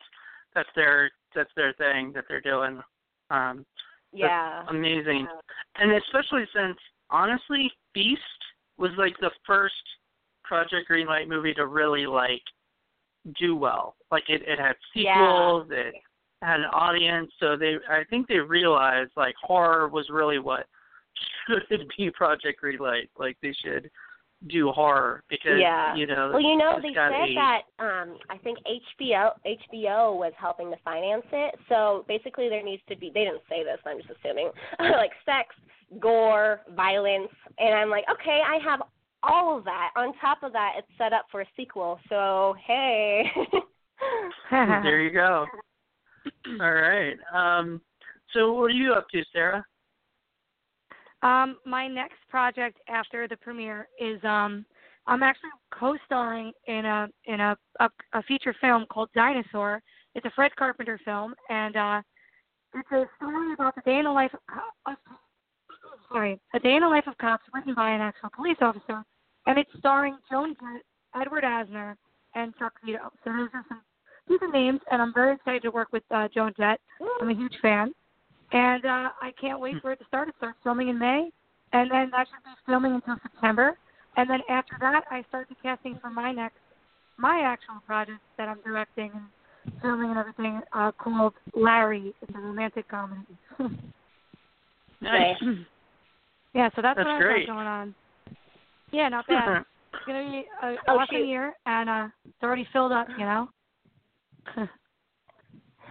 that's 0.53 0.69
their 0.75 1.11
that's 1.35 1.51
their 1.55 1.73
thing 1.73 2.11
that 2.13 2.25
they're 2.27 2.41
doing. 2.41 2.81
Um, 3.29 3.65
yeah. 4.13 4.63
amazing, 4.69 5.27
and 5.77 5.91
especially 5.91 6.45
since 6.55 6.77
honestly, 7.09 7.71
Feast 7.93 8.21
was 8.77 8.91
like 8.97 9.15
the 9.19 9.31
first 9.45 9.73
Project 10.43 10.89
Greenlight 10.89 11.27
movie 11.27 11.53
to 11.55 11.67
really 11.67 12.05
like 12.05 12.41
do 13.39 13.55
well. 13.55 13.95
Like 14.11 14.23
it, 14.29 14.41
it 14.45 14.59
had 14.59 14.75
sequels. 14.93 15.67
It 15.71 15.95
had 16.41 16.59
an 16.59 16.65
audience. 16.65 17.31
So 17.39 17.57
they, 17.57 17.75
I 17.89 18.03
think 18.09 18.27
they 18.27 18.37
realized 18.37 19.11
like 19.17 19.35
horror 19.41 19.87
was 19.87 20.07
really 20.09 20.39
what 20.39 20.65
should 21.47 21.91
be 21.97 22.11
Project 22.11 22.61
Greenlight. 22.63 23.09
Like 23.17 23.37
they 23.41 23.53
should 23.63 23.89
do 24.47 24.71
horror 24.71 25.23
because 25.29 25.59
Yeah. 25.59 25.95
you 25.95 26.05
know 26.05 26.29
Well, 26.31 26.41
you 26.41 26.55
know, 26.55 26.79
they 26.81 26.93
said 26.93 27.11
a- 27.11 27.35
that 27.35 27.61
um 27.79 28.17
I 28.29 28.37
think 28.37 28.59
HBO 28.65 29.31
HBO 29.45 30.15
was 30.17 30.33
helping 30.37 30.69
to 30.71 30.77
finance 30.83 31.25
it. 31.31 31.55
So 31.69 32.05
basically 32.07 32.49
there 32.49 32.63
needs 32.63 32.83
to 32.89 32.95
be 32.95 33.09
they 33.13 33.23
didn't 33.25 33.43
say 33.49 33.63
this, 33.63 33.79
I'm 33.85 33.97
just 33.97 34.11
assuming. 34.19 34.51
like 34.79 35.11
sex, 35.25 35.55
gore, 35.99 36.61
violence, 36.75 37.31
and 37.57 37.73
I'm 37.73 37.89
like, 37.89 38.05
"Okay, 38.11 38.41
I 38.45 38.57
have 38.63 38.81
all 39.23 39.57
of 39.57 39.63
that. 39.65 39.89
On 39.95 40.13
top 40.19 40.43
of 40.43 40.53
that, 40.53 40.73
it's 40.77 40.87
set 40.97 41.13
up 41.13 41.25
for 41.31 41.41
a 41.41 41.45
sequel. 41.55 41.99
So, 42.09 42.55
hey. 42.65 43.23
there 44.51 45.01
you 45.01 45.11
go. 45.11 45.45
All 46.61 46.73
right. 46.73 47.15
Um, 47.33 47.81
so 48.33 48.53
what 48.53 48.65
are 48.65 48.69
you 48.71 48.93
up 48.93 49.07
to, 49.09 49.23
Sarah? 49.31 49.65
Um, 51.25 51.57
my 51.65 51.87
next 51.87 52.19
project 52.29 52.77
after 52.87 53.27
the 53.27 53.35
premiere 53.37 53.87
is 53.99 54.23
um, 54.23 54.63
I'm 55.07 55.23
actually 55.23 55.49
co-starring 55.73 56.51
in 56.67 56.85
a 56.85 57.07
in 57.25 57.39
a, 57.39 57.57
a 57.79 57.89
a 58.13 58.21
feature 58.23 58.55
film 58.61 58.85
called 58.91 59.09
Dinosaur. 59.15 59.81
It's 60.13 60.25
a 60.25 60.31
Fred 60.35 60.55
Carpenter 60.55 60.99
film, 61.03 61.33
and 61.49 61.75
uh, 61.75 62.01
it's 62.75 62.91
a 62.91 63.05
story 63.17 63.53
about 63.53 63.73
the 63.73 63.81
day 63.81 63.97
in 63.97 64.03
the 64.03 64.11
life 64.11 64.31
of 64.35 64.39
co- 64.47 64.93
sorry, 66.11 66.39
a 66.53 66.59
day 66.59 66.75
in 66.75 66.81
the 66.81 66.87
life 66.87 67.07
of 67.07 67.17
cops 67.17 67.43
written 67.55 67.73
by 67.73 67.89
an 67.89 68.01
actual 68.01 68.29
police 68.35 68.57
officer, 68.61 69.03
and 69.47 69.57
it's 69.57 69.71
starring 69.79 70.17
Joan 70.29 70.55
Jett, 70.61 70.83
Edward 71.19 71.43
Asner, 71.43 71.95
and 72.35 72.53
Chuck 72.59 72.73
Zito. 72.85 73.09
So 73.23 73.31
those 73.31 73.49
are 73.51 73.65
some 73.67 73.81
decent 74.29 74.53
names, 74.53 74.79
and 74.91 75.01
I'm 75.01 75.13
very 75.13 75.33
excited 75.33 75.63
to 75.63 75.71
work 75.71 75.87
with 75.91 76.03
uh, 76.11 76.27
Joan 76.31 76.53
Jett. 76.55 76.79
I'm 77.19 77.31
a 77.31 77.33
huge 77.33 77.57
fan, 77.63 77.93
and 78.55 78.85
uh, 78.85 79.09
I 79.21 79.31
can't 79.39 79.59
wait 79.59 79.75
for 79.81 79.91
it 79.91 79.99
to 79.99 80.05
start. 80.05 80.29
It 80.29 80.35
starts 80.37 80.57
filming 80.63 80.87
in 80.87 80.97
May, 80.97 81.29
and 81.73 81.91
then 81.91 82.09
that 82.11 82.25
should 82.27 82.43
be 82.43 82.51
filming 82.65 82.93
until 82.93 83.17
September. 83.21 83.77
And 84.15 84.29
then 84.29 84.39
after 84.49 84.77
that, 84.79 85.03
I 85.11 85.25
start 85.27 85.49
the 85.49 85.55
casting 85.61 85.97
for 86.01 86.09
my 86.09 86.31
next, 86.31 86.55
my 87.17 87.41
actual 87.45 87.81
project 87.85 88.19
that 88.37 88.47
I'm 88.47 88.59
directing 88.63 89.11
and 89.13 89.73
filming 89.81 90.11
and 90.11 90.19
everything 90.19 90.61
uh, 90.71 90.93
called 90.93 91.33
Larry. 91.53 92.15
It's 92.21 92.31
a 92.33 92.39
romantic 92.39 92.87
comedy. 92.87 93.21
Nice. 95.01 95.35
yeah, 96.55 96.69
so 96.73 96.81
that's, 96.81 96.97
That's 96.97 97.05
what 97.05 97.07
I've 97.07 97.21
great. 97.21 97.45
got 97.45 97.53
going 97.53 97.67
on. 97.67 97.95
Yeah, 98.91 99.09
not 99.09 99.27
bad. 99.27 99.65
It's 99.93 100.03
gonna 100.07 100.31
be 100.31 100.45
a 100.63 100.75
Oh, 100.87 100.97
awesome 100.99 101.17
shoot. 101.17 101.25
year, 101.27 101.53
and 101.65 101.89
uh, 101.89 102.07
it's 102.25 102.41
already 102.41 102.67
filled 102.71 102.91
up. 102.91 103.07
You 103.19 103.25
know. 103.25 103.49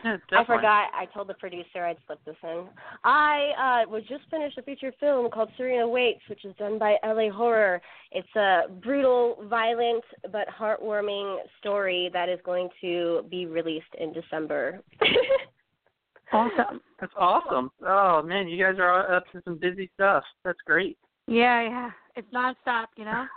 Yeah, 0.05 0.13
I 0.15 0.17
definitely. 0.31 0.57
forgot. 0.57 0.91
I 0.95 1.07
told 1.13 1.29
the 1.29 1.35
producer 1.35 1.85
I'd 1.85 1.97
slip 2.07 2.25
this 2.25 2.37
in. 2.43 2.67
I 3.05 3.85
uh 3.87 3.91
was 3.91 4.03
just 4.09 4.23
finished 4.31 4.59
a 4.59 4.63
feature 4.63 4.93
film 5.01 5.31
called 5.31 5.49
Serena 5.57 5.89
Waits, 5.89 6.21
which 6.29 6.45
is 6.45 6.55
done 6.57 6.79
by 6.79 6.97
LA 7.05 7.31
Horror. 7.31 7.81
It's 8.13 8.37
a 8.37 8.63
brutal, 8.83 9.39
violent, 9.49 10.05
but 10.31 10.47
heartwarming 10.49 11.39
story 11.59 12.11
that 12.13 12.29
is 12.29 12.39
going 12.45 12.69
to 12.83 13.25
be 13.31 13.47
released 13.47 13.87
in 13.99 14.13
December. 14.13 14.81
awesome. 16.33 16.81
That's 17.01 17.13
awesome. 17.19 17.71
Oh 17.87 18.23
man, 18.23 18.49
you 18.49 18.63
guys 18.63 18.77
are 18.79 19.17
up 19.17 19.25
to 19.33 19.43
some 19.45 19.57
busy 19.57 19.91
stuff. 19.95 20.23
That's 20.45 20.61
great. 20.67 20.99
Yeah, 21.27 21.63
yeah. 21.63 21.91
It's 22.17 22.29
nonstop. 22.33 22.87
You 22.97 23.07
know. 23.07 23.25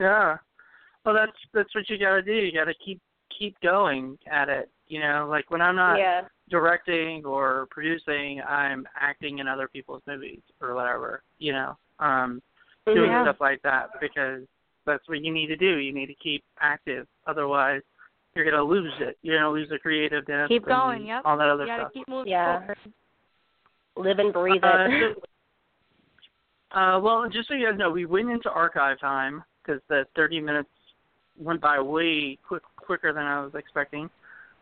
Yeah. 0.00 0.38
Well, 1.04 1.14
that's 1.14 1.30
that's 1.52 1.72
what 1.72 1.88
you 1.88 1.98
got 1.98 2.16
to 2.16 2.22
do. 2.22 2.32
You 2.32 2.52
got 2.52 2.64
to 2.64 2.74
keep 2.84 3.00
keep 3.38 3.58
going 3.60 4.18
at 4.30 4.48
it. 4.48 4.70
You 4.88 5.00
know, 5.00 5.26
like 5.28 5.50
when 5.50 5.60
I'm 5.62 5.76
not 5.76 5.98
yeah. 5.98 6.22
directing 6.50 7.24
or 7.24 7.66
producing, 7.70 8.42
I'm 8.42 8.86
acting 9.00 9.38
in 9.38 9.48
other 9.48 9.66
people's 9.68 10.02
movies 10.06 10.40
or 10.60 10.74
whatever. 10.74 11.22
You 11.38 11.52
know, 11.52 11.78
um, 12.00 12.42
doing 12.86 13.10
Yeah. 13.10 13.24
stuff 13.24 13.40
like 13.40 13.62
that 13.62 13.90
because 14.00 14.42
that's 14.84 15.08
what 15.08 15.22
you 15.24 15.32
need 15.32 15.46
to 15.46 15.56
do. 15.56 15.78
You 15.78 15.92
need 15.92 16.06
to 16.06 16.14
keep 16.14 16.44
active. 16.60 17.06
Otherwise, 17.26 17.82
you're 18.34 18.44
gonna 18.44 18.62
lose 18.62 18.92
it. 19.00 19.16
You're 19.22 19.38
gonna 19.38 19.50
lose 19.50 19.68
the 19.70 19.78
creativeness. 19.78 20.48
Keep 20.48 20.66
going, 20.66 21.06
yep. 21.06 21.22
All 21.24 21.36
that 21.38 21.48
other 21.48 21.64
You 21.64 21.68
gotta 21.70 21.82
stuff. 21.84 21.92
keep 21.94 22.08
moving 22.08 22.32
Yeah. 22.32 22.58
forward. 22.58 22.78
Live 23.96 24.18
and 24.18 24.32
breathe 24.32 24.62
Uh, 24.64 24.86
it. 24.90 25.16
so, 26.72 26.78
uh, 26.78 26.98
well, 27.00 27.28
just 27.28 27.48
so 27.48 27.54
you 27.54 27.70
guys 27.70 27.78
know, 27.78 27.90
we 27.90 28.04
went 28.06 28.28
into 28.30 28.50
archive 28.50 28.98
time 28.98 29.44
because 29.62 29.80
the 29.88 30.04
30 30.14 30.40
minutes 30.40 30.68
went 31.36 31.60
by 31.60 31.80
way 31.80 32.36
quick, 32.36 32.62
quicker 32.84 33.12
than 33.12 33.24
I 33.24 33.42
was 33.42 33.52
expecting. 33.54 34.08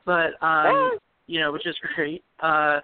But 0.05 0.43
um, 0.43 0.99
you 1.27 1.41
know, 1.41 1.53
which 1.53 1.67
is 1.67 1.77
great. 1.95 2.23
Uh, 2.41 2.81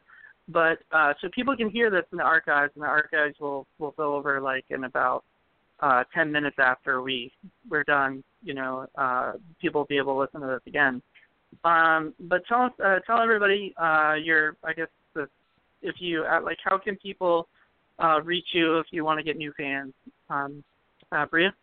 but 0.49 0.79
uh, 0.93 1.13
so 1.21 1.29
people 1.35 1.57
can 1.57 1.69
hear 1.69 1.91
this 1.91 2.05
in 2.13 2.19
the 2.19 2.25
archives, 2.25 2.73
and 2.75 2.83
the 2.83 2.89
archives 2.89 3.37
will 3.41 3.67
will 3.79 3.93
go 3.93 4.17
over 4.17 4.41
like 4.41 4.65
in 4.71 4.85
about 4.85 5.25
uh, 5.81 6.05
10 6.15 6.33
minutes 6.33 6.57
after 6.59 7.03
we 7.03 7.33
we're 7.69 7.85
done. 7.85 8.23
You 8.43 8.55
know, 8.55 8.87
uh, 8.97 9.33
people 9.61 9.83
will 9.83 9.87
be 9.87 9.99
able 9.99 10.15
to 10.15 10.21
listen 10.21 10.41
to 10.41 10.47
this 10.47 10.67
again. 10.67 11.03
Um, 11.65 12.15
but 12.21 12.43
tell 12.47 12.63
us, 12.63 12.73
uh, 12.85 12.99
tell 13.07 13.21
everybody 13.21 13.75
uh, 13.81 14.15
your, 14.15 14.57
I 14.65 14.73
guess, 14.73 14.89
the, 15.15 15.29
if 15.83 15.97
you 15.99 16.25
uh, 16.25 16.41
like, 16.43 16.59
how 16.63 16.79
can 16.79 16.97
people 16.97 17.49
uh, 17.99 18.21
reach 18.23 18.47
you 18.53 18.79
if 18.79 18.87
you 18.91 19.05
want 19.05 19.19
to 19.19 19.25
get 19.25 19.37
new 19.37 19.53
fans? 19.57 19.93
Um, 20.31 20.63
uh, 21.11 21.27
Bria. 21.27 21.55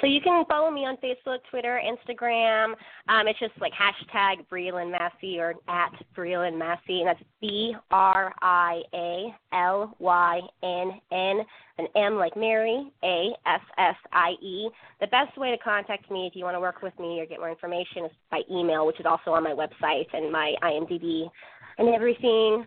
So 0.00 0.06
you 0.06 0.20
can 0.20 0.44
follow 0.46 0.70
me 0.70 0.86
on 0.86 0.96
Facebook, 0.96 1.38
Twitter, 1.50 1.80
Instagram. 1.84 2.74
Um, 3.08 3.28
it's 3.28 3.38
just 3.38 3.52
like 3.60 3.72
hashtag 3.72 4.46
BriaLynn 4.50 4.90
Massie 4.90 5.38
or 5.38 5.54
at 5.68 5.92
BriaLynn 6.16 6.58
Massie, 6.58 7.00
and 7.00 7.08
that's 7.08 7.22
B 7.40 7.76
R 7.90 8.32
I 8.40 8.82
A 8.94 9.34
L 9.52 9.94
Y 9.98 10.40
N 10.62 11.00
N, 11.12 11.40
an 11.78 11.86
M 11.94 12.16
like 12.16 12.36
Mary, 12.36 12.90
A 13.04 13.30
S 13.46 13.60
S 13.76 13.96
I 14.12 14.30
E. 14.40 14.70
The 15.00 15.06
best 15.08 15.36
way 15.36 15.50
to 15.50 15.58
contact 15.58 16.10
me 16.10 16.26
if 16.26 16.34
you 16.34 16.44
want 16.44 16.56
to 16.56 16.60
work 16.60 16.82
with 16.82 16.98
me 16.98 17.20
or 17.20 17.26
get 17.26 17.38
more 17.38 17.50
information 17.50 18.06
is 18.06 18.12
by 18.30 18.40
email, 18.50 18.86
which 18.86 18.98
is 18.98 19.06
also 19.06 19.32
on 19.32 19.44
my 19.44 19.52
website 19.52 20.06
and 20.14 20.32
my 20.32 20.54
IMDb 20.62 21.30
and 21.78 21.88
everything. 21.88 22.66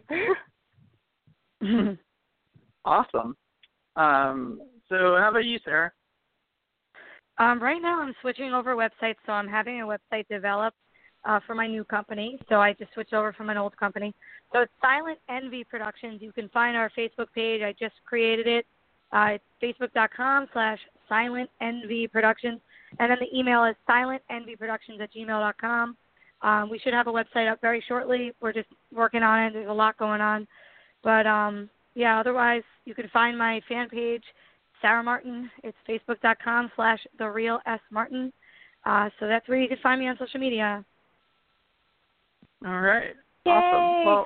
Awesome. 2.86 3.36
Um, 3.96 4.62
so 4.88 5.18
how 5.20 5.30
about 5.32 5.46
you, 5.46 5.58
Sarah? 5.66 5.92
Um, 7.38 7.62
right 7.62 7.82
now, 7.82 8.02
I'm 8.02 8.16
switching 8.22 8.54
over 8.54 8.76
websites, 8.76 9.18
so 9.26 9.34
I'm 9.34 9.48
having 9.48 9.82
a 9.82 9.86
website 9.86 10.28
developed 10.30 10.78
uh, 11.26 11.40
for 11.46 11.56
my 11.56 11.68
new 11.68 11.84
company. 11.84 12.40
So 12.50 12.62
I 12.62 12.74
just 12.74 12.94
switched 12.94 13.14
over 13.14 13.34
from 13.34 13.50
an 13.50 13.58
old 13.58 13.76
company. 13.78 14.14
So 14.54 14.62
it's 14.62 14.72
Silent 14.82 15.20
Envy 15.30 15.64
Productions. 15.64 16.22
You 16.22 16.32
can 16.32 16.50
find 16.50 16.78
our 16.78 16.90
Facebook 16.98 17.28
page. 17.34 17.62
I 17.62 17.74
just 17.80 17.96
created 18.06 18.48
it. 18.48 18.66
Uh, 19.12 19.38
it's 19.62 19.80
facebook.com 19.82 20.48
slash 20.54 20.80
Silent 21.10 21.50
Envy 21.62 22.08
Productions. 22.08 22.60
And 23.00 23.12
then 23.12 23.18
the 23.20 23.38
email 23.38 23.66
is 23.66 23.76
silentenvyproductions 23.90 25.02
at 25.02 25.14
gmail.com. 25.14 25.98
Um, 26.42 26.70
we 26.70 26.80
should 26.80 26.94
have 26.94 27.08
a 27.08 27.12
website 27.12 27.52
up 27.52 27.60
very 27.62 27.84
shortly. 27.88 28.32
We're 28.42 28.54
just 28.54 28.70
working 28.94 29.24
on 29.24 29.44
it. 29.44 29.54
There's 29.54 29.70
a 29.70 29.74
lot 29.74 29.98
going 29.98 30.22
on, 30.22 30.48
but 31.04 31.26
um, 31.26 31.70
yeah. 31.96 32.20
Otherwise, 32.20 32.64
you 32.86 32.94
can 32.94 33.10
find 33.10 33.38
my 33.38 33.62
fan 33.68 33.90
page, 33.90 34.24
Sarah 34.82 35.04
Martin. 35.04 35.50
It's 35.64 35.78
facebook.com 35.88 36.72
slash 36.76 37.00
the 37.18 37.30
real 37.30 37.60
S 37.66 37.80
Martin. 37.92 38.32
Uh, 38.86 39.10
so 39.20 39.28
that's 39.28 39.48
where 39.48 39.60
you 39.60 39.68
can 39.68 39.78
find 39.82 40.00
me 40.00 40.08
on 40.08 40.18
social 40.20 40.40
media. 40.40 40.84
All 42.66 42.80
right. 42.80 43.14
Yay! 43.46 43.52
Awesome. 43.52 44.06
Well, 44.06 44.26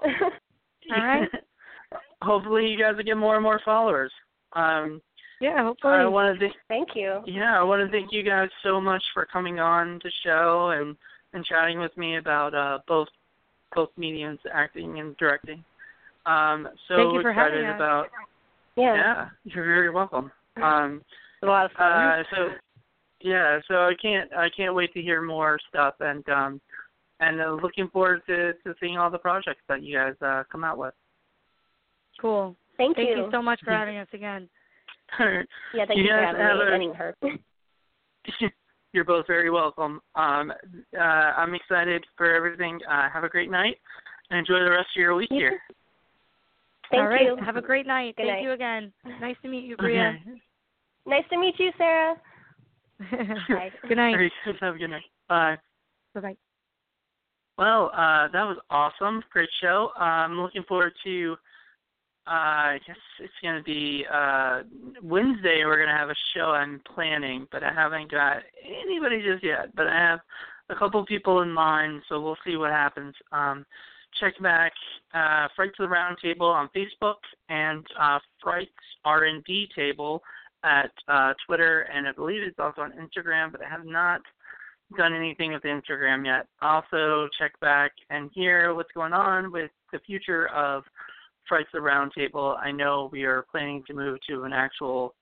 All 0.97 1.05
right. 1.05 1.29
hopefully 2.21 2.67
you 2.67 2.77
guys 2.79 2.95
will 2.95 3.03
get 3.03 3.17
more 3.17 3.35
and 3.35 3.43
more 3.43 3.61
followers. 3.63 4.11
Um, 4.53 5.01
Yeah, 5.41 5.63
hopefully. 5.63 5.93
I 5.93 6.05
want 6.05 6.37
to 6.37 6.39
thank 6.39 6.55
Thank 6.67 6.89
you. 6.95 7.21
yeah, 7.25 7.59
I 7.59 7.63
want 7.63 7.85
to 7.85 7.91
thank 7.91 8.11
you 8.11 8.23
guys 8.23 8.49
so 8.63 8.79
much 8.81 9.03
for 9.13 9.25
coming 9.25 9.59
on 9.59 9.99
the 10.03 10.11
show 10.25 10.71
and 10.77 10.95
and 11.33 11.45
chatting 11.45 11.79
with 11.79 11.95
me 11.95 12.17
about 12.17 12.55
uh 12.55 12.79
both 12.87 13.07
both 13.75 13.89
mediums, 13.97 14.39
acting 14.51 14.99
and 14.99 15.15
directing. 15.17 15.63
Um, 16.25 16.67
so 16.87 16.95
Thank 16.95 17.13
you 17.13 17.21
for 17.21 17.29
excited 17.31 17.53
having 17.63 17.69
us. 17.69 17.75
about 17.75 18.05
Yeah. 18.75 18.95
yeah, 18.95 19.29
you're 19.45 19.65
very 19.65 19.89
welcome. 19.91 20.31
Um, 20.63 21.01
a 21.41 21.45
lot 21.45 21.65
of 21.65 21.71
fun. 21.71 21.85
uh, 21.87 22.23
so 22.35 22.49
yeah, 23.21 23.59
so 23.67 23.75
I 23.75 23.93
can't 24.01 24.31
I 24.33 24.49
can't 24.55 24.75
wait 24.75 24.93
to 24.93 25.01
hear 25.01 25.21
more 25.21 25.57
stuff 25.69 25.95
and 25.99 26.27
um 26.29 26.61
and 27.19 27.41
uh, 27.41 27.51
looking 27.61 27.87
forward 27.89 28.21
to 28.27 28.53
to 28.53 28.75
seeing 28.79 28.97
all 28.97 29.09
the 29.09 29.17
projects 29.17 29.61
that 29.69 29.81
you 29.83 29.97
guys 29.97 30.15
uh 30.21 30.43
come 30.51 30.63
out 30.63 30.77
with. 30.77 30.93
cool. 32.21 32.55
thank, 32.77 32.95
Thank 32.97 33.09
you 33.09 33.29
so 33.31 33.41
much 33.41 33.59
for 33.63 33.71
having 33.81 33.97
us 33.97 34.07
again. 34.13 34.49
Yeah, 35.19 35.85
thank 35.87 35.97
you, 35.97 36.03
you 36.03 36.09
for 36.09 36.21
having 36.23 36.79
me 36.79 36.85
and 36.87 36.95
her 36.95 37.15
You're 38.93 39.05
both 39.05 39.27
very 39.27 39.51
welcome. 39.51 40.01
Um, 40.15 40.51
uh, 40.97 41.01
I'm 41.01 41.53
excited 41.53 42.03
for 42.17 42.33
everything. 42.33 42.79
Uh, 42.89 43.07
have 43.09 43.23
a 43.23 43.29
great 43.29 43.51
night 43.51 43.77
and 44.29 44.39
enjoy 44.39 44.63
the 44.63 44.71
rest 44.71 44.87
of 44.95 44.99
your 44.99 45.15
week 45.15 45.29
You 45.31 45.37
here. 45.37 45.59
Thank 46.89 47.01
All 47.01 47.07
right. 47.07 47.21
you. 47.21 47.37
Have 47.45 47.55
a 47.55 47.61
great 47.61 47.85
night. 47.85 48.15
Good 48.15 48.23
Thank 48.23 48.37
night. 48.37 48.43
you 48.43 48.51
again. 48.51 48.91
Nice 49.21 49.35
to 49.43 49.47
meet 49.47 49.65
you, 49.65 49.77
Bria. 49.77 50.17
Okay. 50.25 50.41
Nice 51.05 51.23
to 51.31 51.39
meet 51.39 51.55
you, 51.59 51.71
Sarah. 51.77 52.15
Bye. 53.11 53.71
good 53.87 53.97
night. 53.97 54.13
All 54.13 54.19
right, 54.19 54.31
have 54.61 54.75
a 54.75 54.77
good 54.77 54.89
night. 54.89 55.03
Bye. 55.27 55.57
Bye 56.13 56.21
bye. 56.21 56.37
Well, 57.57 57.91
uh, 57.93 58.27
that 58.31 58.43
was 58.43 58.57
awesome. 58.69 59.23
Great 59.31 59.49
show. 59.61 59.89
Uh, 59.99 60.03
I'm 60.03 60.39
looking 60.39 60.63
forward 60.63 60.93
to. 61.03 61.35
Uh, 62.27 62.31
I 62.31 62.79
guess 62.85 62.97
it's 63.19 63.33
going 63.41 63.57
to 63.57 63.63
be 63.63 64.05
uh, 64.13 64.61
Wednesday. 65.01 65.63
We're 65.65 65.77
going 65.77 65.89
to 65.89 65.95
have 65.95 66.09
a 66.09 66.15
show 66.35 66.51
I'm 66.51 66.81
planning, 66.93 67.47
but 67.51 67.63
I 67.63 67.73
haven't 67.73 68.11
got 68.11 68.37
anybody 68.63 69.21
just 69.21 69.43
yet. 69.43 69.75
But 69.75 69.87
I 69.87 69.97
have 69.97 70.19
a 70.69 70.75
couple 70.75 71.03
people 71.05 71.41
in 71.41 71.51
mind, 71.51 72.01
so 72.07 72.21
we'll 72.21 72.37
see 72.45 72.55
what 72.55 72.69
happens. 72.71 73.15
Um, 73.31 73.65
check 74.19 74.39
back 74.41 74.73
uh, 75.13 75.47
Frights 75.55 75.75
of 75.79 75.83
the 75.83 75.89
Round 75.89 76.17
Table 76.21 76.47
on 76.47 76.69
Facebook 76.75 77.15
and 77.49 77.85
uh, 77.99 78.19
Frights 78.41 78.71
R&D 79.05 79.69
Table 79.75 80.21
at 80.63 80.91
uh, 81.07 81.33
Twitter, 81.45 81.81
and 81.93 82.07
I 82.07 82.11
believe 82.11 82.41
it's 82.43 82.59
also 82.59 82.81
on 82.81 82.91
Instagram, 82.91 83.51
but 83.51 83.61
I 83.63 83.69
have 83.69 83.85
not 83.85 84.21
done 84.97 85.13
anything 85.13 85.53
with 85.53 85.63
Instagram 85.63 86.25
yet. 86.25 86.47
Also, 86.61 87.27
check 87.37 87.57
back 87.59 87.91
and 88.09 88.29
hear 88.33 88.73
what's 88.73 88.91
going 88.93 89.13
on 89.13 89.51
with 89.51 89.71
the 89.91 89.99
future 89.99 90.47
of 90.49 90.83
of 91.51 91.65
the 91.73 91.81
Round 91.81 92.11
Table. 92.15 92.55
I 92.63 92.71
know 92.71 93.09
we 93.11 93.23
are 93.23 93.43
planning 93.51 93.83
to 93.87 93.93
move 93.95 94.19
to 94.29 94.43
an 94.43 94.53
actual 94.53 95.15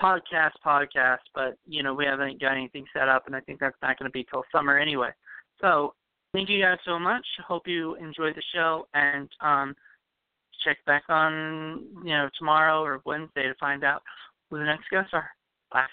podcast 0.00 0.52
podcast, 0.64 1.18
but 1.34 1.56
you 1.66 1.82
know 1.82 1.92
we 1.94 2.04
haven't 2.04 2.40
got 2.40 2.52
anything 2.52 2.86
set 2.92 3.08
up, 3.08 3.26
and 3.26 3.34
I 3.34 3.40
think 3.40 3.58
that's 3.58 3.76
not 3.82 3.98
going 3.98 4.08
to 4.08 4.12
be 4.12 4.24
till 4.30 4.44
summer 4.52 4.78
anyway. 4.78 5.10
So, 5.60 5.94
thank 6.32 6.48
you 6.48 6.62
guys 6.62 6.78
so 6.84 6.98
much. 6.98 7.26
Hope 7.46 7.66
you 7.66 7.96
enjoyed 7.96 8.36
the 8.36 8.42
show, 8.54 8.86
and 8.94 9.28
um, 9.40 9.74
check 10.64 10.78
back 10.86 11.02
on 11.08 11.84
you 12.04 12.12
know 12.12 12.28
tomorrow 12.38 12.82
or 12.82 13.00
Wednesday 13.04 13.48
to 13.48 13.54
find 13.58 13.84
out 13.84 14.02
who 14.54 14.60
the 14.60 14.66
next 14.66 14.88
guests 14.90 15.10
are. 15.12 15.30
Bye. 15.72 15.86